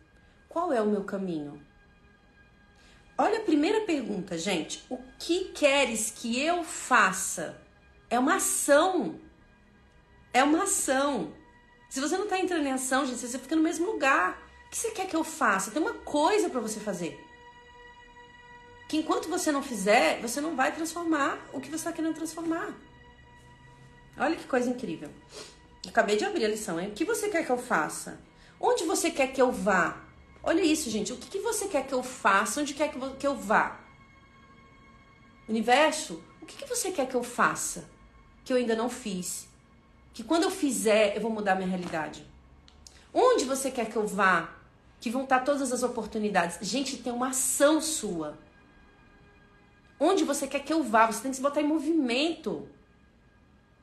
Qual 0.48 0.72
é 0.72 0.80
o 0.80 0.86
meu 0.86 1.04
caminho? 1.04 1.60
Olha 3.22 3.40
a 3.40 3.42
primeira 3.42 3.82
pergunta, 3.82 4.38
gente. 4.38 4.82
O 4.88 4.96
que 5.18 5.50
queres 5.52 6.10
que 6.10 6.40
eu 6.40 6.64
faça? 6.64 7.60
É 8.08 8.18
uma 8.18 8.36
ação. 8.36 9.20
É 10.32 10.42
uma 10.42 10.62
ação. 10.62 11.34
Se 11.90 12.00
você 12.00 12.16
não 12.16 12.24
está 12.24 12.38
entrando 12.38 12.64
em 12.64 12.72
ação, 12.72 13.04
gente, 13.04 13.18
você 13.18 13.38
fica 13.38 13.54
no 13.54 13.62
mesmo 13.62 13.84
lugar. 13.84 14.42
O 14.66 14.70
que 14.70 14.78
você 14.78 14.90
quer 14.92 15.06
que 15.06 15.14
eu 15.14 15.22
faça? 15.22 15.70
Tem 15.70 15.82
uma 15.82 15.92
coisa 15.92 16.48
para 16.48 16.60
você 16.60 16.80
fazer. 16.80 17.22
Que 18.88 18.96
enquanto 18.96 19.28
você 19.28 19.52
não 19.52 19.62
fizer, 19.62 20.18
você 20.22 20.40
não 20.40 20.56
vai 20.56 20.74
transformar 20.74 21.46
o 21.52 21.60
que 21.60 21.68
você 21.68 21.76
está 21.76 21.92
querendo 21.92 22.14
transformar. 22.14 22.74
Olha 24.16 24.34
que 24.34 24.46
coisa 24.46 24.70
incrível. 24.70 25.10
Acabei 25.86 26.16
de 26.16 26.24
abrir 26.24 26.46
a 26.46 26.48
lição, 26.48 26.80
hein? 26.80 26.88
O 26.88 26.92
que 26.92 27.04
você 27.04 27.28
quer 27.28 27.44
que 27.44 27.52
eu 27.52 27.58
faça? 27.58 28.18
Onde 28.58 28.84
você 28.84 29.10
quer 29.10 29.26
que 29.26 29.42
eu 29.42 29.52
vá? 29.52 30.09
Olha 30.42 30.62
isso, 30.62 30.88
gente. 30.90 31.12
O 31.12 31.16
que, 31.16 31.28
que 31.28 31.38
você 31.38 31.68
quer 31.68 31.86
que 31.86 31.92
eu 31.92 32.02
faça? 32.02 32.60
Onde 32.60 32.74
quer 32.74 32.90
que 32.90 33.26
eu 33.26 33.36
vá? 33.36 33.78
Universo, 35.48 36.22
o 36.40 36.46
que, 36.46 36.56
que 36.56 36.68
você 36.68 36.90
quer 36.90 37.08
que 37.08 37.14
eu 37.14 37.22
faça? 37.22 37.88
Que 38.44 38.52
eu 38.52 38.56
ainda 38.56 38.74
não 38.74 38.88
fiz. 38.88 39.48
Que 40.14 40.22
quando 40.22 40.44
eu 40.44 40.50
fizer, 40.50 41.16
eu 41.16 41.20
vou 41.20 41.30
mudar 41.30 41.54
minha 41.54 41.68
realidade. 41.68 42.24
Onde 43.12 43.44
você 43.44 43.70
quer 43.70 43.90
que 43.90 43.96
eu 43.96 44.06
vá? 44.06 44.54
Que 45.00 45.10
vão 45.10 45.24
estar 45.24 45.40
todas 45.40 45.72
as 45.72 45.82
oportunidades. 45.82 46.58
Gente, 46.62 46.98
tem 46.98 47.12
uma 47.12 47.28
ação 47.28 47.80
sua. 47.80 48.38
Onde 49.98 50.24
você 50.24 50.46
quer 50.46 50.60
que 50.60 50.72
eu 50.72 50.82
vá? 50.82 51.06
Você 51.06 51.22
tem 51.22 51.30
que 51.30 51.36
se 51.36 51.42
botar 51.42 51.60
em 51.60 51.66
movimento. 51.66 52.68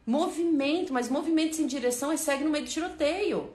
Movimento, 0.05 0.93
mas 0.93 1.09
movimento 1.09 1.55
sem 1.55 1.67
direção 1.67 2.11
é 2.11 2.17
segue 2.17 2.43
no 2.43 2.49
meio 2.49 2.65
do 2.65 2.71
tiroteio. 2.71 3.53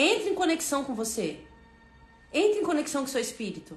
Entre 0.00 0.30
em 0.30 0.34
conexão 0.36 0.84
com 0.84 0.94
você. 0.94 1.40
Entre 2.32 2.60
em 2.60 2.62
conexão 2.62 3.02
com 3.02 3.08
seu 3.08 3.20
espírito. 3.20 3.76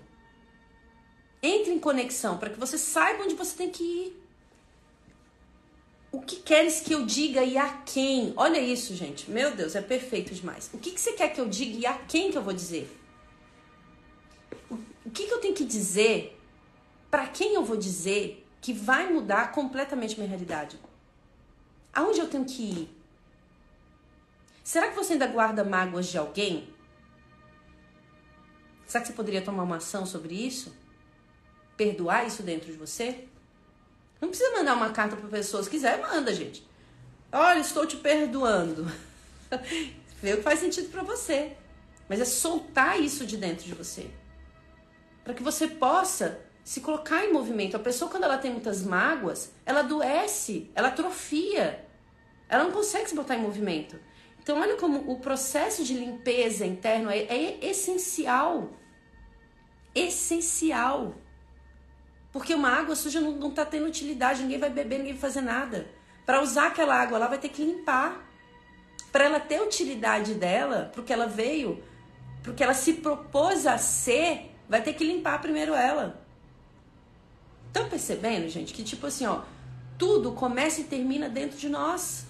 Entre 1.41 1.71
em 1.71 1.79
conexão 1.79 2.37
para 2.37 2.51
que 2.51 2.59
você 2.59 2.77
saiba 2.77 3.23
onde 3.23 3.33
você 3.33 3.57
tem 3.57 3.71
que 3.71 3.83
ir. 3.83 4.21
O 6.11 6.21
que 6.21 6.35
queres 6.35 6.81
que 6.81 6.93
eu 6.93 7.07
diga 7.07 7.43
e 7.43 7.57
a 7.57 7.69
quem? 7.69 8.33
Olha 8.37 8.59
isso, 8.59 8.95
gente. 8.95 9.31
Meu 9.31 9.55
Deus, 9.55 9.73
é 9.75 9.81
perfeito 9.81 10.31
demais. 10.35 10.69
O 10.71 10.77
que, 10.77 10.91
que 10.91 11.01
você 11.01 11.13
quer 11.13 11.29
que 11.29 11.41
eu 11.41 11.49
diga 11.49 11.79
e 11.79 11.85
a 11.87 11.93
quem 11.97 12.29
que 12.29 12.37
eu 12.37 12.43
vou 12.43 12.53
dizer? 12.53 12.95
O 14.69 15.09
que, 15.09 15.25
que 15.25 15.33
eu 15.33 15.39
tenho 15.39 15.55
que 15.55 15.65
dizer? 15.65 16.39
Para 17.09 17.25
quem 17.27 17.55
eu 17.55 17.65
vou 17.65 17.77
dizer 17.77 18.45
que 18.61 18.73
vai 18.73 19.11
mudar 19.11 19.51
completamente 19.53 20.17
minha 20.17 20.29
realidade? 20.29 20.77
Aonde 21.91 22.19
eu 22.19 22.29
tenho 22.29 22.45
que 22.45 22.61
ir? 22.61 23.00
Será 24.63 24.89
que 24.89 24.95
você 24.95 25.13
ainda 25.13 25.27
guarda 25.27 25.63
mágoas 25.63 26.07
de 26.07 26.17
alguém? 26.17 26.73
Será 28.85 29.01
que 29.01 29.07
você 29.07 29.13
poderia 29.13 29.41
tomar 29.41 29.63
uma 29.63 29.77
ação 29.77 30.05
sobre 30.05 30.35
isso? 30.35 30.75
Perdoar 31.77 32.27
isso 32.27 32.43
dentro 32.43 32.71
de 32.71 32.77
você? 32.77 33.27
Não 34.19 34.29
precisa 34.29 34.51
mandar 34.51 34.75
uma 34.75 34.91
carta 34.91 35.15
para 35.15 35.29
pessoa. 35.29 35.63
Se 35.63 35.69
quiser, 35.69 35.99
manda, 35.99 36.33
gente. 36.33 36.67
Olha, 37.31 37.59
estou 37.59 37.87
te 37.87 37.97
perdoando. 37.97 38.85
Vê 40.21 40.33
o 40.33 40.37
que 40.37 40.43
faz 40.43 40.59
sentido 40.59 40.89
para 40.89 41.01
você. 41.01 41.55
Mas 42.07 42.19
é 42.19 42.25
soltar 42.25 42.99
isso 42.99 43.25
de 43.25 43.37
dentro 43.37 43.65
de 43.65 43.73
você. 43.73 44.11
Para 45.23 45.33
que 45.33 45.41
você 45.41 45.67
possa 45.67 46.39
se 46.63 46.81
colocar 46.81 47.25
em 47.25 47.33
movimento. 47.33 47.75
A 47.75 47.79
pessoa, 47.79 48.11
quando 48.11 48.25
ela 48.25 48.37
tem 48.37 48.51
muitas 48.51 48.83
mágoas, 48.83 49.51
ela 49.65 49.79
adoece, 49.79 50.69
ela 50.75 50.89
atrofia. 50.89 51.87
Ela 52.47 52.65
não 52.65 52.71
consegue 52.71 53.09
se 53.09 53.15
botar 53.15 53.35
em 53.35 53.41
movimento. 53.41 53.97
Então, 54.41 54.59
olha 54.59 54.75
como 54.75 55.11
o 55.11 55.19
processo 55.19 55.83
de 55.83 55.93
limpeza 55.93 56.65
interno 56.65 57.09
é, 57.09 57.19
é 57.19 57.65
essencial. 57.65 58.71
Essencial. 59.93 61.13
Porque 62.31 62.53
uma 62.53 62.69
água 62.69 62.95
suja 62.95 63.21
não, 63.21 63.31
não 63.33 63.51
tá 63.51 63.65
tendo 63.65 63.85
utilidade, 63.85 64.41
ninguém 64.41 64.57
vai 64.57 64.69
beber, 64.69 64.97
ninguém 64.97 65.13
vai 65.13 65.21
fazer 65.21 65.41
nada. 65.41 65.87
Para 66.25 66.41
usar 66.41 66.67
aquela 66.67 66.95
água 66.95 67.17
lá, 67.17 67.27
vai 67.27 67.37
ter 67.37 67.49
que 67.49 67.63
limpar. 67.63 68.27
Para 69.11 69.25
ela 69.25 69.39
ter 69.39 69.61
utilidade 69.61 70.33
dela, 70.33 70.89
porque 70.95 71.11
ela 71.11 71.27
veio, 71.27 71.83
porque 72.41 72.63
ela 72.63 72.73
se 72.73 72.93
propôs 72.93 73.67
a 73.67 73.77
ser, 73.77 74.55
vai 74.67 74.81
ter 74.81 74.93
que 74.93 75.03
limpar 75.03 75.41
primeiro 75.41 75.73
ela. 75.73 76.25
Estão 77.67 77.89
percebendo, 77.89 78.49
gente, 78.49 78.73
que 78.73 78.83
tipo 78.83 79.05
assim, 79.05 79.25
ó, 79.25 79.41
tudo 79.97 80.31
começa 80.31 80.81
e 80.81 80.85
termina 80.85 81.29
dentro 81.29 81.57
de 81.57 81.69
nós. 81.69 82.25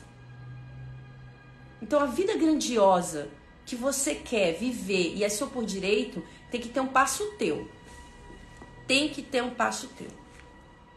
Então 1.82 2.00
a 2.00 2.06
vida 2.06 2.38
grandiosa 2.38 3.30
que 3.66 3.76
você 3.76 4.16
quer 4.16 4.54
viver 4.54 5.16
e 5.16 5.24
é 5.24 5.30
seu 5.30 5.48
por 5.48 5.66
direito, 5.66 6.24
tem 6.50 6.60
que 6.60 6.70
ter 6.70 6.80
um 6.80 6.88
passo 6.88 7.26
teu 7.38 7.68
tem 8.92 9.08
que 9.08 9.22
ter 9.22 9.42
um 9.42 9.56
passo 9.56 9.88
teu. 9.88 10.10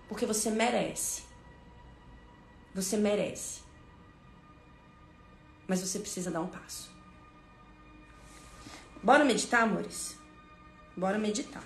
Porque 0.09 0.27
você 0.27 0.51
merece. 0.51 1.23
Você 2.75 2.97
merece. 2.97 3.61
Mas 5.69 5.81
você 5.81 6.01
precisa 6.01 6.29
dar 6.29 6.41
um 6.41 6.49
passo. 6.49 6.91
Bora 9.01 9.25
meditar, 9.25 9.63
amores? 9.63 10.17
Bora 10.97 11.19
meditar. 11.19 11.63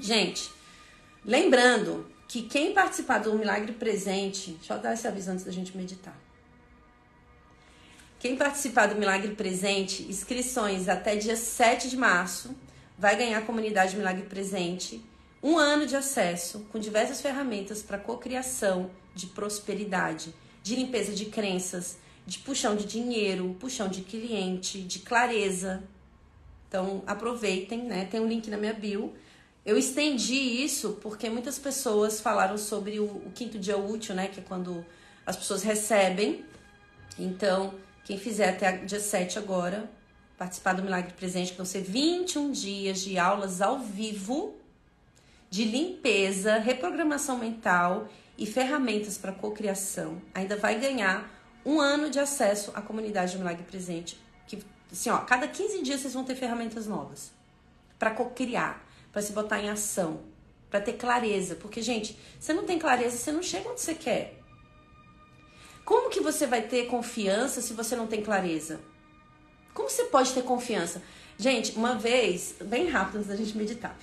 Gente, 0.00 0.50
lembrando 1.24 2.10
que 2.26 2.42
quem 2.42 2.74
participar 2.74 3.18
do 3.18 3.38
Milagre 3.38 3.74
Presente, 3.74 4.54
deixa 4.54 4.74
eu 4.74 4.80
dar 4.80 4.94
esse 4.94 5.06
aviso 5.06 5.30
antes 5.30 5.44
da 5.44 5.52
gente 5.52 5.76
meditar. 5.76 6.18
Quem 8.22 8.36
participar 8.36 8.86
do 8.86 8.94
Milagre 8.94 9.34
Presente, 9.34 10.04
inscrições 10.04 10.88
até 10.88 11.16
dia 11.16 11.34
7 11.34 11.90
de 11.90 11.96
março, 11.96 12.54
vai 12.96 13.16
ganhar 13.16 13.38
a 13.38 13.42
comunidade 13.42 13.96
Milagre 13.96 14.22
Presente 14.26 15.04
um 15.42 15.58
ano 15.58 15.86
de 15.86 15.96
acesso 15.96 16.64
com 16.70 16.78
diversas 16.78 17.20
ferramentas 17.20 17.82
para 17.82 17.98
cocriação 17.98 18.92
de 19.12 19.26
prosperidade, 19.26 20.32
de 20.62 20.76
limpeza 20.76 21.12
de 21.12 21.24
crenças, 21.24 21.98
de 22.24 22.38
puxão 22.38 22.76
de 22.76 22.84
dinheiro, 22.84 23.56
puxão 23.58 23.88
de 23.88 24.02
cliente, 24.02 24.80
de 24.82 25.00
clareza. 25.00 25.82
Então, 26.68 27.02
aproveitem, 27.08 27.82
né? 27.82 28.04
Tem 28.04 28.20
um 28.20 28.28
link 28.28 28.48
na 28.48 28.56
minha 28.56 28.72
bio. 28.72 29.12
Eu 29.66 29.76
estendi 29.76 30.36
isso 30.36 30.96
porque 31.02 31.28
muitas 31.28 31.58
pessoas 31.58 32.20
falaram 32.20 32.56
sobre 32.56 33.00
o, 33.00 33.04
o 33.04 33.32
quinto 33.34 33.58
dia 33.58 33.76
útil, 33.76 34.14
né? 34.14 34.28
Que 34.28 34.38
é 34.38 34.44
quando 34.44 34.86
as 35.26 35.34
pessoas 35.34 35.64
recebem. 35.64 36.44
Então, 37.18 37.74
quem 38.04 38.18
fizer 38.18 38.50
até 38.50 38.78
dia 38.78 39.00
7 39.00 39.38
agora, 39.38 39.90
participar 40.36 40.72
do 40.72 40.82
Milagre 40.82 41.12
Presente, 41.12 41.52
que 41.52 41.56
vão 41.56 41.66
ser 41.66 41.82
21 41.82 42.50
dias 42.50 43.00
de 43.00 43.18
aulas 43.18 43.60
ao 43.62 43.78
vivo 43.78 44.56
de 45.48 45.64
limpeza, 45.64 46.58
reprogramação 46.58 47.38
mental 47.38 48.08
e 48.38 48.46
ferramentas 48.46 49.18
para 49.18 49.32
cocriação, 49.32 50.20
ainda 50.34 50.56
vai 50.56 50.80
ganhar 50.80 51.30
um 51.64 51.80
ano 51.80 52.10
de 52.10 52.18
acesso 52.18 52.72
à 52.74 52.82
comunidade 52.82 53.34
do 53.34 53.38
Milagre 53.38 53.62
Presente. 53.62 54.18
Que, 54.46 54.64
assim, 54.90 55.10
ó, 55.10 55.18
cada 55.18 55.46
15 55.46 55.82
dias 55.82 56.00
vocês 56.00 56.14
vão 56.14 56.24
ter 56.24 56.34
ferramentas 56.34 56.86
novas 56.86 57.30
para 57.98 58.10
cocriar, 58.10 58.84
para 59.12 59.22
se 59.22 59.32
botar 59.32 59.60
em 59.60 59.68
ação, 59.70 60.22
para 60.68 60.80
ter 60.80 60.94
clareza. 60.94 61.54
Porque, 61.54 61.82
gente, 61.82 62.18
você 62.40 62.52
não 62.52 62.64
tem 62.64 62.78
clareza, 62.78 63.16
você 63.16 63.30
não 63.30 63.42
chega 63.42 63.68
onde 63.68 63.80
você 63.80 63.94
quer. 63.94 64.41
Como 65.84 66.10
que 66.10 66.20
você 66.20 66.46
vai 66.46 66.62
ter 66.62 66.86
confiança 66.86 67.60
se 67.60 67.72
você 67.72 67.96
não 67.96 68.06
tem 68.06 68.22
clareza? 68.22 68.80
Como 69.74 69.88
você 69.88 70.04
pode 70.04 70.32
ter 70.32 70.42
confiança? 70.42 71.02
Gente, 71.38 71.72
uma 71.72 71.94
vez, 71.94 72.54
bem 72.60 72.88
rápido 72.88 73.16
antes 73.16 73.28
da 73.28 73.36
gente 73.36 73.56
meditar 73.56 73.96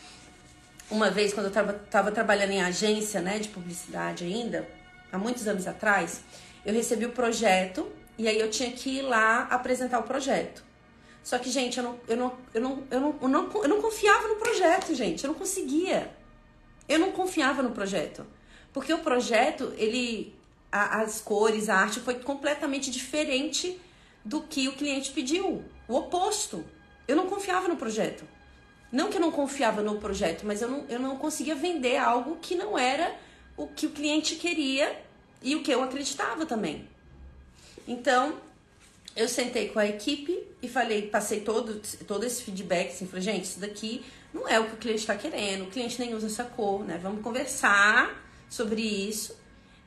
uma 0.90 1.10
vez, 1.10 1.34
quando 1.34 1.46
eu 1.46 1.74
estava 1.84 2.12
trabalhando 2.12 2.52
em 2.52 2.62
agência 2.62 3.22
né, 3.22 3.38
de 3.38 3.50
publicidade 3.50 4.24
ainda, 4.26 4.68
há 5.12 5.18
muitos 5.18 5.48
anos 5.48 5.68
atrás, 5.68 6.22
eu 6.66 6.74
recebi 6.74 7.06
o 7.06 7.12
projeto 7.12 7.88
e 8.18 8.28
aí 8.28 8.40
eu 8.40 8.50
tinha 8.50 8.72
que 8.72 8.98
ir 8.98 9.02
lá 9.04 9.44
apresentar 9.52 10.00
o 10.00 10.04
projeto. 10.04 10.64
Só 11.24 11.38
que, 11.38 11.50
gente, 11.50 11.78
eu 11.78 11.84
não, 11.84 12.00
eu 12.08 12.18
não, 12.18 12.38
eu 12.54 12.62
não, 12.62 12.84
eu 12.90 13.00
não, 13.00 13.20
eu 13.22 13.30
não, 13.30 13.52
eu 13.64 13.70
não 13.70 13.82
confiava 13.82 14.28
no 14.28 14.36
projeto, 14.38 14.96
gente. 14.96 15.24
Eu 15.24 15.32
não 15.32 15.38
conseguia. 15.38 16.12
Eu 16.88 16.98
não 16.98 17.12
confiava 17.12 17.62
no 17.62 17.72
projeto. 17.72 18.26
Porque 18.74 18.92
o 18.94 19.00
projeto, 19.00 19.72
ele. 19.78 20.36
A, 20.72 21.02
as 21.02 21.22
cores, 21.22 21.70
a 21.70 21.76
arte 21.76 22.00
foi 22.00 22.16
completamente 22.16 22.92
diferente 22.92 23.80
do 24.24 24.42
que 24.42 24.68
o 24.68 24.74
cliente 24.74 25.12
pediu. 25.12 25.64
O 25.88 25.96
oposto. 25.96 26.64
Eu 27.08 27.16
não 27.16 27.28
confiava 27.28 27.68
no 27.68 27.76
projeto. 27.76 28.24
Não 28.92 29.10
que 29.10 29.18
eu 29.18 29.22
não 29.22 29.32
confiava 29.32 29.82
no 29.82 30.00
projeto, 30.00 30.46
mas 30.46 30.62
eu 30.62 30.70
não, 30.70 30.86
eu 30.90 31.00
não 31.00 31.18
conseguia 31.18 31.56
vender 31.56 31.98
algo 31.98 32.38
que 32.42 32.56
não 32.56 32.78
era 32.78 33.16
o 33.56 33.68
que 33.68 33.86
o 33.86 33.92
cliente 33.92 34.36
queria 34.36 35.00
e 35.42 35.56
o 35.56 35.62
que 35.62 35.72
eu 35.72 35.84
acreditava 35.84 36.46
também. 36.46 36.88
Então, 37.88 38.38
eu 39.16 39.28
sentei 39.28 39.70
com 39.70 39.80
a 39.80 39.86
equipe 39.86 40.44
e 40.62 40.68
falei, 40.68 41.08
passei 41.08 41.42
todo, 41.42 41.82
todo 42.08 42.24
esse 42.26 42.44
feedback, 42.44 42.90
assim, 42.90 43.08
falei, 43.08 43.22
gente, 43.22 43.46
isso 43.46 43.60
daqui 43.60 44.04
não 44.34 44.48
é 44.48 44.60
o 44.60 44.66
que 44.66 44.74
o 44.74 44.78
cliente 44.78 45.02
está 45.02 45.16
querendo, 45.16 45.64
o 45.64 45.68
cliente 45.68 46.00
nem 46.00 46.14
usa 46.14 46.28
essa 46.28 46.44
cor, 46.44 46.84
né? 46.84 47.00
Vamos 47.02 47.22
conversar 47.22 48.24
sobre 48.50 48.82
isso. 48.82 49.39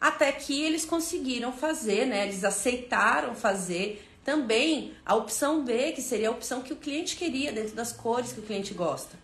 Até 0.03 0.33
que 0.33 0.61
eles 0.61 0.85
conseguiram 0.85 1.53
fazer, 1.53 2.07
né? 2.07 2.25
Eles 2.25 2.43
aceitaram 2.43 3.37
fazer 3.37 4.05
também 4.25 4.97
a 5.07 5.15
opção 5.15 5.63
B, 5.63 5.93
que 5.93 6.03
seria 6.03 6.27
a 6.27 6.33
opção 6.33 6.61
que 6.61 6.73
o 6.73 6.77
cliente 6.77 7.15
queria, 7.15 7.53
dentro 7.53 7.77
das 7.77 7.93
cores 7.93 8.33
que 8.33 8.41
o 8.41 8.43
cliente 8.43 8.75
gosta. 8.75 9.17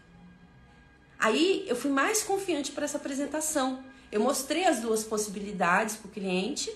Aí 1.18 1.64
eu 1.66 1.74
fui 1.74 1.90
mais 1.90 2.22
confiante 2.22 2.70
para 2.70 2.84
essa 2.84 2.96
apresentação. 2.96 3.82
Eu 4.12 4.20
mostrei 4.20 4.66
as 4.66 4.78
duas 4.78 5.02
possibilidades 5.02 5.96
para 5.96 6.06
o 6.06 6.12
cliente. 6.12 6.72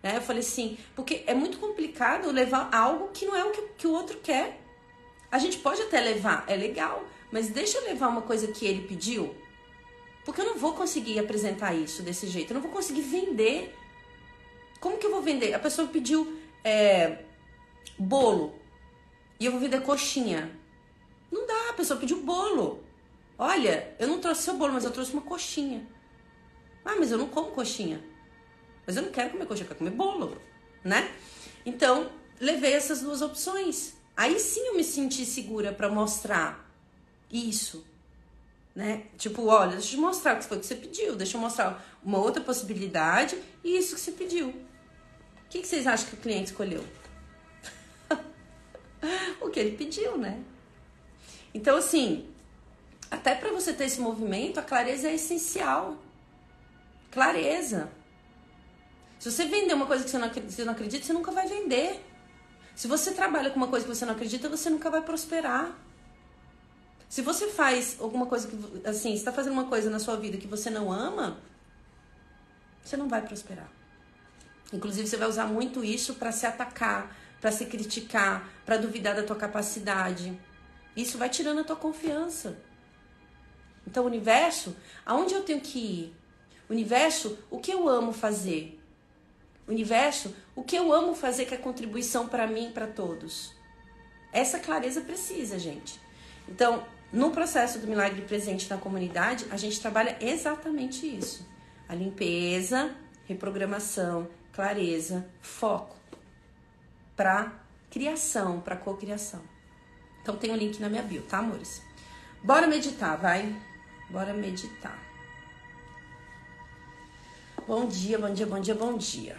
Né? 0.00 0.18
Eu 0.18 0.22
falei 0.22 0.42
assim, 0.42 0.78
porque 0.94 1.24
é 1.26 1.34
muito 1.34 1.58
complicado 1.58 2.30
levar 2.30 2.70
algo 2.72 3.08
que 3.08 3.26
não 3.26 3.34
é 3.34 3.44
o 3.44 3.50
que, 3.50 3.62
que 3.78 3.86
o 3.88 3.92
outro 3.92 4.18
quer. 4.18 4.60
A 5.28 5.40
gente 5.40 5.58
pode 5.58 5.82
até 5.82 6.00
levar, 6.00 6.44
é 6.46 6.54
legal, 6.54 7.04
mas 7.32 7.48
deixa 7.48 7.78
eu 7.78 7.84
levar 7.86 8.06
uma 8.06 8.22
coisa 8.22 8.46
que 8.46 8.64
ele 8.64 8.86
pediu. 8.86 9.34
Porque 10.24 10.40
eu 10.40 10.46
não 10.46 10.56
vou 10.56 10.74
conseguir 10.74 11.18
apresentar 11.18 11.74
isso 11.74 12.02
desse 12.02 12.26
jeito, 12.26 12.50
eu 12.50 12.54
não 12.54 12.62
vou 12.62 12.70
conseguir 12.70 13.02
vender. 13.02 13.74
Como 14.78 14.98
que 14.98 15.06
eu 15.06 15.10
vou 15.10 15.22
vender? 15.22 15.54
A 15.54 15.58
pessoa 15.58 15.88
pediu 15.88 16.38
é, 16.64 17.24
bolo 17.98 18.54
e 19.38 19.46
eu 19.46 19.52
vou 19.52 19.60
vender 19.60 19.80
coxinha. 19.82 20.50
Não 21.30 21.46
dá, 21.46 21.70
a 21.70 21.72
pessoa 21.74 21.98
pediu 21.98 22.22
bolo. 22.22 22.82
Olha, 23.38 23.94
eu 23.98 24.06
não 24.08 24.20
trouxe 24.20 24.42
seu 24.42 24.54
bolo, 24.56 24.72
mas 24.72 24.84
eu 24.84 24.90
trouxe 24.90 25.12
uma 25.12 25.22
coxinha. 25.22 25.86
Ah, 26.84 26.96
mas 26.98 27.10
eu 27.10 27.18
não 27.18 27.28
como 27.28 27.50
coxinha. 27.52 28.02
Mas 28.86 28.96
eu 28.96 29.02
não 29.02 29.10
quero 29.10 29.30
comer 29.30 29.46
coxinha, 29.46 29.64
eu 29.64 29.68
quero 29.68 29.78
comer 29.78 29.92
bolo, 29.92 30.36
né? 30.84 31.10
Então, 31.64 32.10
levei 32.38 32.72
essas 32.72 33.00
duas 33.00 33.22
opções. 33.22 33.94
Aí 34.16 34.38
sim 34.38 34.60
eu 34.66 34.76
me 34.76 34.84
senti 34.84 35.24
segura 35.24 35.72
para 35.72 35.88
mostrar 35.88 36.70
isso, 37.30 37.86
né? 38.80 39.02
Tipo, 39.18 39.44
olha, 39.46 39.72
deixa 39.72 39.94
eu 39.94 40.00
mostrar 40.00 40.34
o 40.34 40.38
que 40.38 40.44
foi 40.46 40.58
que 40.58 40.64
você 40.64 40.74
pediu, 40.74 41.14
deixa 41.14 41.36
eu 41.36 41.40
mostrar 41.40 41.84
uma 42.02 42.16
outra 42.16 42.42
possibilidade 42.42 43.38
e 43.62 43.76
isso 43.76 43.94
que 43.94 44.00
você 44.00 44.12
pediu. 44.12 44.48
O 44.48 45.48
que, 45.50 45.60
que 45.60 45.66
vocês 45.66 45.86
acham 45.86 46.08
que 46.08 46.14
o 46.14 46.18
cliente 46.18 46.50
escolheu? 46.50 46.82
o 49.38 49.50
que 49.50 49.60
ele 49.60 49.76
pediu, 49.76 50.16
né? 50.16 50.42
Então, 51.52 51.76
assim, 51.76 52.26
até 53.10 53.34
para 53.34 53.52
você 53.52 53.74
ter 53.74 53.84
esse 53.84 54.00
movimento, 54.00 54.58
a 54.58 54.62
clareza 54.62 55.08
é 55.08 55.14
essencial. 55.14 55.98
Clareza. 57.10 57.90
Se 59.18 59.30
você 59.30 59.44
vender 59.44 59.74
uma 59.74 59.84
coisa 59.84 60.04
que 60.04 60.10
você 60.10 60.16
não 60.64 60.72
acredita, 60.72 61.04
você 61.04 61.12
nunca 61.12 61.30
vai 61.30 61.46
vender. 61.46 62.02
Se 62.74 62.88
você 62.88 63.12
trabalha 63.12 63.50
com 63.50 63.56
uma 63.56 63.68
coisa 63.68 63.84
que 63.84 63.94
você 63.94 64.06
não 64.06 64.14
acredita, 64.14 64.48
você 64.48 64.70
nunca 64.70 64.88
vai 64.88 65.02
prosperar. 65.02 65.76
Se 67.10 67.22
você 67.22 67.48
faz 67.48 67.96
alguma 67.98 68.24
coisa 68.26 68.46
que, 68.46 68.88
assim, 68.88 69.12
está 69.12 69.32
fazendo 69.32 69.54
uma 69.54 69.64
coisa 69.64 69.90
na 69.90 69.98
sua 69.98 70.14
vida 70.14 70.38
que 70.38 70.46
você 70.46 70.70
não 70.70 70.92
ama, 70.92 71.40
você 72.84 72.96
não 72.96 73.08
vai 73.08 73.20
prosperar. 73.20 73.68
Inclusive, 74.72 75.08
você 75.08 75.16
vai 75.16 75.28
usar 75.28 75.46
muito 75.46 75.84
isso 75.84 76.14
para 76.14 76.30
se 76.30 76.46
atacar, 76.46 77.12
para 77.40 77.50
se 77.50 77.66
criticar, 77.66 78.48
para 78.64 78.76
duvidar 78.76 79.16
da 79.16 79.24
tua 79.24 79.34
capacidade. 79.34 80.40
Isso 80.96 81.18
vai 81.18 81.28
tirando 81.28 81.58
a 81.58 81.64
tua 81.64 81.74
confiança. 81.74 82.56
Então, 83.84 84.04
universo, 84.04 84.76
aonde 85.04 85.34
eu 85.34 85.42
tenho 85.42 85.60
que 85.60 85.80
ir? 85.80 86.16
Universo, 86.68 87.36
o 87.50 87.58
que 87.58 87.72
eu 87.72 87.88
amo 87.88 88.12
fazer? 88.12 88.80
Universo, 89.66 90.32
o 90.54 90.62
que 90.62 90.76
eu 90.76 90.92
amo 90.92 91.16
fazer 91.16 91.46
que 91.46 91.54
é 91.54 91.58
contribuição 91.58 92.28
para 92.28 92.46
mim 92.46 92.68
e 92.68 92.72
para 92.72 92.86
todos? 92.86 93.52
Essa 94.32 94.60
clareza 94.60 95.00
precisa, 95.00 95.58
gente. 95.58 96.00
Então, 96.48 96.86
no 97.12 97.30
processo 97.30 97.78
do 97.78 97.86
milagre 97.86 98.22
presente 98.22 98.70
na 98.70 98.76
comunidade, 98.76 99.46
a 99.50 99.56
gente 99.56 99.80
trabalha 99.80 100.16
exatamente 100.20 101.06
isso: 101.06 101.46
a 101.88 101.94
limpeza, 101.94 102.94
reprogramação, 103.26 104.28
clareza, 104.52 105.26
foco 105.40 105.96
para 107.16 107.52
criação, 107.90 108.60
para 108.60 108.76
cocriação. 108.76 109.42
Então 110.22 110.36
tem 110.36 110.50
o 110.50 110.54
um 110.54 110.56
link 110.56 110.80
na 110.80 110.88
minha 110.88 111.02
bio, 111.02 111.22
tá, 111.22 111.38
amores? 111.38 111.82
Bora 112.42 112.66
meditar, 112.66 113.18
vai. 113.18 113.54
Bora 114.08 114.32
meditar. 114.32 114.98
Bom 117.66 117.86
dia, 117.86 118.18
bom 118.18 118.32
dia, 118.32 118.46
bom 118.46 118.60
dia, 118.60 118.74
bom 118.74 118.96
dia. 118.96 119.36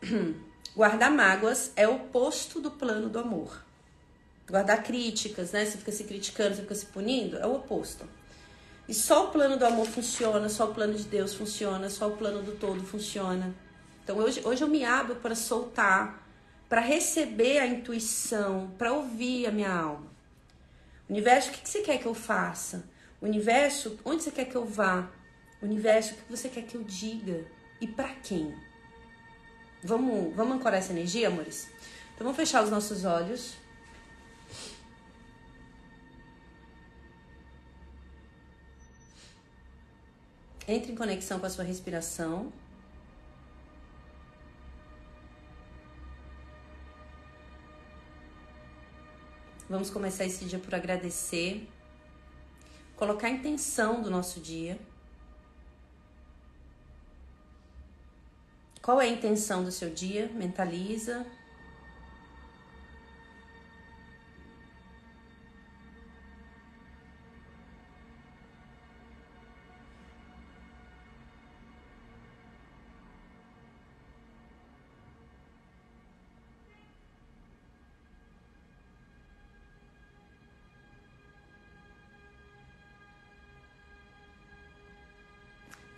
Guardar 0.76 1.10
mágoas 1.10 1.72
é 1.74 1.88
o 1.88 1.96
oposto 1.96 2.60
do 2.60 2.70
plano 2.70 3.08
do 3.08 3.18
amor. 3.18 3.63
Guardar 4.48 4.82
críticas, 4.82 5.52
né? 5.52 5.64
Você 5.64 5.78
fica 5.78 5.92
se 5.92 6.04
criticando, 6.04 6.54
você 6.54 6.62
fica 6.62 6.74
se 6.74 6.86
punindo, 6.86 7.38
é 7.38 7.46
o 7.46 7.56
oposto. 7.56 8.06
E 8.86 8.92
só 8.92 9.28
o 9.28 9.30
plano 9.30 9.56
do 9.56 9.64
amor 9.64 9.86
funciona, 9.86 10.48
só 10.48 10.70
o 10.70 10.74
plano 10.74 10.94
de 10.94 11.04
Deus 11.04 11.34
funciona, 11.34 11.88
só 11.88 12.08
o 12.08 12.16
plano 12.16 12.42
do 12.42 12.52
todo 12.52 12.84
funciona. 12.84 13.54
Então 14.02 14.18
hoje, 14.18 14.42
hoje 14.44 14.62
eu 14.62 14.68
me 14.68 14.84
abro 14.84 15.16
para 15.16 15.34
soltar, 15.34 16.22
para 16.68 16.82
receber 16.82 17.58
a 17.58 17.66
intuição, 17.66 18.70
para 18.76 18.92
ouvir 18.92 19.46
a 19.46 19.50
minha 19.50 19.72
alma. 19.72 20.12
Universo, 21.08 21.50
o 21.50 21.52
que 21.52 21.68
você 21.68 21.80
quer 21.80 21.98
que 21.98 22.06
eu 22.06 22.14
faça? 22.14 22.84
Universo, 23.22 23.98
onde 24.04 24.22
você 24.22 24.30
quer 24.30 24.44
que 24.44 24.56
eu 24.56 24.66
vá? 24.66 25.10
Universo, 25.62 26.12
o 26.12 26.16
que 26.16 26.30
você 26.30 26.48
quer 26.50 26.64
que 26.64 26.74
eu 26.74 26.82
diga? 26.82 27.46
E 27.80 27.86
para 27.86 28.08
quem? 28.08 28.54
Vamos, 29.82 30.34
vamos 30.34 30.56
ancorar 30.56 30.78
essa 30.78 30.92
energia, 30.92 31.28
amores? 31.28 31.68
Então 32.14 32.24
vamos 32.24 32.36
fechar 32.36 32.62
os 32.62 32.70
nossos 32.70 33.04
olhos. 33.04 33.54
Entre 40.66 40.92
em 40.92 40.94
conexão 40.94 41.38
com 41.38 41.46
a 41.46 41.50
sua 41.50 41.64
respiração. 41.64 42.50
Vamos 49.68 49.90
começar 49.90 50.24
esse 50.24 50.44
dia 50.44 50.58
por 50.58 50.74
agradecer, 50.74 51.68
colocar 52.96 53.26
a 53.26 53.30
intenção 53.30 54.00
do 54.00 54.10
nosso 54.10 54.40
dia. 54.40 54.78
Qual 58.80 59.00
é 59.00 59.06
a 59.06 59.08
intenção 59.08 59.64
do 59.64 59.72
seu 59.72 59.90
dia? 59.90 60.30
Mentaliza. 60.34 61.26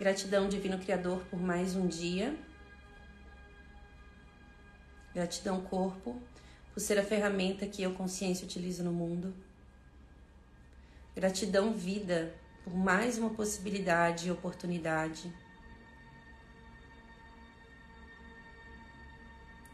Gratidão, 0.07 0.47
Divino 0.47 0.79
Criador, 0.79 1.19
por 1.25 1.37
mais 1.37 1.75
um 1.75 1.85
dia. 1.85 2.33
Gratidão, 5.13 5.59
corpo, 5.59 6.17
por 6.73 6.79
ser 6.79 6.97
a 6.97 7.03
ferramenta 7.03 7.67
que 7.67 7.83
eu, 7.83 7.93
consciência, 7.93 8.45
utilizo 8.45 8.85
no 8.85 8.93
mundo. 8.93 9.35
Gratidão, 11.13 11.73
vida, 11.73 12.33
por 12.63 12.73
mais 12.73 13.17
uma 13.17 13.31
possibilidade 13.31 14.29
e 14.29 14.31
oportunidade. 14.31 15.29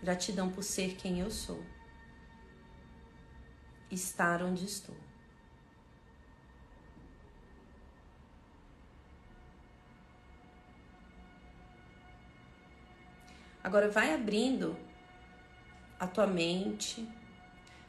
Gratidão 0.01 0.49
por 0.49 0.63
ser 0.63 0.95
quem 0.95 1.19
eu 1.19 1.29
sou. 1.29 1.63
Estar 3.91 4.41
onde 4.41 4.65
estou. 4.65 5.12
Agora 13.63 13.89
vai 13.89 14.13
abrindo 14.13 14.75
a 15.97 16.05
tua 16.05 16.27
mente, 16.27 17.07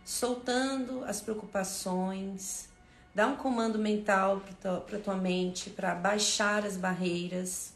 soltando 0.05 1.05
as 1.05 1.21
preocupações, 1.21 2.69
dá 3.13 3.27
um 3.27 3.37
comando 3.37 3.79
mental 3.79 4.41
para 4.87 4.99
tua 5.01 5.17
mente 5.17 5.71
para 5.71 5.95
baixar 5.95 6.65
as 6.65 6.77
barreiras. 6.77 7.75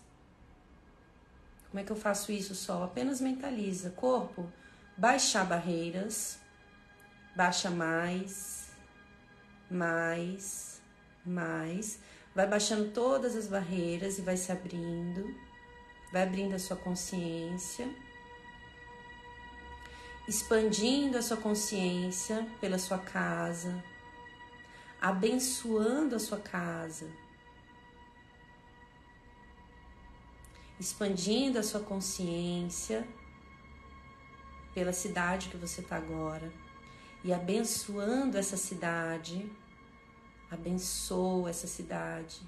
Como 1.69 1.81
é 1.81 1.85
que 1.85 1.91
eu 1.91 1.97
faço 1.97 2.31
isso 2.31 2.55
só? 2.55 2.85
Apenas 2.85 3.21
mentaliza, 3.21 3.91
corpo, 3.91 4.51
baixar 4.97 5.45
barreiras, 5.45 6.39
baixa 7.35 7.69
mais, 7.69 8.69
mais, 9.69 10.81
mais, 11.27 11.99
vai 12.35 12.47
baixando 12.47 12.91
todas 12.91 13.35
as 13.35 13.49
barreiras 13.49 14.19
e 14.19 14.23
vai 14.23 14.37
se 14.37 14.53
abrindo. 14.53 15.48
Vai 16.11 16.23
abrindo 16.23 16.55
a 16.55 16.59
sua 16.59 16.77
consciência, 16.77 17.87
expandindo 20.27 21.19
a 21.19 21.23
sua 21.23 21.37
consciência 21.37 22.49
pela 22.61 22.79
sua 22.79 22.99
casa, 22.99 23.85
abençoando 25.01 26.17
a 26.17 26.19
sua 26.19 26.39
casa, 26.39 27.11
expandindo 30.81 31.59
a 31.59 31.63
sua 31.63 31.81
consciência 31.81 33.07
pela 34.73 34.95
cidade 34.95 35.51
que 35.51 35.57
você 35.59 35.83
está 35.83 35.97
agora 35.97 36.51
e 37.23 37.35
abençoando 37.35 38.39
essa 38.39 38.57
cidade. 38.57 39.51
Abençoa 40.51 41.51
essa 41.51 41.67
cidade 41.67 42.41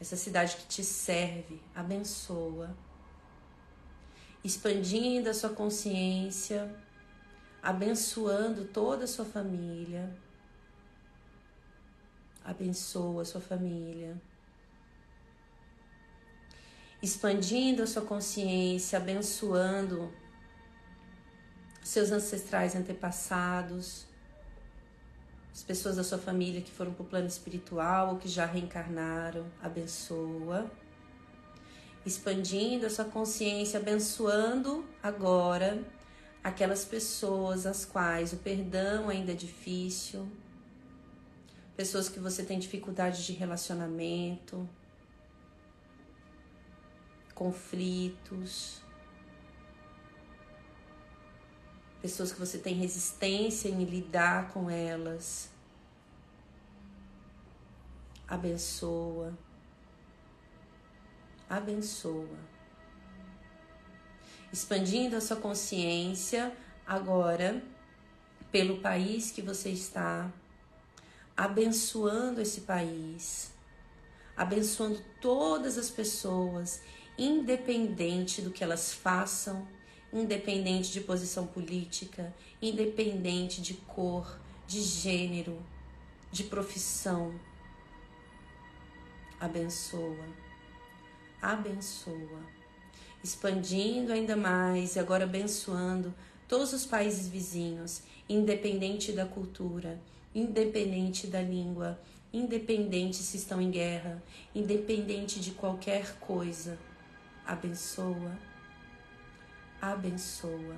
essa 0.00 0.16
cidade 0.16 0.56
que 0.56 0.66
te 0.66 0.84
serve, 0.84 1.60
abençoa, 1.74 2.76
expandindo 4.42 5.30
a 5.30 5.34
sua 5.34 5.50
consciência, 5.50 6.74
abençoando 7.62 8.66
toda 8.66 9.04
a 9.04 9.06
sua 9.06 9.24
família, 9.24 10.14
abençoa 12.44 13.22
a 13.22 13.24
sua 13.24 13.40
família, 13.40 14.20
expandindo 17.00 17.82
a 17.82 17.86
sua 17.86 18.02
consciência, 18.02 18.98
abençoando 18.98 20.12
seus 21.82 22.10
ancestrais 22.10 22.74
antepassados 22.74 24.06
as 25.54 25.62
pessoas 25.62 25.94
da 25.94 26.02
sua 26.02 26.18
família 26.18 26.60
que 26.60 26.72
foram 26.72 26.92
para 26.92 27.04
o 27.04 27.06
plano 27.06 27.28
espiritual 27.28 28.10
ou 28.10 28.18
que 28.18 28.28
já 28.28 28.44
reencarnaram, 28.44 29.46
abençoa. 29.62 30.68
Expandindo 32.04 32.86
a 32.86 32.90
sua 32.90 33.04
consciência, 33.04 33.78
abençoando 33.78 34.84
agora 35.00 35.80
aquelas 36.42 36.84
pessoas 36.84 37.66
às 37.66 37.84
quais 37.84 38.32
o 38.32 38.38
perdão 38.38 39.08
ainda 39.08 39.30
é 39.30 39.34
difícil, 39.34 40.28
pessoas 41.76 42.08
que 42.08 42.18
você 42.18 42.42
tem 42.42 42.58
dificuldade 42.58 43.24
de 43.24 43.32
relacionamento, 43.32 44.68
conflitos, 47.32 48.83
pessoas 52.04 52.30
que 52.30 52.38
você 52.38 52.58
tem 52.58 52.74
resistência 52.74 53.66
em 53.66 53.82
lidar 53.82 54.50
com 54.50 54.68
elas. 54.68 55.48
Abençoa. 58.28 59.32
Abençoa. 61.48 62.38
Expandindo 64.52 65.16
a 65.16 65.20
sua 65.22 65.38
consciência 65.38 66.54
agora 66.86 67.62
pelo 68.52 68.82
país 68.82 69.30
que 69.30 69.40
você 69.40 69.70
está, 69.70 70.30
abençoando 71.34 72.38
esse 72.42 72.60
país, 72.60 73.50
abençoando 74.36 75.02
todas 75.22 75.78
as 75.78 75.88
pessoas, 75.88 76.82
independente 77.16 78.42
do 78.42 78.50
que 78.50 78.62
elas 78.62 78.92
façam 78.92 79.66
independente 80.14 80.92
de 80.92 81.00
posição 81.00 81.44
política, 81.44 82.32
independente 82.62 83.60
de 83.60 83.74
cor, 83.74 84.38
de 84.64 84.80
gênero, 84.80 85.60
de 86.30 86.44
profissão. 86.44 87.34
Abençoa, 89.40 90.24
abençoa, 91.42 92.40
expandindo 93.24 94.12
ainda 94.12 94.36
mais 94.36 94.94
e 94.94 95.00
agora 95.00 95.24
abençoando 95.24 96.14
todos 96.46 96.72
os 96.72 96.86
países 96.86 97.26
vizinhos, 97.26 98.02
independente 98.28 99.10
da 99.10 99.26
cultura, 99.26 100.00
independente 100.32 101.26
da 101.26 101.42
língua, 101.42 102.00
independente 102.32 103.16
se 103.16 103.36
estão 103.36 103.60
em 103.60 103.70
guerra, 103.70 104.22
independente 104.54 105.40
de 105.40 105.50
qualquer 105.50 106.16
coisa. 106.20 106.78
Abençoa 107.44 108.53
abençoa. 109.92 110.76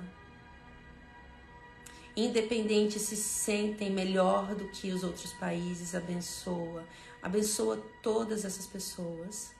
independentes 2.15 3.03
se 3.03 3.15
sentem 3.15 3.91
melhor 3.91 4.55
do 4.55 4.67
que 4.69 4.91
os 4.91 5.03
outros 5.03 5.31
países, 5.33 5.93
abençoa. 5.93 6.83
Abençoa 7.21 7.77
todas 8.01 8.43
essas 8.43 8.65
pessoas. 8.65 9.51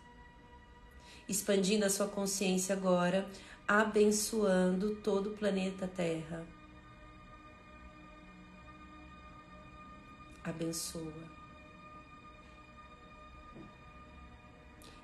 Expandindo 1.30 1.86
a 1.86 1.90
sua 1.90 2.08
consciência 2.08 2.74
agora, 2.76 3.30
abençoando 3.68 4.96
todo 4.96 5.32
o 5.32 5.38
planeta 5.38 5.88
Terra. 5.88 6.48
Abençoa. 10.44 11.38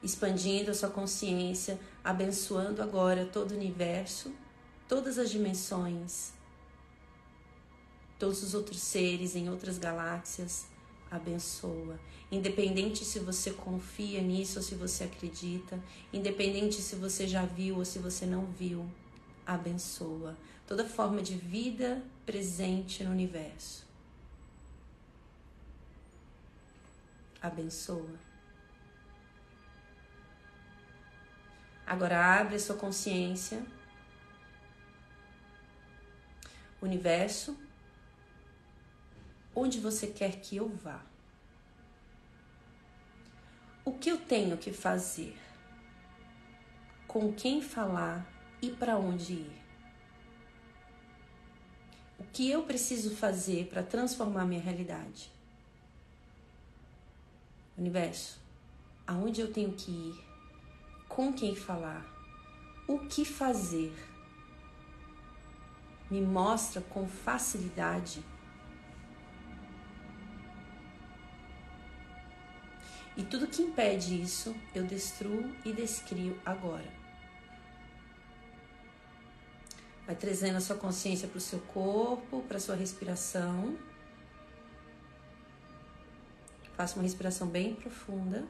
expandindo 0.04 0.70
a 0.70 0.74
sua 0.74 0.90
consciência, 0.90 1.80
abençoando 2.04 2.82
agora 2.82 3.26
todo 3.26 3.52
o 3.52 3.56
universo, 3.56 4.34
todas 4.88 5.18
as 5.18 5.30
dimensões, 5.30 6.34
todos 8.20 8.44
os 8.44 8.54
outros 8.54 8.80
seres 8.80 9.36
em 9.36 9.50
outras 9.50 9.78
galáxias, 9.78 10.68
abençoa. 11.10 12.00
Independente 12.32 13.06
se 13.06 13.20
você 13.20 13.52
confia 13.52 14.22
nisso 14.22 14.60
ou 14.60 14.64
se 14.64 14.76
você 14.76 15.04
acredita, 15.04 15.80
independente 16.12 16.82
se 16.82 16.96
você 16.96 17.28
já 17.28 17.46
viu 17.46 17.78
ou 17.78 17.86
se 17.86 18.00
você 18.00 18.26
não 18.26 18.46
viu, 18.48 18.90
abençoa. 19.46 20.36
Toda 20.68 20.86
forma 20.86 21.22
de 21.22 21.36
vida 21.36 22.02
presente 22.26 23.04
no 23.04 23.12
universo. 23.12 23.86
Abençoa. 27.42 28.33
Agora 31.86 32.40
abre 32.40 32.56
a 32.56 32.60
sua 32.60 32.76
consciência. 32.76 33.64
Universo, 36.82 37.58
onde 39.56 39.80
você 39.80 40.08
quer 40.08 40.42
que 40.42 40.58
eu 40.58 40.70
vá? 40.70 41.02
O 43.86 43.92
que 43.92 44.10
eu 44.10 44.18
tenho 44.18 44.58
que 44.58 44.72
fazer? 44.72 45.38
Com 47.08 47.34
quem 47.34 47.62
falar 47.62 48.26
e 48.62 48.72
para 48.72 48.98
onde 48.98 49.34
ir? 49.34 49.64
O 52.18 52.24
que 52.24 52.50
eu 52.50 52.64
preciso 52.64 53.16
fazer 53.16 53.68
para 53.68 53.84
transformar 53.84 54.46
minha 54.46 54.62
realidade? 54.62 55.32
Universo, 57.78 58.40
aonde 59.06 59.42
eu 59.42 59.52
tenho 59.52 59.74
que 59.74 59.92
ir? 59.92 60.23
Com 61.16 61.32
quem 61.32 61.56
falar, 61.56 62.04
o 62.88 62.98
que 62.98 63.24
fazer. 63.24 63.94
Me 66.10 66.20
mostra 66.22 66.82
com 66.82 67.08
facilidade. 67.08 68.24
E 73.16 73.24
tudo 73.24 73.48
que 73.48 73.62
impede 73.62 74.20
isso, 74.20 74.56
eu 74.74 74.84
destruo 74.84 75.56
e 75.64 75.72
descrio 75.72 76.40
agora. 76.44 76.92
Vai 80.08 80.16
trazendo 80.16 80.58
a 80.58 80.62
sua 80.62 80.76
consciência 80.76 81.28
para 81.28 81.38
o 81.38 81.42
seu 81.42 81.60
corpo, 81.60 82.42
para 82.48 82.58
a 82.58 82.60
sua 82.60 82.76
respiração. 82.76 83.78
Faça 86.76 86.96
uma 86.96 87.04
respiração 87.04 87.48
bem 87.48 87.76
profunda 87.76 88.44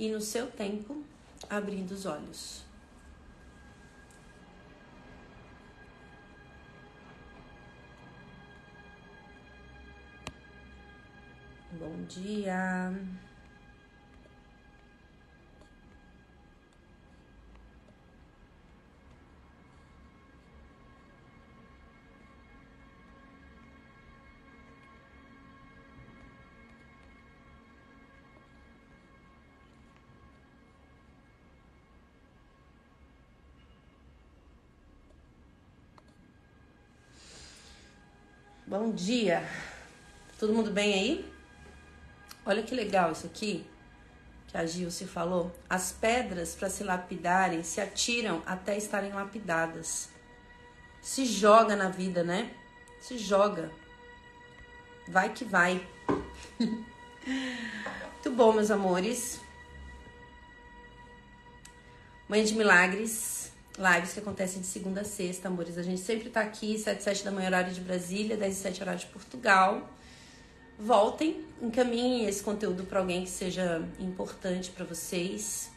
e 0.00 0.08
no 0.08 0.18
seu 0.18 0.46
tempo 0.50 1.04
abrindo 1.50 1.90
os 1.90 2.06
olhos. 2.06 2.64
Bom 11.78 12.02
dia. 12.08 12.90
Bom 38.70 38.92
dia. 38.92 39.42
Todo 40.38 40.52
mundo 40.52 40.70
bem 40.70 40.94
aí? 40.94 41.32
Olha 42.46 42.62
que 42.62 42.72
legal 42.72 43.10
isso 43.10 43.26
aqui 43.26 43.66
que 44.46 44.56
a 44.56 44.64
Gil 44.64 44.92
se 44.92 45.06
falou. 45.06 45.50
As 45.68 45.90
pedras 45.90 46.54
para 46.54 46.70
se 46.70 46.84
lapidarem 46.84 47.64
se 47.64 47.80
atiram 47.80 48.44
até 48.46 48.78
estarem 48.78 49.12
lapidadas. 49.12 50.08
Se 51.02 51.24
joga 51.26 51.74
na 51.74 51.88
vida, 51.88 52.22
né? 52.22 52.54
Se 53.00 53.18
joga. 53.18 53.72
Vai 55.08 55.32
que 55.32 55.44
vai. 55.44 55.84
Muito 57.26 58.30
bom, 58.36 58.52
meus 58.52 58.70
amores. 58.70 59.40
Mãe 62.28 62.44
de 62.44 62.54
Milagres, 62.54 63.49
lives 63.80 64.12
que 64.12 64.20
acontecem 64.20 64.60
de 64.60 64.66
segunda 64.66 65.00
a 65.00 65.04
sexta, 65.04 65.48
amores. 65.48 65.78
A 65.78 65.82
gente 65.82 66.00
sempre 66.00 66.28
tá 66.28 66.42
aqui, 66.42 66.78
7 66.78 67.02
7 67.02 67.24
da 67.24 67.30
manhã, 67.30 67.46
horário 67.48 67.72
de 67.72 67.80
Brasília, 67.80 68.36
10 68.36 68.54
e 68.54 68.60
7 68.60 68.82
horário 68.82 69.00
de 69.00 69.06
Portugal. 69.06 69.88
Voltem, 70.78 71.44
encaminhem 71.60 72.26
esse 72.26 72.42
conteúdo 72.42 72.84
para 72.84 73.00
alguém 73.00 73.24
que 73.24 73.30
seja 73.30 73.82
importante 73.98 74.70
para 74.70 74.84
vocês. 74.84 75.70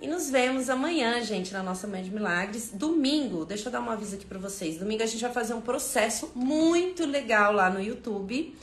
E 0.00 0.06
nos 0.06 0.30
vemos 0.30 0.70
amanhã, 0.70 1.20
gente, 1.22 1.52
na 1.52 1.62
nossa 1.62 1.88
Mãe 1.88 2.04
de 2.04 2.10
Milagres. 2.10 2.70
Domingo, 2.72 3.44
deixa 3.44 3.68
eu 3.68 3.72
dar 3.72 3.80
um 3.80 3.90
aviso 3.90 4.14
aqui 4.14 4.26
para 4.26 4.38
vocês. 4.38 4.78
Domingo 4.78 5.02
a 5.02 5.06
gente 5.06 5.20
vai 5.20 5.32
fazer 5.32 5.54
um 5.54 5.60
processo 5.60 6.30
muito 6.34 7.04
legal 7.04 7.52
lá 7.52 7.68
no 7.68 7.80
YouTube. 7.80 8.56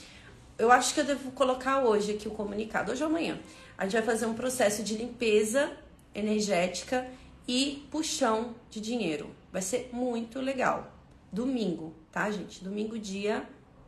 Eu 0.57 0.71
acho 0.71 0.93
que 0.93 1.01
eu 1.01 1.03
devo 1.03 1.31
colocar 1.31 1.83
hoje 1.83 2.13
aqui 2.13 2.29
o 2.29 2.31
comunicado, 2.31 2.91
hoje 2.91 3.03
ou 3.03 3.09
amanhã. 3.09 3.37
A 3.77 3.83
gente 3.83 3.93
vai 3.93 4.03
fazer 4.03 4.25
um 4.25 4.33
processo 4.33 4.81
de 4.81 4.95
limpeza 4.95 5.69
energética 6.13 7.05
e 7.47 7.87
puxão 7.91 8.55
de 8.69 8.79
dinheiro. 8.81 9.29
Vai 9.51 9.61
ser 9.61 9.89
muito 9.93 10.39
legal. 10.39 10.91
Domingo, 11.31 11.93
tá, 12.11 12.29
gente? 12.31 12.63
Domingo, 12.63 12.97
dia 12.97 13.47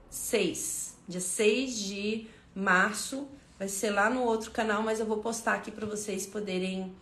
6. 0.09 0.97
Dia 1.07 1.21
6 1.21 1.79
de 1.79 2.27
março. 2.53 3.27
Vai 3.57 3.67
ser 3.67 3.89
lá 3.89 4.09
no 4.09 4.23
outro 4.23 4.51
canal, 4.51 4.83
mas 4.83 4.99
eu 4.99 5.05
vou 5.05 5.17
postar 5.17 5.55
aqui 5.55 5.71
para 5.71 5.85
vocês 5.85 6.27
poderem 6.27 6.95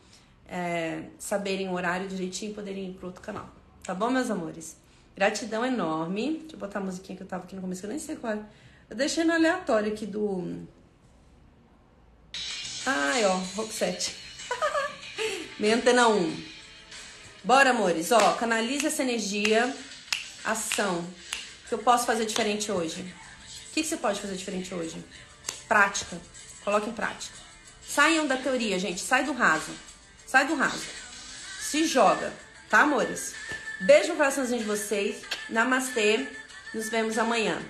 é, 0.48 1.04
saberem 1.18 1.68
o 1.68 1.74
horário 1.74 2.08
direitinho 2.08 2.52
e 2.52 2.54
poderem 2.54 2.90
ir 2.90 2.94
pro 2.94 3.08
outro 3.08 3.22
canal. 3.22 3.50
Tá 3.84 3.94
bom, 3.94 4.10
meus 4.10 4.30
amores? 4.30 4.78
Gratidão 5.16 5.66
enorme. 5.66 6.40
Deixa 6.40 6.56
eu 6.56 6.60
botar 6.60 6.80
a 6.80 6.84
musiquinha 6.84 7.16
que 7.16 7.24
eu 7.24 7.28
tava 7.28 7.44
aqui 7.44 7.56
no 7.56 7.62
começo, 7.62 7.82
que 7.82 7.88
eu 7.88 7.92
nem 7.92 8.00
sei 8.00 8.16
qual 8.16 8.34
é. 8.34 8.40
Eu 8.90 8.96
deixei 8.96 9.24
no 9.24 9.34
aleatório 9.34 9.92
aqui 9.92 10.06
do. 10.06 10.66
Ai, 12.86 13.26
ó, 13.26 13.36
Rock 13.56 13.74
7. 13.74 14.25
Minha 15.58 15.78
antena 15.78 16.10
1. 16.10 16.44
Bora, 17.42 17.70
amores. 17.70 18.12
Ó, 18.12 18.34
canalize 18.34 18.88
essa 18.88 19.02
energia. 19.02 19.74
Ação. 20.44 21.00
O 21.00 21.70
que 21.70 21.74
eu 21.74 21.78
posso 21.78 22.06
fazer 22.06 22.26
diferente 22.26 22.70
hoje? 22.70 23.02
O 23.70 23.74
que, 23.74 23.82
você 23.82 23.96
pode 23.96 24.20
fazer 24.20 24.36
diferente 24.36 24.74
hoje? 24.74 25.02
Prática. 25.66 26.20
Coloque 26.64 26.90
em 26.90 26.94
prática. 26.94 27.38
Saiam 27.88 28.28
da 28.28 28.36
teoria, 28.36 28.78
gente. 28.78 29.00
Sai 29.00 29.24
do 29.24 29.32
raso. 29.32 29.72
Sai 30.28 30.46
do 30.46 30.56
raso. 30.56 30.84
Se 31.62 31.86
joga. 31.86 32.34
Tá, 32.70 32.82
amores? 32.82 33.34
Beijo 33.80 34.10
no 34.10 34.18
coraçãozinho 34.18 34.60
de 34.60 34.66
vocês. 34.66 35.22
Namastê. 35.50 36.28
Nos 36.74 36.90
vemos 36.90 37.18
amanhã. 37.18 37.62